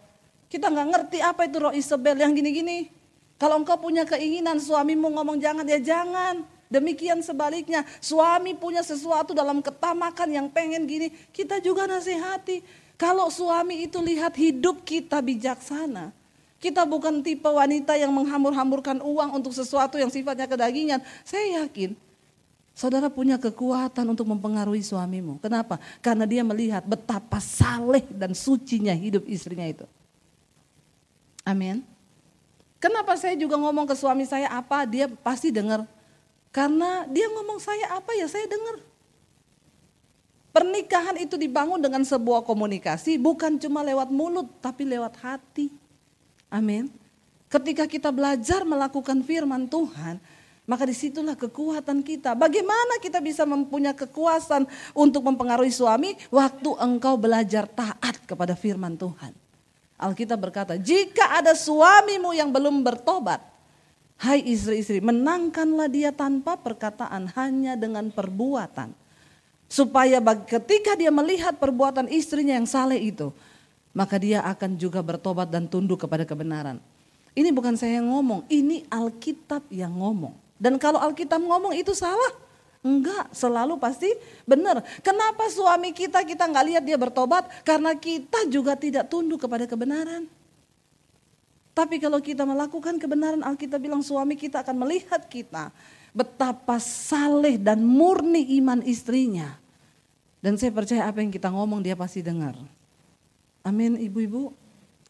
Kita 0.49 0.73
nggak 0.73 0.87
ngerti 0.89 1.17
apa 1.21 1.45
itu 1.45 1.57
roh 1.61 1.69
Isabel 1.69 2.17
yang 2.17 2.33
gini-gini. 2.33 2.89
Kalau 3.37 3.61
engkau 3.61 3.77
punya 3.77 4.09
keinginan 4.09 4.57
suamimu 4.57 5.13
ngomong 5.13 5.37
jangan, 5.37 5.69
ya 5.69 5.77
jangan. 5.77 6.41
Demikian 6.69 7.21
sebaliknya, 7.21 7.85
suami 8.01 8.57
punya 8.57 8.81
sesuatu 8.81 9.37
dalam 9.37 9.61
ketamakan 9.61 10.29
yang 10.33 10.47
pengen 10.49 10.89
gini, 10.89 11.13
kita 11.29 11.61
juga 11.61 11.85
nasihati. 11.85 12.88
Kalau 12.99 13.31
suami 13.31 13.87
itu 13.87 13.95
lihat 14.03 14.35
hidup 14.35 14.83
kita 14.83 15.23
bijaksana, 15.23 16.11
kita 16.59 16.83
bukan 16.83 17.23
tipe 17.23 17.47
wanita 17.47 17.95
yang 17.95 18.11
menghambur-hamburkan 18.11 18.99
uang 18.99 19.39
untuk 19.39 19.55
sesuatu 19.55 19.95
yang 19.95 20.11
sifatnya 20.11 20.51
kedagingan. 20.51 20.99
Saya 21.23 21.63
yakin 21.63 21.95
Saudara 22.79 23.11
punya 23.11 23.35
kekuatan 23.35 24.07
untuk 24.07 24.23
mempengaruhi 24.23 24.79
suamimu. 24.79 25.35
Kenapa? 25.43 25.75
Karena 25.99 26.23
dia 26.23 26.47
melihat 26.47 26.79
betapa 26.87 27.35
saleh 27.43 28.07
dan 28.07 28.31
sucinya 28.31 28.95
hidup 28.95 29.27
istrinya 29.27 29.67
itu. 29.67 29.83
Amin. 31.43 31.83
Kenapa 32.79 33.19
saya 33.19 33.35
juga 33.35 33.59
ngomong 33.59 33.83
ke 33.83 33.99
suami 33.99 34.23
saya 34.23 34.47
apa, 34.47 34.87
dia 34.87 35.11
pasti 35.11 35.51
dengar. 35.51 35.83
Karena 36.55 37.03
dia 37.11 37.27
ngomong 37.27 37.59
saya 37.59 37.99
apa 37.99 38.15
ya 38.15 38.31
saya 38.31 38.47
dengar. 38.47 38.79
Pernikahan 40.49 41.13
itu 41.21 41.37
dibangun 41.37 41.77
dengan 41.77 42.01
sebuah 42.01 42.41
komunikasi 42.41 43.21
bukan 43.21 43.61
cuma 43.61 43.85
lewat 43.85 44.09
mulut 44.09 44.49
tapi 44.57 44.81
lewat 44.81 45.13
hati. 45.21 45.69
Amin. 46.49 46.89
Ketika 47.49 47.85
kita 47.85 48.09
belajar 48.09 48.65
melakukan 48.65 49.21
firman 49.21 49.69
Tuhan, 49.69 50.17
maka 50.69 50.85
di 50.85 50.93
situlah 50.93 51.33
kekuatan 51.33 52.05
kita. 52.05 52.37
Bagaimana 52.37 53.01
kita 53.01 53.17
bisa 53.17 53.41
mempunyai 53.41 53.97
kekuasaan 53.97 54.69
untuk 54.93 55.25
mempengaruhi 55.25 55.73
suami 55.73 56.13
waktu 56.29 56.69
engkau 56.77 57.17
belajar 57.17 57.65
taat 57.65 58.21
kepada 58.29 58.53
firman 58.53 58.93
Tuhan. 58.93 59.33
Alkitab 59.97 60.37
berkata, 60.37 60.77
jika 60.77 61.41
ada 61.41 61.57
suamimu 61.57 62.37
yang 62.37 62.53
belum 62.53 62.85
bertobat, 62.85 63.41
hai 64.21 64.45
istri-istri, 64.45 65.01
menangkanlah 65.01 65.89
dia 65.89 66.13
tanpa 66.13 66.53
perkataan, 66.55 67.33
hanya 67.33 67.73
dengan 67.73 68.13
perbuatan. 68.13 68.93
Supaya 69.69 70.17
ketika 70.49 70.97
dia 70.97 71.13
melihat 71.13 71.53
perbuatan 71.61 72.09
istrinya 72.09 72.57
yang 72.57 72.65
saleh 72.65 73.13
itu, 73.13 73.29
maka 73.93 74.17
dia 74.17 74.41
akan 74.41 74.73
juga 74.73 74.97
bertobat 75.05 75.45
dan 75.45 75.69
tunduk 75.69 76.01
kepada 76.01 76.25
kebenaran. 76.25 76.81
Ini 77.37 77.53
bukan 77.53 77.77
saya 77.77 78.01
yang 78.01 78.09
ngomong, 78.09 78.49
ini 78.49 78.81
Alkitab 78.89 79.69
yang 79.69 79.93
ngomong. 79.93 80.33
Dan 80.57 80.81
kalau 80.81 80.97
Alkitab 80.97 81.37
ngomong 81.37 81.77
itu 81.77 81.93
salah, 81.93 82.33
enggak, 82.81 83.29
selalu 83.29 83.77
pasti 83.77 84.09
benar. 84.43 84.81
Kenapa 85.05 85.45
suami 85.53 85.93
kita 85.93 86.25
kita 86.25 86.49
nggak 86.49 86.65
lihat 86.65 86.83
dia 86.83 86.97
bertobat? 86.97 87.45
Karena 87.61 87.93
kita 87.93 88.49
juga 88.49 88.73
tidak 88.73 89.05
tunduk 89.05 89.45
kepada 89.45 89.69
kebenaran. 89.69 90.25
Tapi 91.77 92.01
kalau 92.01 92.19
kita 92.19 92.43
melakukan 92.43 92.97
kebenaran, 92.97 93.45
Alkitab 93.45 93.79
bilang 93.79 94.01
suami 94.01 94.33
kita 94.33 94.65
akan 94.65 94.75
melihat 94.83 95.23
kita 95.29 95.71
betapa 96.13 96.77
saleh 96.81 97.59
dan 97.59 97.81
murni 97.83 98.57
iman 98.61 98.81
istrinya. 98.85 99.57
Dan 100.39 100.55
saya 100.55 100.71
percaya 100.71 101.03
apa 101.07 101.19
yang 101.19 101.31
kita 101.31 101.51
ngomong 101.51 101.83
dia 101.83 101.99
pasti 101.99 102.23
dengar. 102.23 102.55
Amin 103.63 103.99
ibu-ibu. 103.99 104.55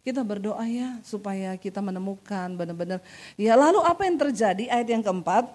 Kita 0.02 0.26
berdoa 0.26 0.66
ya 0.66 0.98
supaya 1.06 1.54
kita 1.60 1.84
menemukan 1.86 2.50
benar-benar. 2.58 3.04
Ya 3.38 3.54
lalu 3.54 3.84
apa 3.86 4.10
yang 4.10 4.18
terjadi 4.18 4.66
ayat 4.72 4.88
yang 4.90 5.04
keempat. 5.06 5.46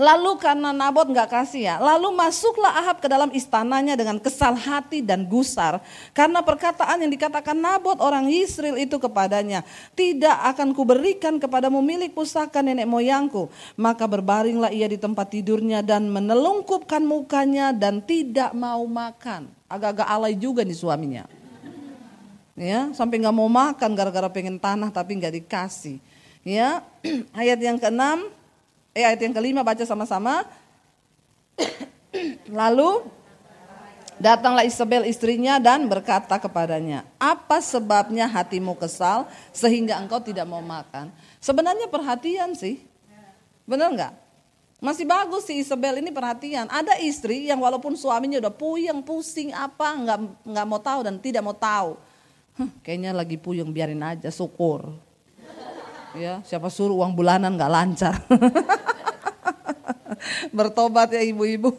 Lalu 0.00 0.40
karena 0.40 0.72
Nabot 0.72 1.04
nggak 1.04 1.28
kasih 1.28 1.68
ya, 1.68 1.76
lalu 1.76 2.08
masuklah 2.16 2.72
Ahab 2.72 3.04
ke 3.04 3.08
dalam 3.12 3.28
istananya 3.36 4.00
dengan 4.00 4.16
kesal 4.16 4.56
hati 4.56 5.04
dan 5.04 5.28
gusar. 5.28 5.76
Karena 6.16 6.40
perkataan 6.40 7.04
yang 7.04 7.12
dikatakan 7.12 7.52
Nabot 7.52 8.00
orang 8.00 8.24
Yisrael 8.32 8.80
itu 8.80 8.96
kepadanya, 8.96 9.60
tidak 9.92 10.40
akan 10.56 10.72
kuberikan 10.72 11.36
kepadamu 11.36 11.84
milik 11.84 12.16
pusaka 12.16 12.64
nenek 12.64 12.88
moyangku. 12.88 13.52
Maka 13.76 14.08
berbaringlah 14.08 14.72
ia 14.72 14.88
di 14.88 14.96
tempat 14.96 15.36
tidurnya 15.36 15.84
dan 15.84 16.08
menelungkupkan 16.08 17.04
mukanya 17.04 17.76
dan 17.76 18.00
tidak 18.00 18.56
mau 18.56 18.80
makan. 18.88 19.52
Agak-agak 19.68 20.08
alay 20.08 20.32
juga 20.32 20.64
nih 20.64 20.80
suaminya 20.80 21.28
ya 22.60 22.92
sampai 22.92 23.24
nggak 23.24 23.32
mau 23.32 23.48
makan 23.48 23.96
gara-gara 23.96 24.28
pengen 24.28 24.60
tanah 24.60 24.92
tapi 24.92 25.16
nggak 25.16 25.32
dikasih 25.40 25.96
ya 26.44 26.84
ayat 27.40 27.56
yang 27.56 27.80
keenam 27.80 28.28
eh 28.94 29.04
ayat 29.06 29.20
yang 29.22 29.34
kelima 29.34 29.60
baca 29.62 29.82
sama-sama. 29.86 30.46
Lalu 32.50 33.06
datanglah 34.18 34.66
Isabel 34.66 35.06
istrinya 35.06 35.56
dan 35.62 35.86
berkata 35.86 36.36
kepadanya 36.36 37.06
apa 37.16 37.62
sebabnya 37.62 38.26
hatimu 38.26 38.74
kesal 38.76 39.30
sehingga 39.54 39.96
engkau 40.00 40.18
tidak 40.18 40.44
mau 40.48 40.60
makan? 40.60 41.12
Sebenarnya 41.38 41.86
perhatian 41.86 42.52
sih. 42.58 42.82
Benar 43.68 43.94
nggak? 43.94 44.14
Masih 44.80 45.04
bagus 45.04 45.44
si 45.44 45.60
Isabel 45.60 46.00
ini 46.00 46.08
perhatian. 46.08 46.64
Ada 46.72 46.96
istri 47.04 47.52
yang 47.52 47.60
walaupun 47.60 48.00
suaminya 48.00 48.40
udah 48.40 48.48
puyeng, 48.48 49.04
pusing 49.04 49.52
apa, 49.52 49.92
nggak 49.92 50.18
nggak 50.40 50.66
mau 50.66 50.80
tahu 50.80 51.00
dan 51.04 51.20
tidak 51.20 51.44
mau 51.44 51.52
tahu. 51.52 52.00
Kayaknya 52.80 53.12
lagi 53.12 53.36
puyeng 53.36 53.70
biarin 53.70 54.00
aja 54.00 54.32
syukur. 54.32 54.88
Ya, 56.16 56.42
siapa 56.42 56.66
suruh 56.72 56.98
uang 56.98 57.14
bulanan 57.14 57.54
nggak 57.54 57.70
lancar. 57.70 58.14
Bertobat 60.56 61.14
ya 61.14 61.22
ibu-ibu. 61.22 61.70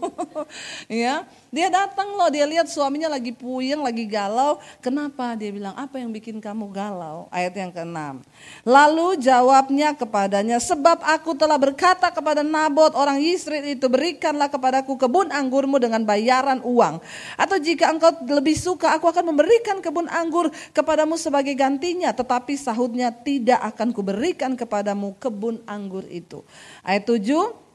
ya, 0.87 1.27
dia 1.51 1.67
datang 1.67 2.15
loh, 2.15 2.31
dia 2.31 2.47
lihat 2.47 2.71
suaminya 2.71 3.11
lagi 3.11 3.35
puyeng, 3.35 3.83
lagi 3.83 4.07
galau. 4.07 4.55
Kenapa? 4.79 5.35
Dia 5.35 5.51
bilang, 5.51 5.75
apa 5.75 5.99
yang 5.99 6.07
bikin 6.15 6.39
kamu 6.39 6.71
galau? 6.71 7.27
Ayat 7.27 7.51
yang 7.59 7.75
keenam. 7.75 8.23
Lalu 8.63 9.19
jawabnya 9.19 9.91
kepadanya, 9.91 10.63
sebab 10.63 11.03
aku 11.03 11.35
telah 11.35 11.59
berkata 11.59 12.07
kepada 12.07 12.39
Nabot 12.39 12.95
orang 12.95 13.19
Yisrael 13.19 13.75
itu, 13.75 13.91
berikanlah 13.91 14.47
kepadaku 14.47 14.95
kebun 14.95 15.27
anggurmu 15.27 15.75
dengan 15.75 16.07
bayaran 16.07 16.63
uang. 16.63 17.03
Atau 17.35 17.59
jika 17.59 17.91
engkau 17.91 18.15
lebih 18.31 18.55
suka, 18.55 18.95
aku 18.95 19.11
akan 19.11 19.35
memberikan 19.35 19.83
kebun 19.83 20.07
anggur 20.07 20.55
kepadamu 20.71 21.19
sebagai 21.19 21.51
gantinya. 21.59 22.15
Tetapi 22.15 22.55
sahutnya 22.55 23.11
tidak 23.11 23.59
akan 23.75 23.91
kuberikan 23.91 24.55
kepadamu 24.55 25.19
kebun 25.19 25.59
anggur 25.67 26.07
itu. 26.07 26.47
Ayat 26.79 27.11
7, 27.11 27.70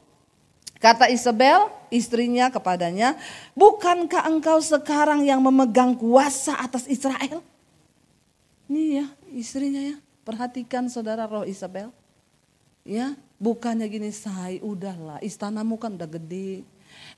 Kata 0.77 1.09
Isabel, 1.09 1.73
istrinya 1.89 2.53
kepadanya, 2.53 3.17
bukankah 3.57 4.29
engkau 4.29 4.61
sekarang 4.61 5.25
yang 5.25 5.41
memegang 5.41 5.97
kuasa 5.97 6.53
atas 6.57 6.85
Israel? 6.85 7.41
Ini 8.67 8.83
ya 9.01 9.05
istrinya 9.33 9.81
ya, 9.81 9.97
perhatikan 10.21 10.85
saudara 10.91 11.25
roh 11.25 11.47
Isabel. 11.47 11.89
Ya, 12.87 13.17
bukannya 13.35 13.89
gini 13.89 14.13
say, 14.13 14.63
udahlah 14.63 15.19
istanamu 15.19 15.75
kan 15.75 15.97
udah 15.97 16.07
gede. 16.07 16.63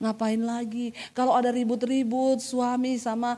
Ngapain 0.01 0.41
lagi? 0.41 0.95
Kalau 1.13 1.35
ada 1.35 1.53
ribut-ribut 1.53 2.41
suami 2.41 2.97
sama 2.97 3.37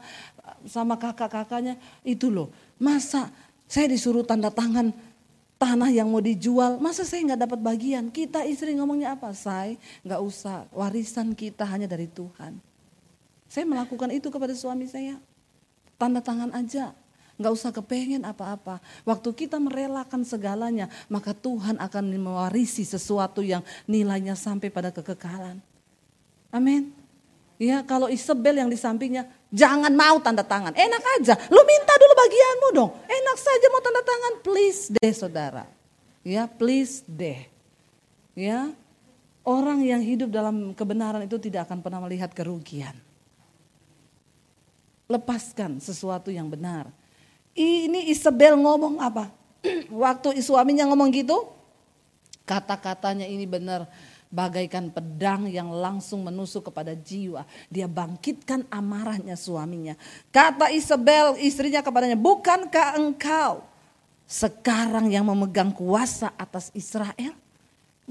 sama 0.63 0.95
kakak-kakaknya, 0.95 1.75
itu 2.05 2.29
loh. 2.31 2.53
Masa 2.79 3.29
saya 3.67 3.87
disuruh 3.87 4.23
tanda 4.23 4.51
tangan 4.51 4.91
tanah 5.61 5.93
yang 5.93 6.09
mau 6.09 6.17
dijual, 6.17 6.81
masa 6.81 7.05
saya 7.05 7.21
nggak 7.21 7.41
dapat 7.45 7.59
bagian? 7.61 8.09
Kita 8.09 8.41
istri 8.49 8.73
ngomongnya 8.73 9.13
apa? 9.13 9.29
Saya 9.37 9.77
nggak 10.01 10.21
usah, 10.25 10.65
warisan 10.73 11.37
kita 11.37 11.61
hanya 11.69 11.85
dari 11.85 12.09
Tuhan. 12.09 12.57
Saya 13.45 13.69
melakukan 13.69 14.09
itu 14.09 14.33
kepada 14.33 14.57
suami 14.57 14.89
saya. 14.89 15.21
Tanda 16.01 16.17
tangan 16.17 16.49
aja, 16.57 16.97
nggak 17.37 17.53
usah 17.53 17.69
kepengen 17.69 18.25
apa-apa. 18.25 18.81
Waktu 19.05 19.29
kita 19.37 19.61
merelakan 19.61 20.25
segalanya, 20.25 20.89
maka 21.05 21.29
Tuhan 21.37 21.77
akan 21.77 22.03
mewarisi 22.09 22.81
sesuatu 22.81 23.45
yang 23.45 23.61
nilainya 23.85 24.33
sampai 24.33 24.73
pada 24.73 24.89
kekekalan. 24.89 25.61
Amin. 26.49 26.89
Ya, 27.61 27.85
kalau 27.85 28.09
Isabel 28.09 28.57
yang 28.57 28.73
di 28.73 28.81
sampingnya, 28.81 29.29
jangan 29.53 29.93
mau 29.93 30.17
tanda 30.17 30.41
tangan. 30.41 30.73
Enak 30.73 31.03
aja, 31.21 31.37
lu 31.53 31.61
minta 31.61 31.93
bagianmu 32.21 32.67
dong. 32.77 32.91
Enak 33.09 33.37
saja 33.37 33.65
mau 33.73 33.81
tanda 33.81 34.01
tangan, 34.05 34.33
please 34.45 34.81
deh 34.93 35.13
saudara. 35.13 35.65
Ya, 36.21 36.45
please 36.45 37.01
deh. 37.09 37.49
Ya, 38.37 38.71
orang 39.41 39.83
yang 39.83 39.99
hidup 39.99 40.29
dalam 40.31 40.71
kebenaran 40.77 41.25
itu 41.25 41.35
tidak 41.41 41.67
akan 41.67 41.81
pernah 41.81 41.99
melihat 41.99 42.31
kerugian. 42.31 42.95
Lepaskan 45.09 45.81
sesuatu 45.83 46.31
yang 46.31 46.47
benar. 46.47 46.87
Ini 47.51 48.07
Isabel 48.07 48.55
ngomong 48.55 49.03
apa? 49.03 49.27
Waktu 49.91 50.39
suaminya 50.39 50.87
ngomong 50.87 51.11
gitu, 51.11 51.51
kata-katanya 52.47 53.27
ini 53.27 53.43
benar 53.43 53.91
bagaikan 54.31 54.87
pedang 54.89 55.45
yang 55.51 55.69
langsung 55.69 56.23
menusuk 56.23 56.71
kepada 56.71 56.95
jiwa. 56.95 57.43
Dia 57.67 57.85
bangkitkan 57.85 58.65
amarahnya 58.71 59.35
suaminya. 59.35 59.99
Kata 60.31 60.71
Isabel 60.71 61.37
istrinya 61.43 61.83
kepadanya, 61.83 62.15
bukankah 62.15 62.97
engkau 62.97 63.61
sekarang 64.23 65.11
yang 65.11 65.27
memegang 65.27 65.75
kuasa 65.75 66.31
atas 66.39 66.71
Israel? 66.71 67.35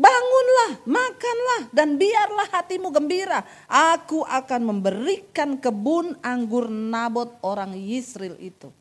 Bangunlah, 0.01 0.81
makanlah, 0.87 1.63
dan 1.77 2.01
biarlah 2.01 2.49
hatimu 2.57 2.89
gembira. 2.89 3.45
Aku 3.67 4.25
akan 4.25 4.73
memberikan 4.73 5.61
kebun 5.61 6.17
anggur 6.25 6.71
Nabot 6.71 7.37
orang 7.45 7.77
Yisrael 7.77 8.39
itu. 8.41 8.73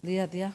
Lihat 0.00 0.30
ya, 0.32 0.52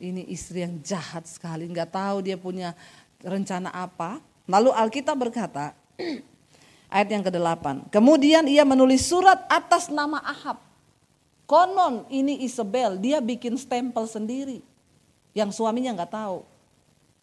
ini 0.00 0.24
istri 0.32 0.64
yang 0.64 0.80
jahat 0.84 1.28
sekali. 1.28 1.68
Nggak 1.68 1.92
tahu 1.92 2.24
dia 2.24 2.36
punya 2.36 2.72
rencana 3.20 3.72
apa. 3.72 4.20
Lalu 4.50 4.74
Alkitab 4.74 5.14
berkata, 5.14 5.72
ayat 6.90 7.08
yang 7.08 7.22
ke-8. 7.22 7.94
Kemudian 7.94 8.50
ia 8.50 8.66
menulis 8.66 9.06
surat 9.06 9.46
atas 9.46 9.86
nama 9.86 10.18
Ahab. 10.26 10.58
Konon 11.46 12.06
ini 12.10 12.42
Isabel, 12.42 12.98
dia 12.98 13.22
bikin 13.22 13.54
stempel 13.54 14.06
sendiri. 14.10 14.62
Yang 15.34 15.58
suaminya 15.62 15.94
nggak 16.02 16.14
tahu. 16.14 16.42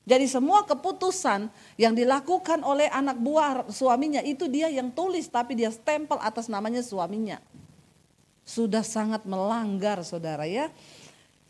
Jadi 0.07 0.23
semua 0.23 0.63
keputusan 0.63 1.51
yang 1.75 1.91
dilakukan 1.91 2.63
oleh 2.63 2.87
anak 2.87 3.19
buah 3.19 3.67
suaminya 3.67 4.23
itu 4.23 4.47
dia 4.47 4.71
yang 4.71 4.87
tulis 4.87 5.27
tapi 5.27 5.51
dia 5.51 5.67
stempel 5.67 6.15
atas 6.23 6.47
namanya 6.47 6.79
suaminya. 6.79 7.43
Sudah 8.47 8.87
sangat 8.87 9.27
melanggar 9.27 9.99
saudara 10.07 10.47
ya. 10.47 10.71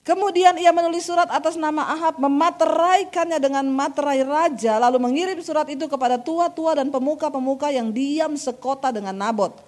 Kemudian 0.08 0.56
ia 0.56 0.72
menulis 0.72 1.04
surat 1.04 1.28
atas 1.28 1.60
nama 1.60 1.84
Ahab, 1.92 2.16
memateraikannya 2.16 3.44
dengan 3.44 3.68
materai 3.68 4.24
raja, 4.24 4.80
lalu 4.80 5.04
mengirim 5.04 5.36
surat 5.44 5.68
itu 5.68 5.84
kepada 5.92 6.16
tua-tua 6.16 6.80
dan 6.80 6.88
pemuka-pemuka 6.88 7.76
yang 7.76 7.92
diam 7.92 8.40
sekota 8.40 8.88
dengan 8.88 9.20
Nabot. 9.20 9.67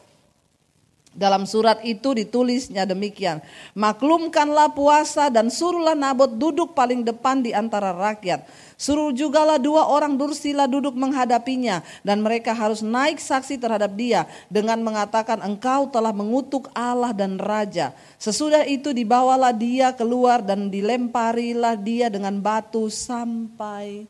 Dalam 1.19 1.43
surat 1.43 1.83
itu 1.83 2.15
ditulisnya 2.15 2.87
demikian, 2.87 3.43
maklumkanlah 3.75 4.71
puasa 4.71 5.27
dan 5.27 5.51
suruhlah 5.51 5.91
Nabot 5.91 6.31
duduk 6.31 6.71
paling 6.71 7.03
depan 7.03 7.43
di 7.43 7.51
antara 7.51 7.91
rakyat 7.91 8.47
Suruh 8.79 9.11
jugalah 9.11 9.59
dua 9.59 9.91
orang 9.91 10.15
dursila 10.15 10.63
duduk 10.63 10.95
menghadapinya 10.95 11.83
dan 11.99 12.23
mereka 12.23 12.55
harus 12.55 12.79
naik 12.79 13.19
saksi 13.19 13.59
terhadap 13.59 13.91
dia 13.91 14.23
dengan 14.47 14.79
mengatakan 14.79 15.43
engkau 15.43 15.91
telah 15.91 16.15
mengutuk 16.15 16.71
Allah 16.71 17.11
dan 17.11 17.35
raja. 17.35 17.91
Sesudah 18.15 18.63
itu 18.63 18.95
dibawalah 18.95 19.51
dia 19.51 19.91
keluar 19.91 20.39
dan 20.39 20.71
dilemparilah 20.71 21.75
dia 21.75 22.07
dengan 22.07 22.39
batu 22.39 22.87
sampai 22.87 24.07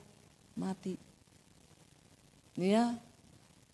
mati. 0.53 1.01
Ya, 2.53 2.93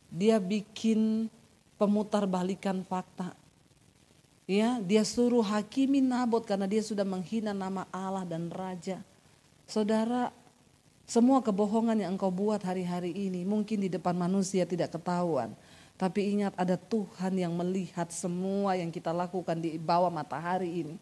dia 0.08 0.40
bikin 0.40 1.28
pemutar 1.76 2.24
balikan 2.28 2.84
fakta. 2.84 3.36
Ya, 4.46 4.78
dia 4.78 5.02
suruh 5.02 5.42
hakimi 5.42 6.06
Nabot 6.06 6.46
karena 6.46 6.70
dia 6.70 6.86
sudah 6.86 7.02
menghina 7.02 7.50
nama 7.50 7.90
Allah 7.90 8.22
dan 8.28 8.54
raja. 8.54 9.02
Saudara, 9.66 10.30
semua 11.10 11.42
kebohongan 11.42 11.98
yang 11.98 12.14
engkau 12.14 12.30
buat 12.30 12.62
hari-hari 12.62 13.14
ini 13.14 13.42
mungkin 13.42 13.82
di 13.82 13.90
depan 13.90 14.14
manusia 14.14 14.66
tidak 14.66 14.94
ketahuan. 14.94 15.54
Tapi 15.96 16.38
ingat 16.38 16.54
ada 16.60 16.76
Tuhan 16.76 17.34
yang 17.40 17.56
melihat 17.56 18.12
semua 18.12 18.76
yang 18.76 18.92
kita 18.92 19.16
lakukan 19.16 19.58
di 19.58 19.80
bawah 19.80 20.12
matahari 20.12 20.84
ini. 20.86 20.96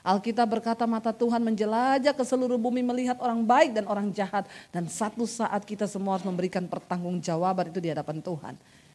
Alkitab 0.00 0.48
berkata 0.48 0.88
mata 0.88 1.12
Tuhan 1.12 1.44
menjelajah 1.44 2.16
ke 2.16 2.24
seluruh 2.24 2.56
bumi 2.56 2.80
melihat 2.80 3.20
orang 3.20 3.44
baik 3.44 3.76
dan 3.76 3.84
orang 3.84 4.08
jahat. 4.10 4.48
Dan 4.72 4.88
satu 4.88 5.28
saat 5.28 5.60
kita 5.68 5.84
semua 5.84 6.16
harus 6.16 6.24
memberikan 6.24 6.64
pertanggungjawaban 6.64 7.68
itu 7.68 7.84
di 7.84 7.92
hadapan 7.92 8.18
Tuhan. 8.24 8.54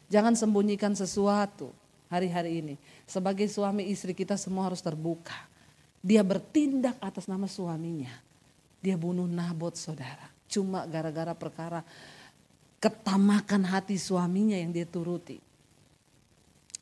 Jangan 0.10 0.38
sembunyikan 0.38 0.93
sesuatu 0.93 1.74
hari-hari 2.10 2.62
ini. 2.62 2.76
Sebagai 3.10 3.49
suami 3.49 3.89
istri 3.89 4.14
kita 4.14 4.38
semua 4.38 4.70
harus 4.70 4.82
terbuka. 4.82 5.36
Dia 6.06 6.22
bertindak 6.22 7.01
atas 7.01 7.26
nama 7.26 7.49
suaminya. 7.49 8.14
Dia 8.82 8.93
bunuh 8.93 9.26
Nabot 9.26 9.74
saudara. 9.74 10.30
Cuma 10.45 10.86
gara-gara 10.86 11.34
perkara 11.34 11.82
ketamakan 12.78 13.66
hati 13.66 13.97
suaminya 13.97 14.53
yang 14.53 14.70
dia 14.70 14.86
turuti. 14.86 15.41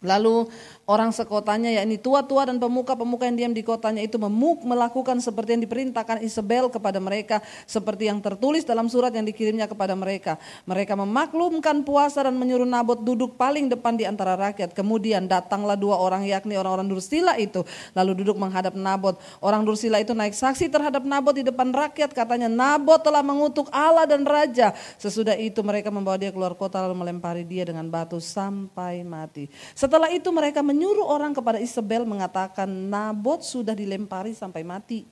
Lalu 0.04 0.52
orang 0.84 1.16
sekotanya 1.16 1.72
yakni 1.72 1.96
tua-tua 1.96 2.44
dan 2.44 2.60
pemuka-pemuka 2.60 3.24
yang 3.24 3.38
diam 3.40 3.54
di 3.56 3.64
kotanya 3.64 4.04
itu 4.04 4.20
memuk 4.20 4.68
melakukan 4.68 5.24
seperti 5.24 5.56
yang 5.56 5.64
diperintahkan 5.64 6.20
Isabel 6.20 6.68
kepada 6.68 7.00
mereka 7.00 7.40
seperti 7.64 8.12
yang 8.12 8.20
tertulis 8.20 8.68
dalam 8.68 8.92
surat 8.92 9.16
yang 9.16 9.24
dikirimnya 9.24 9.66
kepada 9.66 9.96
mereka. 9.96 10.36
Mereka 10.68 11.00
memaklumkan 11.00 11.88
puasa 11.88 12.28
dan 12.28 12.36
menyuruh 12.36 12.68
Nabot 12.68 13.00
duduk 13.00 13.40
paling 13.40 13.72
depan 13.72 13.96
di 13.96 14.04
antara 14.04 14.36
rakyat. 14.36 14.76
Kemudian 14.76 15.24
datanglah 15.24 15.80
dua 15.80 15.96
orang 15.96 16.28
yakni 16.28 16.60
orang-orang 16.60 16.92
Dursila 16.92 17.40
itu 17.40 17.64
lalu 17.96 18.20
duduk 18.20 18.36
menghadap 18.36 18.76
Nabot. 18.76 19.16
Orang 19.40 19.64
Dursila 19.64 20.04
itu 20.04 20.12
naik 20.12 20.36
saksi 20.36 20.68
terhadap 20.68 21.08
Nabot 21.08 21.32
di 21.32 21.48
depan 21.48 21.72
rakyat 21.72 22.12
katanya 22.12 22.52
Nabot 22.52 23.00
telah 23.00 23.24
mengutuk 23.24 23.72
Allah 23.72 24.04
dan 24.04 24.28
raja. 24.28 24.76
Sesudah 25.00 25.40
itu 25.40 25.64
mereka 25.64 25.88
membawa 25.88 26.20
dia 26.20 26.36
keluar 26.36 26.52
kota 26.60 26.84
lalu 26.84 27.00
melempari 27.00 27.48
dia 27.48 27.64
dengan 27.64 27.88
batu 27.88 28.20
sampai 28.20 29.06
mati. 29.08 29.48
Setelah 29.72 29.93
setelah 29.94 30.10
itu 30.10 30.26
mereka 30.34 30.66
menyuruh 30.66 31.06
orang 31.06 31.38
kepada 31.38 31.62
Isabel 31.62 32.02
mengatakan 32.02 32.66
Nabot 32.66 33.46
sudah 33.46 33.78
dilempari 33.78 34.34
sampai 34.34 34.66
mati. 34.66 35.06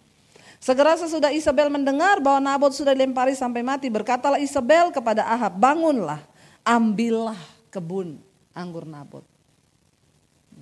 Segera 0.57 0.97
sesudah 0.97 1.29
Isabel 1.29 1.69
mendengar 1.69 2.17
bahwa 2.17 2.41
Nabot 2.41 2.73
sudah 2.73 2.97
dilempari 2.97 3.37
sampai 3.37 3.61
mati, 3.61 3.93
berkatalah 3.93 4.41
Isabel 4.41 4.89
kepada 4.89 5.21
Ahab, 5.29 5.53
bangunlah, 5.61 6.17
ambillah 6.65 7.37
kebun 7.69 8.17
anggur 8.57 8.89
Nabot. 8.89 9.21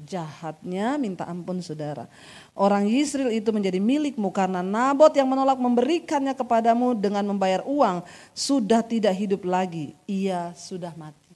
Jahatnya 0.03 0.99
minta 0.99 1.23
ampun 1.23 1.63
saudara. 1.63 2.11
Orang 2.51 2.91
Yisrael 2.91 3.39
itu 3.39 3.55
menjadi 3.55 3.79
milikmu 3.79 4.35
karena 4.35 4.59
Nabot 4.59 5.15
yang 5.15 5.31
menolak 5.31 5.55
memberikannya 5.55 6.35
kepadamu 6.35 6.91
dengan 6.91 7.23
membayar 7.23 7.63
uang 7.63 8.03
sudah 8.35 8.83
tidak 8.83 9.15
hidup 9.15 9.47
lagi. 9.47 9.95
Ia 10.11 10.51
sudah 10.59 10.91
mati. 10.99 11.28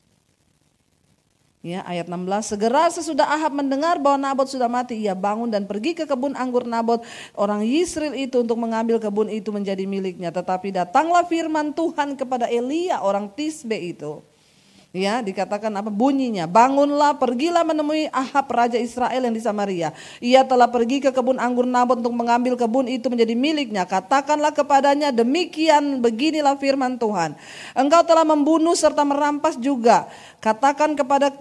Ya, 1.63 1.79
ayat 1.87 2.11
16, 2.11 2.27
segera 2.43 2.91
sesudah 2.91 3.23
Ahab 3.23 3.55
mendengar 3.55 3.95
bahwa 3.95 4.19
Nabot 4.19 4.43
sudah 4.43 4.67
mati, 4.67 4.99
ia 4.99 5.15
bangun 5.15 5.47
dan 5.47 5.63
pergi 5.63 5.95
ke 5.95 6.03
kebun 6.03 6.35
anggur 6.35 6.67
Nabot. 6.67 6.99
Orang 7.39 7.63
Yisrael 7.63 8.19
itu 8.19 8.43
untuk 8.43 8.59
mengambil 8.59 8.99
kebun 8.99 9.31
itu 9.31 9.47
menjadi 9.47 9.87
miliknya. 9.87 10.27
Tetapi 10.27 10.75
datanglah 10.75 11.23
firman 11.23 11.71
Tuhan 11.71 12.19
kepada 12.19 12.51
Elia 12.51 12.99
orang 12.99 13.31
Tisbe 13.31 13.79
itu. 13.79 14.19
Ya, 14.93 15.25
dikatakan 15.25 15.73
apa 15.73 15.89
bunyinya? 15.89 16.45
Bangunlah, 16.45 17.17
pergilah 17.17 17.65
menemui 17.65 18.13
Ahab 18.13 18.45
raja 18.53 18.77
Israel 18.77 19.25
yang 19.25 19.33
di 19.33 19.41
Samaria. 19.41 19.89
Ia 20.21 20.45
telah 20.45 20.69
pergi 20.69 21.01
ke 21.01 21.09
kebun 21.09 21.41
anggur 21.41 21.65
Nabot 21.65 21.97
untuk 21.97 22.13
mengambil 22.13 22.53
kebun 22.53 22.85
itu 22.85 23.09
menjadi 23.09 23.33
miliknya. 23.33 23.89
Katakanlah 23.89 24.53
kepadanya, 24.53 25.09
demikian 25.09 25.97
beginilah 25.97 26.61
firman 26.61 27.01
Tuhan. 27.01 27.33
Engkau 27.73 28.05
telah 28.05 28.21
membunuh 28.21 28.77
serta 28.77 29.01
merampas 29.01 29.57
juga. 29.57 30.05
Katakan 30.37 30.93
kepada 30.93 31.33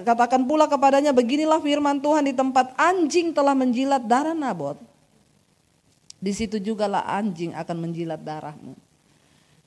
katakan 0.00 0.48
pula 0.48 0.64
kepadanya, 0.64 1.12
beginilah 1.12 1.60
firman 1.60 2.00
Tuhan 2.00 2.24
di 2.24 2.32
tempat 2.32 2.72
anjing 2.80 3.36
telah 3.36 3.52
menjilat 3.52 4.00
darah 4.00 4.32
Nabot. 4.32 4.80
Di 6.24 6.32
situ 6.32 6.56
jugalah 6.56 7.04
anjing 7.04 7.52
akan 7.52 7.76
menjilat 7.84 8.24
darahmu. 8.24 8.83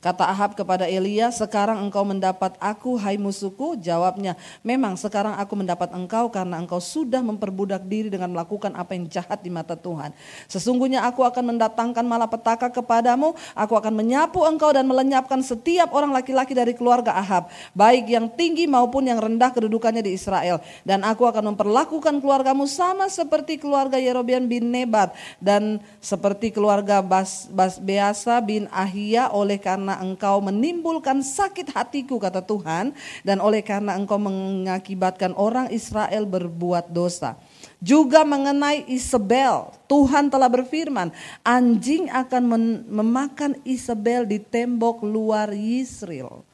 Kata 0.07 0.23
Ahab 0.23 0.55
kepada 0.55 0.87
Elia, 0.87 1.27
sekarang 1.35 1.83
engkau 1.83 2.07
mendapat 2.07 2.55
aku, 2.63 2.95
hai 2.95 3.19
musuhku. 3.19 3.75
Jawabnya, 3.75 4.39
memang 4.63 4.95
sekarang 4.95 5.35
aku 5.35 5.59
mendapat 5.59 5.91
engkau 5.91 6.31
karena 6.31 6.63
engkau 6.63 6.79
sudah 6.79 7.19
memperbudak 7.19 7.83
diri 7.83 8.07
dengan 8.07 8.31
melakukan 8.31 8.71
apa 8.79 8.95
yang 8.95 9.11
jahat 9.11 9.43
di 9.43 9.51
mata 9.51 9.75
Tuhan. 9.75 10.15
Sesungguhnya 10.47 11.03
aku 11.03 11.27
akan 11.27 11.51
mendatangkan 11.51 12.07
malapetaka 12.07 12.71
kepadamu, 12.71 13.35
aku 13.51 13.75
akan 13.75 13.91
menyapu 13.99 14.47
engkau 14.47 14.71
dan 14.71 14.87
melenyapkan 14.87 15.43
setiap 15.43 15.91
orang 15.91 16.15
laki-laki 16.15 16.55
dari 16.55 16.71
keluarga 16.71 17.11
Ahab, 17.11 17.51
baik 17.75 18.07
yang 18.07 18.31
tinggi 18.31 18.63
maupun 18.63 19.11
yang 19.11 19.19
rendah 19.19 19.51
kedudukannya 19.51 20.07
di 20.07 20.15
Israel. 20.15 20.63
Dan 20.87 21.03
aku 21.03 21.27
akan 21.27 21.51
memperlakukan 21.51 22.23
keluargamu 22.23 22.63
sama 22.63 23.11
seperti 23.11 23.59
keluarga 23.59 23.99
Yerobian 23.99 24.47
bin 24.47 24.71
Nebat 24.71 25.11
dan 25.43 25.83
seperti 25.99 26.55
keluarga 26.55 27.03
Bas, 27.03 27.51
Bas 27.51 27.75
Beasa 27.75 28.39
bin 28.39 28.71
Ahia 28.71 29.27
oleh 29.35 29.59
karena 29.59 29.96
engkau 29.99 30.39
menimbulkan 30.39 31.19
sakit 31.19 31.75
hatiku 31.75 32.15
kata 32.17 32.39
Tuhan 32.39 32.95
dan 33.27 33.43
oleh 33.43 33.59
karena 33.59 33.99
engkau 33.99 34.15
mengakibatkan 34.15 35.35
orang 35.35 35.67
Israel 35.69 36.23
berbuat 36.23 36.89
dosa. 36.95 37.35
Juga 37.83 38.25
mengenai 38.25 38.89
Isabel, 38.89 39.69
Tuhan 39.85 40.33
telah 40.33 40.49
berfirman, 40.49 41.13
anjing 41.45 42.09
akan 42.09 42.43
memakan 42.89 43.53
Isabel 43.61 44.25
di 44.25 44.41
tembok 44.41 45.03
luar 45.03 45.51
Yisrael. 45.51 46.46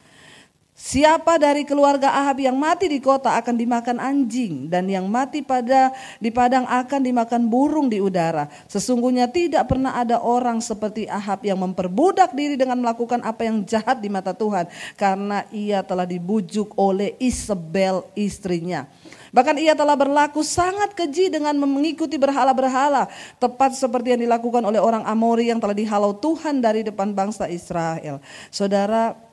Siapa 0.84 1.39
dari 1.39 1.63
keluarga 1.63 2.11
Ahab 2.11 2.43
yang 2.43 2.59
mati 2.59 2.91
di 2.91 2.99
kota 2.99 3.39
akan 3.39 3.55
dimakan 3.55 4.03
anjing 4.03 4.67
dan 4.67 4.84
yang 4.91 5.07
mati 5.07 5.39
pada 5.39 5.95
di 6.19 6.27
padang 6.27 6.67
akan 6.67 6.99
dimakan 7.07 7.47
burung 7.47 7.88
di 7.88 8.03
udara. 8.03 8.51
Sesungguhnya 8.67 9.31
tidak 9.31 9.71
pernah 9.71 9.95
ada 9.95 10.19
orang 10.19 10.59
seperti 10.59 11.07
Ahab 11.07 11.47
yang 11.47 11.55
memperbudak 11.63 12.36
diri 12.36 12.59
dengan 12.59 12.84
melakukan 12.84 13.23
apa 13.23 13.47
yang 13.47 13.63
jahat 13.63 14.03
di 14.03 14.11
mata 14.11 14.36
Tuhan 14.36 14.67
karena 14.99 15.47
ia 15.55 15.88
telah 15.88 16.03
dibujuk 16.03 16.75
oleh 16.75 17.15
Isabel 17.15 18.03
istrinya. 18.11 18.84
Bahkan 19.31 19.55
ia 19.63 19.79
telah 19.79 19.95
berlaku 19.95 20.43
sangat 20.43 20.91
keji 20.99 21.31
dengan 21.31 21.55
mengikuti 21.63 22.19
berhala-berhala. 22.19 23.07
Tepat 23.39 23.79
seperti 23.79 24.19
yang 24.19 24.27
dilakukan 24.27 24.67
oleh 24.67 24.84
orang 24.84 25.07
Amori 25.07 25.47
yang 25.47 25.63
telah 25.63 25.79
dihalau 25.79 26.11
Tuhan 26.11 26.59
dari 26.59 26.84
depan 26.84 27.15
bangsa 27.15 27.47
Israel. 27.47 28.19
Saudara, 28.51 29.31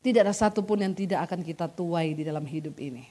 tidak 0.00 0.28
ada 0.28 0.34
satupun 0.36 0.80
yang 0.80 0.94
tidak 0.96 1.28
akan 1.28 1.44
kita 1.44 1.68
tuai 1.68 2.16
di 2.16 2.24
dalam 2.24 2.44
hidup 2.48 2.72
ini. 2.80 3.04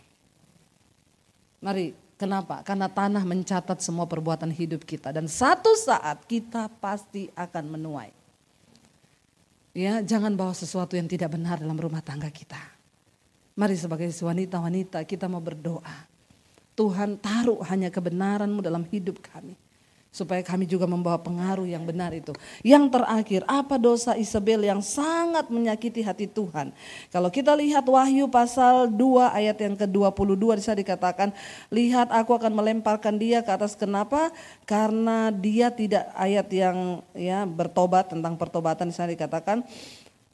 Mari, 1.61 1.93
kenapa? 2.17 2.65
Karena 2.65 2.89
tanah 2.89 3.21
mencatat 3.21 3.77
semua 3.83 4.09
perbuatan 4.09 4.49
hidup 4.49 4.87
kita 4.87 5.13
dan 5.13 5.29
satu 5.29 5.75
saat 5.77 6.25
kita 6.25 6.71
pasti 6.81 7.29
akan 7.35 7.77
menuai. 7.77 8.11
Ya, 9.75 10.01
jangan 10.01 10.33
bawa 10.33 10.55
sesuatu 10.55 10.97
yang 10.97 11.05
tidak 11.05 11.35
benar 11.35 11.61
dalam 11.61 11.77
rumah 11.77 12.01
tangga 12.01 12.31
kita. 12.33 12.57
Mari 13.59 13.75
sebagai 13.75 14.07
wanita-wanita 14.07 15.03
kita 15.03 15.27
mau 15.27 15.43
berdoa. 15.43 16.07
Tuhan 16.79 17.19
taruh 17.19 17.59
hanya 17.67 17.91
kebenaranmu 17.91 18.63
dalam 18.63 18.87
hidup 18.87 19.19
kami. 19.19 19.58
Supaya 20.09 20.41
kami 20.41 20.65
juga 20.65 20.89
membawa 20.89 21.21
pengaruh 21.21 21.69
yang 21.69 21.85
benar 21.85 22.09
itu. 22.17 22.33
Yang 22.65 22.97
terakhir, 22.97 23.41
apa 23.45 23.77
dosa 23.77 24.17
Isabel 24.17 24.65
yang 24.65 24.81
sangat 24.81 25.53
menyakiti 25.53 26.01
hati 26.01 26.25
Tuhan? 26.25 26.73
Kalau 27.13 27.29
kita 27.29 27.53
lihat 27.53 27.85
Wahyu 27.85 28.25
pasal 28.25 28.89
2 28.89 29.29
ayat 29.29 29.57
yang 29.61 29.77
ke-22 29.77 30.43
di 30.57 30.61
sana 30.65 30.77
dikatakan, 30.81 31.29
"Lihat 31.69 32.09
aku 32.09 32.33
akan 32.33 32.51
melemparkan 32.57 33.21
dia 33.21 33.45
ke 33.45 33.53
atas 33.53 33.77
kenapa? 33.77 34.33
Karena 34.65 35.29
dia 35.29 35.69
tidak 35.69 36.09
ayat 36.17 36.49
yang 36.49 37.05
ya 37.13 37.45
bertobat 37.45 38.09
tentang 38.09 38.33
pertobatan 38.33 38.89
di 38.89 38.95
sana 38.97 39.13
dikatakan 39.13 39.61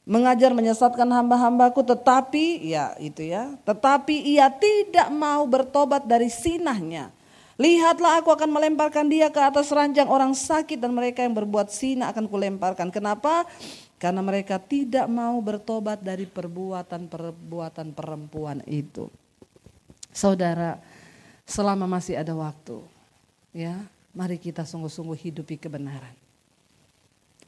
mengajar 0.06 0.54
menyesatkan 0.54 1.10
hamba-hambaku 1.10 1.82
tetapi 1.82 2.62
ya 2.62 2.94
itu 3.02 3.26
ya 3.26 3.58
tetapi 3.66 4.14
ia 4.22 4.46
tidak 4.54 5.10
mau 5.10 5.42
bertobat 5.50 6.06
dari 6.06 6.30
sinahnya 6.30 7.10
Lihatlah 7.56 8.20
aku 8.20 8.28
akan 8.36 8.52
melemparkan 8.52 9.08
dia 9.08 9.32
ke 9.32 9.40
atas 9.40 9.72
ranjang 9.72 10.12
orang 10.12 10.36
sakit 10.36 10.76
dan 10.76 10.92
mereka 10.92 11.24
yang 11.24 11.32
berbuat 11.32 11.72
sina 11.72 12.12
akan 12.12 12.28
kulemparkan. 12.28 12.92
Kenapa? 12.92 13.48
Karena 13.96 14.20
mereka 14.20 14.60
tidak 14.60 15.08
mau 15.08 15.40
bertobat 15.40 16.04
dari 16.04 16.28
perbuatan-perbuatan 16.28 17.96
perempuan 17.96 18.60
itu. 18.68 19.08
Saudara, 20.12 20.76
selama 21.48 21.88
masih 21.88 22.20
ada 22.20 22.36
waktu, 22.36 22.84
ya, 23.56 23.88
mari 24.12 24.36
kita 24.36 24.68
sungguh-sungguh 24.68 25.16
hidupi 25.16 25.56
kebenaran. 25.56 26.12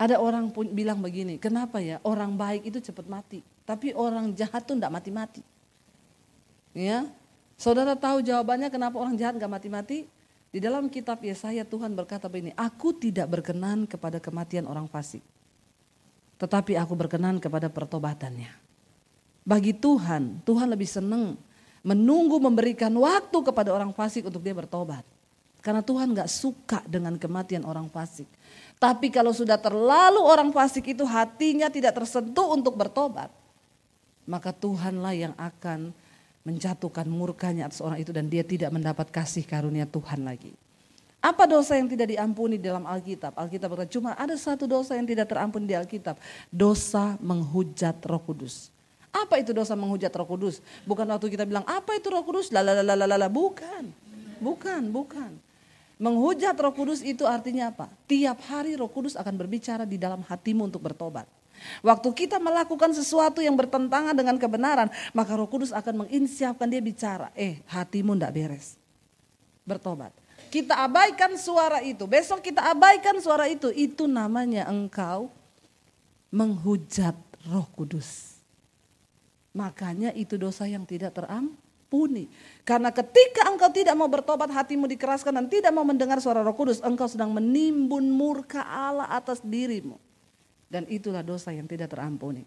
Ada 0.01 0.17
orang 0.17 0.49
pun 0.49 0.73
bilang 0.73 1.05
begini, 1.05 1.37
kenapa 1.37 1.85
ya 1.85 2.01
orang 2.01 2.33
baik 2.33 2.65
itu 2.65 2.81
cepat 2.81 3.05
mati, 3.13 3.45
tapi 3.69 3.93
orang 3.93 4.33
jahat 4.33 4.65
tuh 4.65 4.79
enggak 4.79 4.95
mati-mati. 4.95 5.43
Ya, 6.73 7.05
Saudara 7.59 7.99
tahu 7.99 8.23
jawabannya 8.23 8.71
kenapa 8.71 9.03
orang 9.03 9.19
jahat 9.19 9.35
gak 9.35 9.51
mati-mati? 9.51 10.07
Di 10.49 10.63
dalam 10.63 10.87
kitab 10.87 11.19
Yesaya 11.21 11.67
Tuhan 11.67 11.93
berkata 11.93 12.31
begini, 12.31 12.55
aku 12.55 12.95
tidak 12.95 13.27
berkenan 13.29 13.85
kepada 13.85 14.23
kematian 14.23 14.65
orang 14.65 14.87
fasik. 14.87 15.21
Tetapi 16.39 16.79
aku 16.79 16.95
berkenan 16.95 17.43
kepada 17.43 17.67
pertobatannya. 17.67 18.55
Bagi 19.43 19.75
Tuhan, 19.75 20.39
Tuhan 20.47 20.71
lebih 20.71 20.87
senang 20.87 21.35
menunggu 21.83 22.39
memberikan 22.39 22.95
waktu 22.95 23.39
kepada 23.43 23.75
orang 23.75 23.91
fasik 23.91 24.31
untuk 24.31 24.39
dia 24.39 24.55
bertobat. 24.55 25.03
Karena 25.59 25.83
Tuhan 25.83 26.15
gak 26.15 26.31
suka 26.31 26.87
dengan 26.87 27.19
kematian 27.19 27.67
orang 27.67 27.91
fasik. 27.91 28.31
Tapi 28.79 29.11
kalau 29.11 29.35
sudah 29.35 29.59
terlalu 29.59 30.23
orang 30.23 30.55
fasik 30.55 30.95
itu 30.95 31.03
hatinya 31.03 31.67
tidak 31.67 31.99
tersentuh 31.99 32.55
untuk 32.55 32.79
bertobat. 32.79 33.35
Maka 34.31 34.55
Tuhanlah 34.55 35.13
yang 35.19 35.35
akan 35.35 35.91
menjatuhkan 36.49 37.05
murkanya 37.05 37.69
atas 37.69 37.85
orang 37.85 38.01
itu 38.01 38.09
dan 38.09 38.25
dia 38.33 38.41
tidak 38.41 38.73
mendapat 38.73 39.13
kasih 39.13 39.45
karunia 39.45 39.85
Tuhan 39.85 40.25
lagi. 40.25 40.57
Apa 41.19 41.45
dosa 41.45 41.77
yang 41.77 41.91
tidak 41.91 42.15
diampuni 42.15 42.57
dalam 42.57 42.87
Alkitab? 42.89 43.37
Alkitab 43.37 43.69
berkata 43.75 43.91
cuma 43.91 44.17
ada 44.17 44.33
satu 44.39 44.65
dosa 44.65 44.97
yang 44.97 45.05
tidak 45.05 45.29
terampuni 45.29 45.67
di 45.67 45.77
Alkitab. 45.77 46.17
Dosa 46.49 47.19
menghujat 47.21 48.01
roh 48.07 48.23
kudus. 48.23 48.71
Apa 49.11 49.43
itu 49.43 49.51
dosa 49.51 49.75
menghujat 49.75 50.15
roh 50.15 50.25
kudus? 50.31 50.63
Bukan 50.87 51.05
waktu 51.11 51.27
kita 51.29 51.43
bilang 51.43 51.67
apa 51.67 51.99
itu 51.99 52.07
roh 52.09 52.23
kudus? 52.23 52.55
Lalalalala. 52.55 53.27
Bukan. 53.27 53.91
Bukan, 54.39 54.83
bukan. 54.95 55.31
Menghujat 55.99 56.55
roh 56.55 56.71
kudus 56.71 57.03
itu 57.03 57.27
artinya 57.27 57.75
apa? 57.75 57.91
Tiap 58.07 58.39
hari 58.47 58.79
roh 58.79 58.87
kudus 58.87 59.19
akan 59.19 59.35
berbicara 59.35 59.83
di 59.83 59.99
dalam 59.99 60.23
hatimu 60.23 60.71
untuk 60.71 60.79
bertobat. 60.87 61.27
Waktu 61.83 62.09
kita 62.15 62.43
melakukan 62.43 62.91
sesuatu 62.95 63.39
yang 63.39 63.55
bertentangan 63.55 64.15
dengan 64.17 64.37
kebenaran, 64.37 64.89
maka 65.15 65.33
Roh 65.39 65.47
Kudus 65.47 65.71
akan 65.71 66.07
menginsiapkan 66.07 66.67
dia 66.67 66.83
bicara, 66.83 67.31
eh 67.39 67.63
hatimu 67.69 68.17
ndak 68.19 68.33
beres. 68.35 68.75
Bertobat. 69.63 70.11
Kita 70.49 70.81
abaikan 70.81 71.37
suara 71.37 71.85
itu, 71.85 72.09
besok 72.09 72.41
kita 72.41 72.65
abaikan 72.73 73.21
suara 73.21 73.45
itu, 73.53 73.69
itu 73.75 74.09
namanya 74.09 74.65
engkau 74.65 75.29
menghujat 76.33 77.17
Roh 77.49 77.69
Kudus. 77.77 78.41
Makanya 79.53 80.13
itu 80.17 80.41
dosa 80.41 80.65
yang 80.65 80.89
tidak 80.89 81.17
terampuni. 81.17 82.33
Karena 82.65 82.89
ketika 82.89 83.49
engkau 83.49 83.69
tidak 83.69 83.93
mau 83.97 84.09
bertobat, 84.09 84.49
hatimu 84.49 84.89
dikeraskan 84.89 85.37
dan 85.37 85.47
tidak 85.53 85.73
mau 85.73 85.85
mendengar 85.85 86.17
suara 86.21 86.41
Roh 86.41 86.57
Kudus, 86.57 86.81
engkau 86.81 87.09
sedang 87.09 87.33
menimbun 87.33 88.09
murka 88.09 88.65
Allah 88.65 89.09
atas 89.13 89.45
dirimu. 89.45 90.01
Dan 90.69 90.85
itulah 90.93 91.25
dosa 91.25 91.49
yang 91.51 91.65
tidak 91.65 91.89
terampuni. 91.91 92.45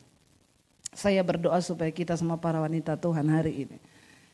Saya 0.93 1.25
berdoa 1.25 1.57
supaya 1.59 1.89
kita 1.89 2.13
semua 2.13 2.37
para 2.37 2.61
wanita 2.61 2.93
Tuhan 2.95 3.25
hari 3.27 3.65
ini. 3.65 3.77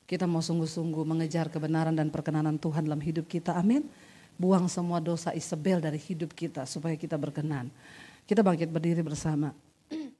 Kita 0.08 0.24
mau 0.24 0.40
sungguh-sungguh 0.40 1.04
mengejar 1.04 1.52
kebenaran 1.52 1.96
dan 1.96 2.08
perkenanan 2.08 2.56
Tuhan 2.56 2.88
dalam 2.88 3.00
hidup 3.00 3.28
kita. 3.28 3.56
Amin. 3.56 3.88
Buang 4.40 4.68
semua 4.72 5.04
dosa 5.04 5.36
Isabel 5.36 5.84
dari 5.84 6.00
hidup 6.00 6.32
kita 6.32 6.64
supaya 6.64 6.96
kita 6.96 7.20
berkenan. 7.20 7.68
Kita 8.28 8.44
bangkit 8.44 8.72
berdiri 8.72 9.04
bersama. 9.04 9.52